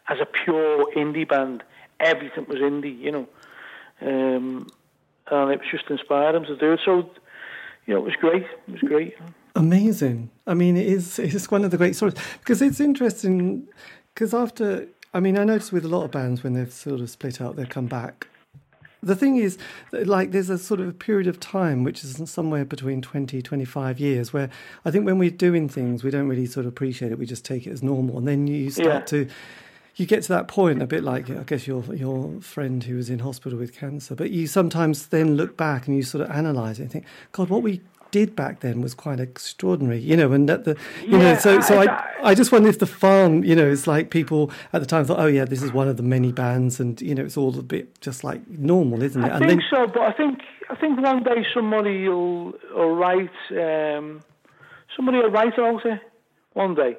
as 0.08 0.18
a 0.20 0.26
pure 0.26 0.90
indie 0.94 1.28
band. 1.28 1.62
Everything 1.98 2.46
was 2.46 2.58
indie, 2.58 2.98
you 2.98 3.12
know. 3.12 3.28
Um, 4.00 4.66
and 5.28 5.50
it 5.50 5.60
was 5.60 5.68
just 5.70 5.88
inspired 5.90 6.34
him 6.34 6.44
to 6.44 6.56
do 6.56 6.72
it. 6.72 6.80
So, 6.84 7.10
you 7.86 7.94
know, 7.94 8.00
it 8.00 8.04
was 8.04 8.16
great. 8.20 8.42
It 8.44 8.72
was 8.72 8.80
great. 8.80 9.16
Amazing. 9.56 10.30
I 10.46 10.54
mean, 10.54 10.76
it 10.76 10.86
is. 10.86 11.18
It's 11.18 11.50
one 11.50 11.64
of 11.64 11.70
the 11.70 11.76
great 11.76 11.96
stories 11.96 12.14
because 12.40 12.62
it's 12.62 12.80
interesting. 12.80 13.66
Because 14.14 14.34
after, 14.34 14.86
I 15.14 15.20
mean, 15.20 15.38
I 15.38 15.44
noticed 15.44 15.72
with 15.72 15.84
a 15.84 15.88
lot 15.88 16.04
of 16.04 16.10
bands 16.10 16.42
when 16.42 16.54
they've 16.54 16.72
sort 16.72 17.00
of 17.00 17.10
split 17.10 17.40
out, 17.40 17.56
they 17.56 17.64
come 17.64 17.86
back. 17.86 18.26
The 19.02 19.16
thing 19.16 19.36
is, 19.36 19.56
like, 19.92 20.30
there's 20.32 20.50
a 20.50 20.58
sort 20.58 20.78
of 20.78 20.88
a 20.88 20.92
period 20.92 21.26
of 21.26 21.40
time 21.40 21.84
which 21.84 22.04
is 22.04 22.20
somewhere 22.30 22.66
between 22.66 23.00
20, 23.00 23.40
25 23.40 23.98
years 23.98 24.32
where 24.32 24.50
I 24.84 24.90
think 24.90 25.06
when 25.06 25.16
we're 25.18 25.30
doing 25.30 25.70
things, 25.70 26.04
we 26.04 26.10
don't 26.10 26.28
really 26.28 26.44
sort 26.44 26.66
of 26.66 26.72
appreciate 26.72 27.10
it. 27.10 27.18
We 27.18 27.24
just 27.24 27.44
take 27.44 27.66
it 27.66 27.70
as 27.70 27.82
normal. 27.82 28.18
And 28.18 28.28
then 28.28 28.46
you 28.46 28.68
start 28.70 28.86
Yeah. 28.86 29.00
to 29.24 29.28
you 29.96 30.06
get 30.06 30.22
to 30.22 30.28
that 30.28 30.48
point 30.48 30.82
a 30.82 30.86
bit 30.86 31.04
like 31.04 31.28
I 31.30 31.42
guess 31.42 31.66
your 31.66 31.82
your 31.94 32.40
friend 32.40 32.82
who 32.84 32.96
was 32.96 33.10
in 33.10 33.20
hospital 33.20 33.58
with 33.58 33.74
cancer, 33.74 34.14
but 34.14 34.30
you 34.30 34.46
sometimes 34.46 35.08
then 35.08 35.36
look 35.36 35.56
back 35.56 35.86
and 35.86 35.96
you 35.96 36.02
sort 36.02 36.24
of 36.24 36.30
analyze 36.30 36.78
it 36.78 36.84
and 36.84 36.92
think, 36.92 37.04
God, 37.32 37.48
what 37.48 37.62
we 37.62 37.80
did 38.10 38.34
back 38.34 38.60
then 38.60 38.80
was 38.80 38.94
quite 38.94 39.20
extraordinary, 39.20 39.98
you 39.98 40.16
know, 40.16 40.32
and 40.32 40.48
that 40.48 40.64
the, 40.64 40.76
you 41.02 41.18
yeah, 41.18 41.34
know, 41.34 41.38
so, 41.38 41.60
so 41.60 41.80
I, 41.80 42.04
I, 42.22 42.34
just 42.34 42.52
wonder 42.52 42.68
if 42.68 42.78
the 42.78 42.86
farm, 42.86 43.44
you 43.44 43.54
know, 43.54 43.70
it's 43.70 43.86
like 43.86 44.10
people 44.10 44.50
at 44.72 44.80
the 44.80 44.86
time 44.86 45.04
thought, 45.04 45.20
oh 45.20 45.26
yeah, 45.26 45.44
this 45.44 45.62
is 45.62 45.72
one 45.72 45.88
of 45.88 45.96
the 45.96 46.02
many 46.02 46.32
bands 46.32 46.80
and, 46.80 47.00
you 47.00 47.14
know, 47.14 47.24
it's 47.24 47.36
all 47.36 47.56
a 47.58 47.62
bit 47.62 48.00
just 48.00 48.24
like 48.24 48.46
normal, 48.48 49.02
isn't 49.02 49.22
it? 49.22 49.28
I 49.28 49.36
and 49.36 49.46
think 49.46 49.60
then, 49.60 49.68
so, 49.70 49.86
but 49.86 50.02
I 50.02 50.12
think, 50.12 50.40
I 50.68 50.76
think 50.76 51.00
one 51.00 51.22
day 51.22 51.44
somebody 51.54 52.08
will, 52.08 52.52
will 52.74 52.96
write, 52.96 53.30
um, 53.52 54.22
somebody 54.96 55.18
will 55.18 55.30
write 55.30 55.54
about 55.54 55.84
it 55.86 56.00
one 56.54 56.74
day, 56.74 56.96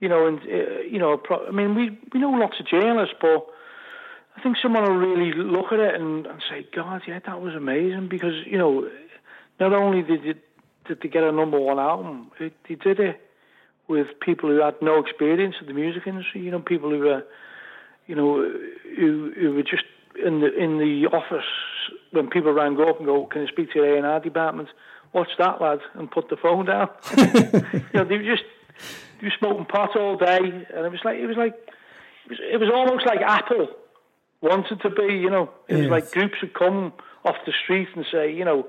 you 0.00 0.08
know, 0.08 0.26
and, 0.26 0.38
uh, 0.40 0.80
you 0.88 0.98
know, 0.98 1.16
pro- 1.16 1.46
I 1.46 1.50
mean, 1.50 1.74
we, 1.74 1.98
we 2.12 2.20
know 2.20 2.30
lots 2.30 2.60
of 2.60 2.66
journalists, 2.66 3.14
but 3.20 3.46
I 4.36 4.42
think 4.42 4.56
someone 4.62 4.84
will 4.84 4.96
really 4.96 5.32
look 5.32 5.72
at 5.72 5.80
it 5.80 5.94
and, 5.94 6.26
and 6.26 6.42
say, 6.48 6.66
God, 6.74 7.02
yeah, 7.06 7.18
that 7.26 7.40
was 7.40 7.54
amazing 7.54 8.08
because, 8.08 8.34
you 8.46 8.58
know, 8.58 8.88
not 9.58 9.72
only 9.72 10.02
did 10.02 10.22
you, 10.24 10.34
did 10.86 11.00
they 11.02 11.08
get 11.08 11.24
a 11.24 11.32
number 11.32 11.58
one 11.58 11.78
album, 11.78 12.30
it, 12.38 12.54
they 12.68 12.76
did 12.76 13.00
it 13.00 13.20
with 13.88 14.06
people 14.20 14.50
who 14.50 14.60
had 14.60 14.80
no 14.80 15.00
experience 15.00 15.56
in 15.60 15.66
the 15.66 15.72
music 15.72 16.06
industry. 16.06 16.42
You 16.42 16.50
know, 16.50 16.60
people 16.60 16.90
who 16.90 17.00
were, 17.00 17.24
you 18.06 18.14
know, 18.14 18.36
who 18.96 19.32
who 19.36 19.54
were 19.54 19.62
just 19.62 19.84
in 20.24 20.40
the 20.40 20.54
in 20.54 20.78
the 20.78 21.08
office 21.12 21.46
when 22.12 22.28
people 22.28 22.52
rang 22.52 22.78
up 22.80 22.98
and 22.98 23.06
go, 23.06 23.26
"Can 23.26 23.42
you 23.42 23.48
speak 23.48 23.72
to 23.72 23.80
the 23.80 23.94
A 23.94 23.96
and 23.96 24.06
R 24.06 24.20
department?" 24.20 24.68
What's 25.12 25.30
that, 25.38 25.60
lad? 25.60 25.80
And 25.94 26.10
put 26.10 26.28
the 26.28 26.36
phone 26.36 26.66
down. 26.66 26.90
you 27.16 27.82
know, 27.94 28.04
they 28.04 28.18
were 28.18 28.36
just 28.36 28.44
they 29.20 29.26
were 29.26 29.32
smoking 29.38 29.66
pot 29.66 29.96
all 29.96 30.16
day, 30.16 30.38
and 30.38 30.86
it 30.86 30.90
was 30.90 31.00
like 31.04 31.18
it 31.18 31.26
was 31.26 31.36
like 31.36 31.54
it 31.54 32.30
was, 32.30 32.38
it 32.40 32.56
was 32.58 32.70
almost 32.72 33.06
like 33.06 33.20
Apple 33.20 33.68
wanted 34.40 34.80
to 34.82 34.90
be. 34.90 35.14
You 35.14 35.30
know, 35.30 35.50
it 35.68 35.76
yes. 35.76 35.80
was 35.82 35.88
like 35.88 36.10
groups 36.12 36.36
would 36.42 36.54
come 36.54 36.92
off 37.24 37.36
the 37.46 37.52
street 37.64 37.88
and 37.94 38.06
say, 38.10 38.32
you 38.32 38.44
know 38.44 38.68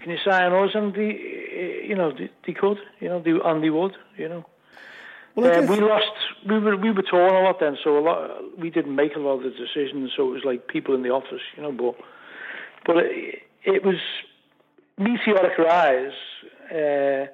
can 0.00 0.10
you 0.10 0.18
sign 0.24 0.52
us? 0.52 0.70
And 0.74 0.94
the, 0.94 1.84
you 1.86 1.94
know, 1.94 2.12
they, 2.12 2.30
they 2.46 2.52
could, 2.52 2.78
you 3.00 3.08
know, 3.08 3.20
they, 3.20 3.30
and 3.30 3.62
they 3.62 3.70
would, 3.70 3.96
you 4.16 4.28
know. 4.28 4.46
Well, 5.34 5.64
uh, 5.64 5.66
we 5.66 5.80
lost. 5.80 6.12
We 6.48 6.58
were 6.58 6.76
we 6.76 6.90
were 6.90 7.02
torn 7.02 7.34
a 7.34 7.42
lot 7.42 7.60
then, 7.60 7.76
so 7.84 7.98
a 7.98 8.00
lot. 8.00 8.58
We 8.58 8.70
didn't 8.70 8.94
make 8.94 9.16
a 9.16 9.18
lot 9.18 9.34
of 9.34 9.42
the 9.42 9.50
decisions, 9.50 10.12
so 10.16 10.30
it 10.30 10.32
was 10.32 10.44
like 10.44 10.66
people 10.66 10.94
in 10.94 11.02
the 11.02 11.10
office, 11.10 11.42
you 11.56 11.62
know. 11.62 11.72
But 11.72 11.96
but 12.86 12.96
it, 13.04 13.42
it 13.62 13.84
was 13.84 13.96
meteoric 14.96 15.58
rise 15.58 16.14
uh, 16.72 17.26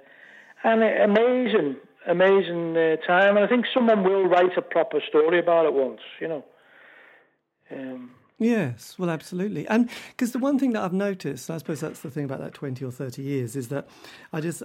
and 0.65 0.83
amazing, 0.83 1.77
amazing 2.07 2.77
uh, 2.77 2.97
time. 3.07 3.37
And 3.37 3.45
I 3.45 3.49
think 3.49 3.67
someone 3.73 4.05
will 4.05 4.25
write 4.25 4.57
a 4.57 4.63
proper 4.63 5.01
story 5.09 5.39
about 5.39 5.67
it 5.67 5.73
once, 5.73 6.01
you 6.21 6.29
know. 6.29 6.45
Um, 7.71 8.11
Yes, 8.45 8.97
well, 8.99 9.11
absolutely. 9.11 9.67
And 9.69 9.89
because 10.11 10.33
the 10.33 10.39
one 10.39 10.59
thing 10.59 10.73
that 10.73 10.83
I've 10.83 10.93
noticed, 10.93 11.49
and 11.49 11.55
I 11.55 11.59
suppose 11.59 11.81
that's 11.81 12.01
the 12.01 12.11
thing 12.11 12.25
about 12.25 12.41
that 12.41 12.55
20 12.55 12.85
or 12.85 12.91
30 12.91 13.23
years, 13.23 13.57
is 13.57 13.69
that 13.69 13.89
I 14.33 14.41
just 14.41 14.63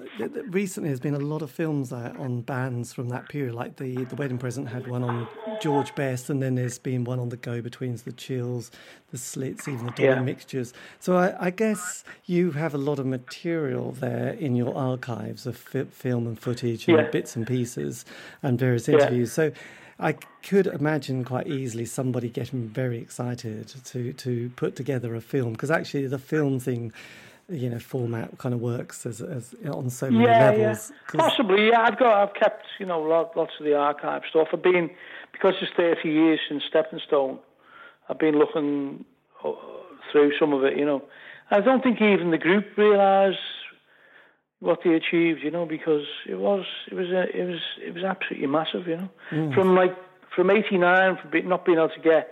recently 0.48 0.90
there's 0.90 1.00
been 1.00 1.16
a 1.16 1.20
lot 1.20 1.42
of 1.42 1.52
films 1.52 1.94
out 1.94 2.18
on 2.18 2.42
bands 2.42 2.94
from 2.94 3.10
that 3.10 3.30
period. 3.30 3.54
Like 3.54 3.78
the, 3.78 4.06
the 4.06 4.16
Wedding 4.16 4.38
Present 4.38 4.70
had 4.70 4.88
one 4.88 5.04
on 5.04 5.28
George 5.62 5.94
Best, 5.96 6.30
and 6.30 6.42
then 6.42 6.56
there's 6.56 6.80
been 6.80 7.04
one 7.04 7.20
on 7.20 7.30
the 7.30 7.38
Go 7.38 7.62
Betweens, 7.62 8.04
the 8.04 8.12
Chills, 8.12 8.72
the 9.12 9.18
Slits, 9.18 9.68
even 9.68 9.86
the 9.86 9.92
Dolly 9.92 10.10
yeah. 10.10 10.20
Mixtures. 10.20 10.74
So 11.00 11.18
I, 11.18 11.48
I, 11.48 11.50
guess 11.50 12.04
you 12.26 12.52
have 12.52 12.74
a 12.74 12.78
lot 12.78 13.00
of 13.00 13.06
material 13.06 13.94
there 13.94 14.30
in 14.30 14.56
your 14.56 14.76
archives 14.76 15.46
of 15.46 15.56
fi- 15.58 15.86
film 15.86 16.28
and 16.28 16.40
footage 16.40 16.88
and 16.88 16.98
yeah. 16.98 17.10
bits 17.10 17.36
and 17.36 17.48
pieces 17.48 18.06
and 18.44 18.60
various 18.60 18.90
interviews. 18.90 19.30
Yeah. 19.30 19.34
So 19.34 19.52
I 20.00 20.14
could 20.44 20.68
imagine 20.68 21.24
quite 21.24 21.48
easily 21.48 21.86
somebody 21.86 22.30
getting 22.30 22.68
very 22.68 23.00
excited 23.00 23.68
to 23.86 24.14
to 24.14 24.52
put 24.56 24.76
together 24.76 25.16
a 25.16 25.22
film 25.22 25.54
because 25.54 25.72
actually 25.72 26.06
the 26.08 26.20
film 26.20 26.60
thing, 26.60 26.94
you 27.50 27.70
know, 27.70 27.80
format 27.80 28.38
kind 28.38 28.54
of 28.54 28.62
works 28.62 29.06
as, 29.06 29.22
as 29.22 29.56
on 29.66 29.90
so 29.90 30.12
many 30.12 30.26
yeah, 30.26 30.52
levels. 30.52 30.92
Yeah. 30.92 31.20
Possibly, 31.20 31.70
yeah. 31.70 31.82
I've 31.82 31.98
got 31.98 32.30
I've 32.30 32.36
kept 32.36 32.66
you 32.80 32.86
know 32.86 33.02
lots 33.02 33.54
of 33.60 33.66
the 33.66 33.76
archive 33.76 34.22
stuff. 34.30 34.50
I've 34.54 34.62
been 34.62 34.92
because 35.32 35.56
it's 35.62 35.72
thirty 35.76 36.10
years 36.10 36.40
since 36.48 36.64
Stepping 36.64 37.00
Stone. 37.00 37.40
I've 38.08 38.20
been 38.20 38.38
looking 38.38 39.04
uh, 39.44 39.52
through 40.12 40.38
some 40.40 40.54
of 40.54 40.64
it, 40.64 40.78
you 40.78 40.86
know. 40.86 41.04
I 41.50 41.62
don't 41.62 41.82
think 41.82 42.02
even 42.02 42.32
the 42.32 42.38
group 42.38 42.78
realised 42.78 43.38
what 44.60 44.80
they 44.84 44.94
achieved, 44.94 45.42
you 45.44 45.52
know, 45.52 45.66
because 45.66 46.06
it 46.28 46.36
was 46.36 46.66
it 46.90 46.96
was 46.96 47.08
a, 47.10 47.24
it 47.36 47.46
was 47.46 47.60
it 47.86 47.94
was 47.94 48.04
absolutely 48.04 48.48
massive, 48.48 48.88
you 48.88 48.98
know. 48.98 49.10
Mm. 49.32 49.54
From 49.54 49.76
like 49.76 49.96
from 50.36 50.50
'89, 50.50 51.18
from 51.22 51.48
not 51.48 51.66
being 51.66 51.78
able 51.78 51.90
to 51.90 52.00
get, 52.02 52.30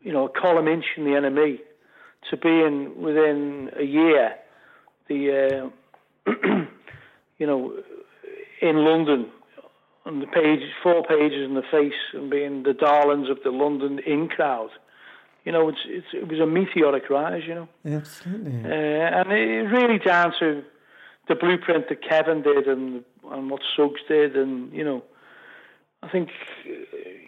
you 0.00 0.12
know, 0.12 0.26
a 0.26 0.28
column 0.28 0.68
inch 0.68 0.84
in 0.96 1.04
the 1.04 1.10
NME, 1.10 1.58
to 2.30 2.36
being 2.36 3.00
within 3.02 3.70
a 3.78 3.84
year, 3.84 4.36
the 5.08 5.70
uh, 6.26 6.30
you 7.38 7.46
know, 7.46 7.74
in 8.60 8.76
London, 8.76 9.26
on 10.06 10.20
the 10.20 10.26
page, 10.26 10.60
four 10.82 11.02
pages 11.04 11.44
in 11.44 11.54
the 11.54 11.62
face, 11.70 11.92
and 12.12 12.30
being 12.30 12.62
the 12.62 12.74
darlings 12.74 13.28
of 13.28 13.38
the 13.42 13.50
London 13.50 13.98
in 14.06 14.28
crowd. 14.28 14.70
You 15.44 15.50
know, 15.50 15.68
it's, 15.68 15.78
it's 15.86 16.06
it 16.14 16.28
was 16.28 16.38
a 16.38 16.46
meteoric 16.46 17.10
rise, 17.10 17.42
you 17.48 17.56
know. 17.56 17.68
Absolutely. 17.84 18.62
Uh, 18.64 18.68
and 18.68 19.32
it 19.32 19.68
really 19.72 19.98
down 19.98 20.32
to 20.38 20.62
the 21.28 21.34
blueprint 21.34 21.88
that 21.88 22.02
Kevin 22.02 22.42
did 22.42 22.66
and 22.66 23.04
and 23.30 23.50
what 23.50 23.62
Suggs 23.76 24.00
did, 24.08 24.36
and 24.36 24.72
you 24.72 24.84
know, 24.84 25.02
I 26.02 26.08
think 26.08 26.30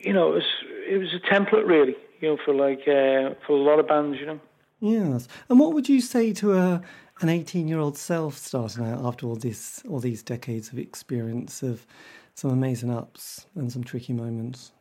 you 0.03 0.13
know 0.13 0.33
it 0.33 0.35
was 0.35 0.45
it 0.89 0.99
was 0.99 1.15
a 1.15 1.21
template 1.21 1.67
really, 1.67 1.97
you 2.21 2.29
know, 2.29 2.39
for 2.45 2.55
like 2.55 2.81
uh, 2.81 3.35
for 3.47 3.53
a 3.53 3.63
lot 3.63 3.79
of 3.79 3.89
bands, 3.89 4.19
you 4.19 4.27
know. 4.27 4.41
Yes, 4.81 5.29
and 5.49 5.59
what 5.59 5.73
would 5.73 5.89
you 5.89 6.01
say 6.01 6.33
to 6.35 6.55
a 6.55 6.83
an 7.21 7.29
eighteen 7.29 7.69
year 7.69 7.79
old 7.79 7.97
self 7.97 8.37
starting 8.37 8.85
out 8.85 9.05
after 9.05 9.27
all 9.27 9.37
this 9.37 9.83
all 9.89 10.01
these 10.01 10.23
decades 10.23 10.73
of 10.73 10.79
experience 10.79 11.63
of 11.63 11.87
some 12.35 12.51
amazing 12.51 12.91
ups 12.91 13.47
and 13.55 13.73
some 13.73 13.85
tricky 13.85 14.13
moments? 14.13 14.73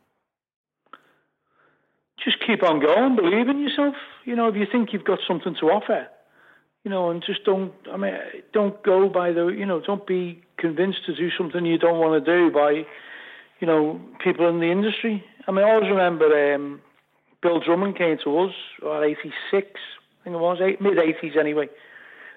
Just 2.22 2.38
keep 2.44 2.62
on 2.62 2.80
going, 2.80 3.16
believe 3.16 3.48
in 3.48 3.60
yourself. 3.60 3.94
You 4.24 4.34
know, 4.34 4.48
if 4.48 4.56
you 4.56 4.66
think 4.70 4.92
you've 4.92 5.04
got 5.04 5.18
something 5.26 5.54
to 5.60 5.66
offer, 5.66 6.08
you 6.84 6.90
know, 6.90 7.10
and 7.10 7.24
just 7.24 7.44
don't. 7.44 7.72
I 7.90 7.96
mean, 7.96 8.14
don't 8.52 8.80
go 8.82 9.08
by 9.08 9.32
the. 9.32 9.46
You 9.46 9.66
know, 9.66 9.80
don't 9.80 10.06
be 10.06 10.42
convinced 10.58 11.06
to 11.06 11.14
do 11.14 11.30
something 11.36 11.64
you 11.64 11.78
don't 11.78 11.98
want 11.98 12.24
to 12.24 12.32
do 12.32 12.54
by, 12.54 12.84
you 13.60 13.66
know, 13.66 14.00
people 14.22 14.48
in 14.48 14.60
the 14.60 14.70
industry. 14.70 15.24
I 15.48 15.52
mean, 15.52 15.64
I 15.64 15.70
always 15.70 15.90
remember 15.90 16.54
um, 16.54 16.80
Bill 17.42 17.60
Drummond 17.60 17.96
came 17.96 18.18
to 18.24 18.38
us 18.38 18.54
at 18.82 19.02
'86, 19.02 19.24
I 19.52 20.24
think 20.24 20.36
it 20.36 20.38
was 20.38 20.58
mid 20.80 20.98
'80s 20.98 21.36
anyway, 21.38 21.68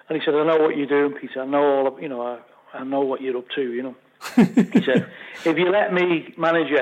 and 0.08 0.18
he 0.18 0.24
said, 0.24 0.34
"I 0.34 0.44
know 0.44 0.56
what 0.56 0.76
you're 0.76 0.86
doing, 0.86 1.12
Peter. 1.20 1.42
I 1.42 1.46
know 1.46 1.62
all. 1.62 1.86
Of, 1.86 2.02
you 2.02 2.08
know, 2.08 2.22
I, 2.22 2.38
I 2.78 2.84
know 2.84 3.00
what 3.00 3.20
you're 3.20 3.36
up 3.36 3.50
to. 3.54 3.60
You 3.60 3.82
know." 3.82 3.96
he 4.36 4.82
said, 4.82 5.10
"If 5.44 5.58
you 5.58 5.70
let 5.70 5.92
me 5.92 6.34
manage 6.38 6.70
you, 6.70 6.80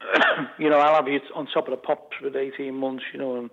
you 0.58 0.68
know, 0.68 0.78
I'll 0.78 0.96
have 0.96 1.08
you 1.08 1.20
on 1.34 1.46
top 1.46 1.66
of 1.66 1.70
the 1.70 1.78
pops 1.78 2.14
for 2.20 2.36
18 2.36 2.74
months. 2.74 3.04
You 3.14 3.20
know, 3.20 3.36
and." 3.36 3.50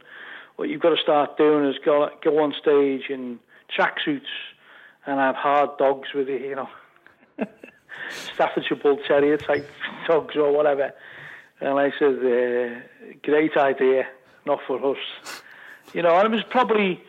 What 0.57 0.69
you've 0.69 0.81
got 0.81 0.89
to 0.95 1.01
start 1.01 1.37
doing 1.37 1.65
is 1.69 1.75
go 1.85 2.09
go 2.23 2.43
on 2.43 2.53
stage 2.59 3.09
in 3.09 3.39
tracksuits 3.75 4.21
and 5.05 5.19
have 5.19 5.35
hard 5.35 5.77
dogs 5.77 6.09
with 6.13 6.27
you, 6.27 6.37
you 6.37 6.55
know, 6.55 6.69
Staffordshire 8.09 8.77
Bull 8.77 8.97
Terrier 9.07 9.37
type 9.37 9.69
dogs 10.07 10.35
or 10.35 10.51
whatever. 10.51 10.93
And 11.59 11.79
I 11.79 11.91
said, 11.97 12.17
uh, 12.19 13.15
great 13.23 13.55
idea, 13.55 14.07
not 14.45 14.59
for 14.67 14.91
us. 14.91 15.41
You 15.93 16.01
know, 16.01 16.15
and 16.17 16.25
it 16.25 16.31
was 16.31 16.43
probably 16.43 17.01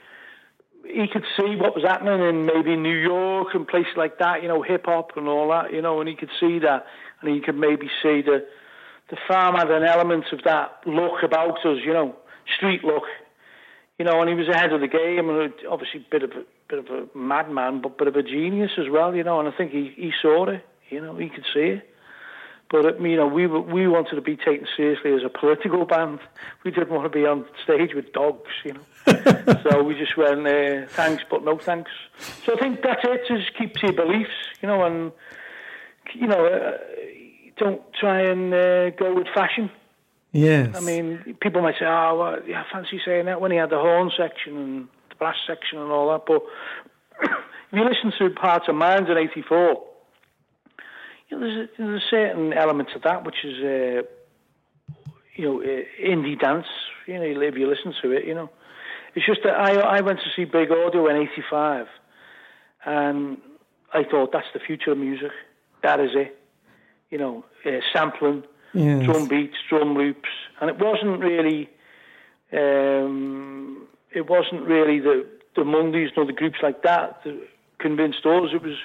he 0.85 1.07
could 1.09 1.25
see 1.37 1.57
what 1.57 1.75
was 1.75 1.85
happening 1.85 2.21
in 2.27 2.47
maybe 2.47 2.77
New 2.77 2.97
York 2.97 3.49
and 3.55 3.67
places 3.67 3.93
like 3.97 4.19
that, 4.19 4.43
you 4.43 4.49
know, 4.49 4.63
hip 4.63 4.87
hop 4.87 5.17
and 5.17 5.29
all 5.29 5.51
that, 5.51 5.73
you 5.73 5.83
know, 5.83 6.01
and 6.01 6.09
he 6.09 6.15
could 6.15 6.31
see 6.41 6.59
that, 6.61 6.87
and 7.21 7.35
he 7.35 7.41
could 7.41 7.57
maybe 7.57 7.89
see 8.03 8.23
the 8.23 8.47
the 9.11 9.17
farm 9.27 9.55
had 9.55 9.71
an 9.71 9.85
element 9.85 10.27
of 10.33 10.43
that 10.45 10.81
look 10.85 11.23
about 11.23 11.65
us, 11.65 11.79
you 11.83 11.95
know, 11.95 12.15
street 12.57 12.85
look, 12.85 13.05
you 13.99 14.05
know, 14.05 14.21
and 14.21 14.29
he 14.29 14.35
was 14.35 14.49
ahead 14.49 14.73
of 14.73 14.81
the 14.81 14.89
game, 14.89 15.29
and 15.29 15.53
obviously 15.69 16.01
a 16.01 16.11
bit 16.11 16.23
of 16.23 16.31
a 16.31 16.45
bit 16.69 16.79
of 16.79 16.87
a 16.87 17.19
madman, 17.19 17.81
but 17.81 17.99
bit 17.99 18.09
of 18.09 18.17
a 18.17 18.23
genius 18.23 18.73
as 18.79 18.89
well, 18.89 19.15
you 19.15 19.25
know. 19.25 19.41
And 19.41 19.49
I 19.49 19.57
think 19.57 19.73
he, 19.73 19.93
he 19.97 20.13
saw 20.23 20.47
it, 20.47 20.65
you 20.89 21.01
know, 21.01 21.17
he 21.17 21.29
could 21.29 21.45
see 21.53 21.61
it. 21.61 21.89
But 22.71 23.01
you 23.01 23.17
know, 23.17 23.27
we 23.27 23.47
we 23.47 23.89
wanted 23.89 24.17
to 24.17 24.21
be 24.21 24.37
taken 24.37 24.67
seriously 24.77 25.13
as 25.15 25.23
a 25.25 25.31
political 25.31 25.85
band. 25.87 26.21
We 26.65 26.71
didn't 26.71 26.91
want 26.91 27.11
to 27.11 27.19
be 27.19 27.25
on 27.25 27.47
stage 27.65 27.95
with 27.95 28.13
dogs, 28.13 28.51
you 28.65 28.75
know. 28.75 29.63
so 29.63 29.83
we 29.83 29.95
just 29.95 30.17
went, 30.19 30.47
uh, 30.47 30.87
thanks, 30.89 31.23
but 31.31 31.43
no 31.45 31.57
thanks. 31.57 31.91
So 32.45 32.55
I 32.55 32.59
think 32.59 32.83
that's 32.83 33.01
it. 33.05 33.23
Just 33.27 33.57
keep 33.57 33.75
to 33.75 33.87
your 33.87 33.95
beliefs, 33.95 34.35
you 34.61 34.69
know, 34.69 34.85
and 34.85 35.13
you 36.15 36.27
know, 36.27 36.45
uh, 36.45 36.77
don't 37.57 37.81
try 37.95 38.21
and 38.23 38.53
uh, 38.53 38.91
go 38.91 39.15
with 39.15 39.29
fashion. 39.35 39.71
Yes. 40.33 40.77
I 40.77 40.81
mean, 40.81 41.37
people 41.41 41.63
might 41.63 41.77
say, 41.79 41.87
oh, 41.87 42.19
well, 42.19 42.39
yeah, 42.47 42.65
fancy 42.71 43.01
saying 43.05 43.27
that 43.27 43.41
when 43.41 43.51
he 43.51 43.57
had 43.57 43.71
the 43.71 43.79
horn 43.79 44.11
section 44.17 44.57
and 44.57 44.89
the 45.09 45.15
brass 45.17 45.37
section 45.47 45.79
and 45.79 45.91
all 45.91 46.11
that. 46.13 46.27
But 46.27 46.43
if 47.23 47.73
you 47.73 47.85
listen 47.85 48.13
to 48.19 48.35
Hearts 48.41 48.67
and 48.69 48.79
Minds 48.79 49.09
in 49.11 49.17
84, 49.17 49.85
you 51.29 51.39
know, 51.39 51.47
there's, 51.47 51.69
a, 51.69 51.83
there's 51.83 52.03
a 52.03 52.07
certain 52.09 52.53
element 52.53 52.91
to 52.93 52.99
that 53.01 53.25
which 53.25 53.45
is, 53.45 53.63
uh, 53.63 54.03
you 55.35 55.45
know, 55.45 55.63
uh, 55.63 55.85
indie 56.03 56.39
dance. 56.39 56.67
You 57.07 57.15
know, 57.15 57.41
if 57.41 57.55
you 57.57 57.69
listen 57.69 57.95
to 58.03 58.13
it, 58.13 58.27
you 58.27 58.35
know, 58.35 58.51
it's 59.15 59.27
just 59.27 59.41
that 59.45 59.55
I 59.55 59.75
I 59.75 60.01
went 60.01 60.21
to 60.21 60.31
see 60.37 60.45
Big 60.45 60.71
Audio 60.71 61.09
in 61.09 61.17
'85, 61.17 61.87
and 62.85 63.39
I 63.93 64.05
thought 64.05 64.33
that's 64.33 64.47
the 64.53 64.61
future 64.61 64.93
of 64.93 64.99
music. 64.99 65.33
That 65.83 66.01
is 66.01 66.11
it. 66.15 66.39
You 67.11 67.19
know, 67.19 67.45
uh, 67.65 67.81
sampling, 67.93 68.45
Yes. 68.75 69.05
drum 69.05 69.29
beats, 69.29 69.57
drum 69.69 69.95
loops, 69.95 70.29
and 70.61 70.69
it 70.71 70.79
wasn't 70.79 71.21
really. 71.21 71.69
Um, 72.53 73.87
it 74.13 74.29
wasn't 74.29 74.63
really 74.63 75.01
the 75.01 75.27
the 75.57 75.65
Mondays 75.65 76.11
nor 76.17 76.25
the 76.27 76.33
groups 76.33 76.59
like 76.63 76.83
that 76.83 77.23
that 77.25 77.39
convinced 77.79 78.25
us. 78.25 78.51
It 78.53 78.63
was 78.63 78.77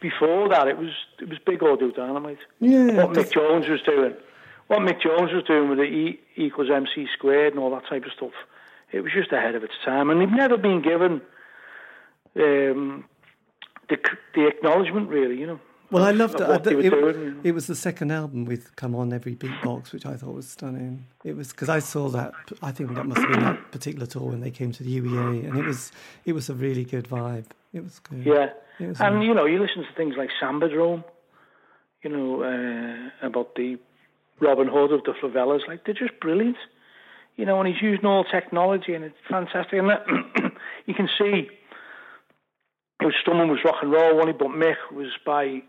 before 0.00 0.48
that. 0.48 0.68
It 0.68 0.78
was 0.78 0.90
it 1.20 1.28
was 1.28 1.38
Big 1.44 1.62
Audio 1.62 1.90
Dynamite 1.90 2.38
Yeah. 2.60 3.04
what 3.04 3.10
Mick 3.16 3.32
Jones 3.32 3.68
was 3.68 3.82
doing, 3.82 4.14
what 4.68 4.80
Mick 4.80 5.00
Jones 5.02 5.32
was 5.32 5.44
doing 5.44 5.68
with 5.68 5.78
the 5.78 5.84
E 5.84 6.20
equals 6.36 6.70
MC 6.70 7.06
squared 7.16 7.52
and 7.54 7.62
all 7.62 7.70
that 7.70 7.86
type 7.88 8.04
of 8.04 8.12
stuff, 8.12 8.32
it 8.92 9.00
was 9.02 9.12
just 9.12 9.32
ahead 9.32 9.54
of 9.54 9.62
its 9.62 9.74
time, 9.84 10.10
and 10.10 10.20
they've 10.20 10.30
never 10.30 10.56
been 10.56 10.82
given 10.82 11.20
um, 12.36 13.04
the 13.88 13.96
the 14.34 14.46
acknowledgement, 14.48 15.08
really. 15.08 15.38
You 15.38 15.46
know. 15.46 15.60
Well, 15.94 16.04
I 16.04 16.10
loved 16.10 16.40
it. 16.40 16.48
what 16.48 16.64
they 16.64 16.74
were 16.74 17.10
it, 17.10 17.36
it 17.44 17.52
was 17.52 17.68
the 17.68 17.76
second 17.76 18.10
album 18.10 18.46
with 18.46 18.74
"Come 18.74 18.96
On 18.96 19.12
Every 19.12 19.36
Beatbox," 19.36 19.92
which 19.92 20.04
I 20.04 20.16
thought 20.16 20.34
was 20.34 20.48
stunning. 20.48 21.06
It 21.22 21.36
was 21.36 21.52
because 21.52 21.68
I 21.68 21.78
saw 21.78 22.08
that. 22.08 22.32
I 22.62 22.72
think 22.72 22.92
that 22.96 23.06
must 23.06 23.20
have 23.20 23.30
been 23.30 23.44
that 23.44 23.70
particular 23.70 24.04
tour 24.04 24.30
when 24.30 24.40
they 24.40 24.50
came 24.50 24.72
to 24.72 24.82
the 24.82 25.00
UEA, 25.00 25.46
and 25.48 25.56
it 25.56 25.64
was 25.64 25.92
it 26.24 26.32
was 26.32 26.50
a 26.50 26.54
really 26.54 26.84
good 26.84 27.08
vibe. 27.08 27.46
It 27.72 27.84
was 27.84 28.00
good. 28.00 28.26
Yeah, 28.26 28.50
was 28.80 29.00
and 29.00 29.22
you 29.22 29.34
know, 29.34 29.46
you 29.46 29.60
listen 29.60 29.84
to 29.84 29.92
things 29.96 30.16
like 30.16 30.30
Sambadrome, 30.42 31.04
you 32.02 32.10
know, 32.10 32.42
uh, 32.42 33.26
about 33.26 33.54
the 33.54 33.78
Robin 34.40 34.66
Hood 34.66 34.90
of 34.90 35.04
the 35.04 35.12
favelas. 35.12 35.68
Like 35.68 35.84
they're 35.84 35.94
just 35.94 36.18
brilliant, 36.18 36.56
you 37.36 37.46
know. 37.46 37.60
And 37.60 37.72
he's 37.72 37.80
using 37.80 38.04
all 38.04 38.24
technology, 38.24 38.94
and 38.94 39.04
it's 39.04 39.18
fantastic. 39.28 39.78
And 39.78 39.90
that, 39.90 40.04
you 40.86 40.94
can 40.94 41.08
see, 41.16 41.48
it 43.00 43.04
was 43.04 43.14
Strummer 43.24 43.48
was 43.48 43.60
rock 43.64 43.76
and 43.80 43.92
roll, 43.92 44.26
he? 44.26 44.32
But 44.32 44.48
Mick 44.48 44.90
was 44.92 45.12
by 45.24 45.62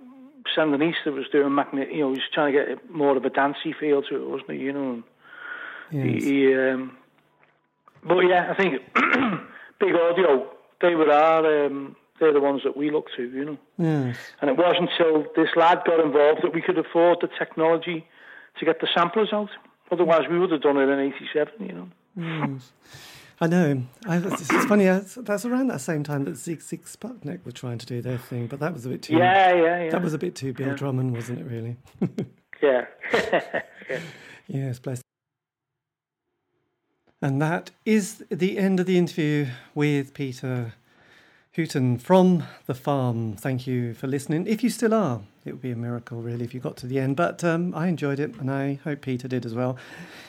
Sandinista 0.56 1.08
was 1.14 1.26
doing 1.32 1.54
magnet. 1.56 1.92
You 1.92 2.02
know, 2.02 2.10
he 2.10 2.20
was 2.20 2.30
trying 2.34 2.54
to 2.54 2.66
get 2.66 2.90
more 2.92 3.16
of 3.18 3.26
a 3.26 3.30
dancey 3.30 3.74
feel 3.74 4.02
to 4.04 4.16
it, 4.16 4.30
wasn't 4.30 4.52
he? 4.52 4.58
You 4.58 4.74
know. 4.74 4.92
And 4.92 5.04
Yes. 5.92 6.24
he, 6.24 6.30
he, 6.48 6.56
um, 6.56 6.98
but 8.04 8.20
yeah, 8.22 8.52
I 8.52 8.56
think 8.56 8.82
Big 9.80 9.94
Audio, 9.96 10.48
they 10.82 10.96
were 10.96 11.12
our, 11.12 11.66
um, 11.68 11.96
they're 12.20 12.34
the 12.34 12.40
ones 12.42 12.62
that 12.64 12.76
we 12.76 12.90
look 12.90 13.08
to, 13.18 13.24
you 13.24 13.46
know. 13.46 13.58
Yes. 13.78 14.18
And 14.42 14.50
it 14.50 14.58
wasn't 14.58 14.90
until 14.92 15.26
this 15.36 15.50
lad 15.56 15.82
got 15.86 16.00
involved 16.00 16.42
that 16.44 16.54
we 16.54 16.62
could 16.62 16.78
afford 16.78 17.20
the 17.22 17.28
technology 17.38 18.08
to 18.60 18.66
get 18.66 18.80
the 18.82 18.88
samplers 18.96 19.30
out. 19.32 19.50
Otherwise, 19.92 20.24
we 20.30 20.40
would 20.40 20.52
have 20.52 20.62
done 20.62 20.78
it 20.78 20.90
in 20.90 21.00
'87, 21.00 21.54
you 21.60 21.74
know. 21.74 21.90
Yes. 22.18 22.72
I 23.42 23.48
know. 23.48 23.84
I, 24.06 24.18
it's 24.18 24.50
it's 24.50 24.66
funny. 24.66 24.86
That's 24.86 25.46
around 25.46 25.68
that 25.68 25.82
same 25.82 26.04
time 26.04 26.24
that 26.26 26.36
Sigue 26.36 26.64
Sigue 26.64 26.86
Sputnik 26.90 27.46
were 27.46 27.52
trying 27.52 27.78
to 27.80 27.86
do 27.86 28.02
their 28.02 28.18
thing, 28.18 28.48
but 28.48 28.60
that 28.62 28.74
was 28.74 28.86
a 28.86 28.90
bit 28.90 29.02
too. 29.02 29.16
Yeah, 29.18 29.54
yeah, 29.54 29.84
yeah. 29.84 29.90
That 29.90 30.02
was 30.02 30.14
a 30.14 30.18
bit 30.18 30.36
too 30.36 30.54
Bill 30.54 30.68
Yeah. 30.68 30.76
Drummond, 30.76 31.14
wasn't 31.14 31.40
it? 31.40 31.46
Really. 31.46 31.76
yeah. 32.64 33.62
Yes, 34.48 34.80
bless. 34.80 35.02
And 37.22 37.42
that 37.42 37.72
is 37.86 38.24
the 38.30 38.58
end 38.58 38.80
of 38.80 38.86
the 38.86 38.98
interview 38.98 39.48
with 39.74 40.14
Peter 40.14 40.74
Hooton 41.58 42.00
from 42.00 42.44
the 42.68 42.74
farm. 42.74 43.36
Thank 43.36 43.68
you 43.68 43.94
for 43.94 44.08
listening. 44.08 44.48
If 44.48 44.64
you 44.64 44.70
still 44.70 44.94
are, 44.94 45.22
it 45.46 45.52
would 45.52 45.62
be 45.62 45.72
a 45.72 45.76
miracle, 45.76 46.22
really, 46.22 46.44
if 46.44 46.54
you 46.54 46.60
got 46.60 46.76
to 46.78 46.88
the 46.88 47.00
end. 47.00 47.16
But 47.16 47.44
um, 47.44 47.74
I 47.76 47.88
enjoyed 47.88 48.20
it, 48.20 48.36
and 48.38 48.52
I 48.52 48.80
hope 48.84 49.02
Peter 49.02 49.28
did 49.28 49.46
as 49.46 49.54
well. 49.54 49.78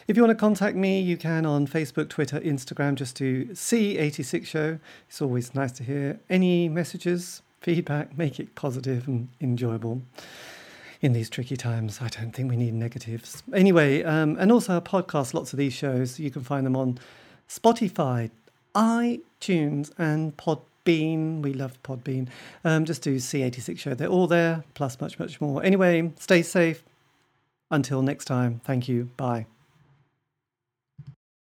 If 0.06 0.16
you 0.16 0.22
want 0.22 0.36
to 0.36 0.40
contact 0.40 0.76
me, 0.76 1.00
you 1.00 1.16
can 1.16 1.46
on 1.46 1.66
Facebook, 1.66 2.10
Twitter, 2.10 2.38
Instagram, 2.40 2.94
just 2.94 3.16
to 3.16 3.46
C86 3.46 4.46
Show. 4.46 4.78
It's 5.08 5.22
always 5.22 5.54
nice 5.54 5.72
to 5.72 5.84
hear 5.84 6.20
any 6.28 6.68
messages, 6.68 7.42
feedback, 7.60 8.16
make 8.16 8.38
it 8.38 8.54
positive 8.54 9.08
and 9.08 9.28
enjoyable 9.40 10.02
in 11.00 11.14
these 11.14 11.30
tricky 11.30 11.56
times. 11.56 12.00
I 12.02 12.08
don't 12.08 12.32
think 12.32 12.50
we 12.50 12.56
need 12.56 12.74
negatives. 12.74 13.42
Anyway, 13.54 14.02
um, 14.02 14.36
and 14.38 14.52
also 14.52 14.74
our 14.74 14.80
podcast, 14.80 15.32
lots 15.32 15.52
of 15.52 15.58
these 15.58 15.72
shows, 15.72 16.20
you 16.20 16.30
can 16.30 16.42
find 16.42 16.66
them 16.66 16.76
on 16.76 16.98
Spotify, 17.48 18.30
iTunes, 18.74 19.90
and 19.98 20.36
Podbean. 20.86 21.42
We 21.42 21.52
love 21.52 21.82
Podbean. 21.82 22.28
Um, 22.64 22.84
just 22.84 23.02
do 23.02 23.16
C86 23.16 23.78
Show. 23.78 23.94
They're 23.94 24.08
all 24.08 24.26
there, 24.26 24.64
plus 24.74 25.00
much, 25.00 25.18
much 25.18 25.40
more. 25.40 25.62
Anyway, 25.62 26.12
stay 26.18 26.42
safe. 26.42 26.84
Until 27.70 28.02
next 28.02 28.26
time, 28.26 28.60
thank 28.64 28.88
you. 28.88 29.10
Bye. 29.16 29.46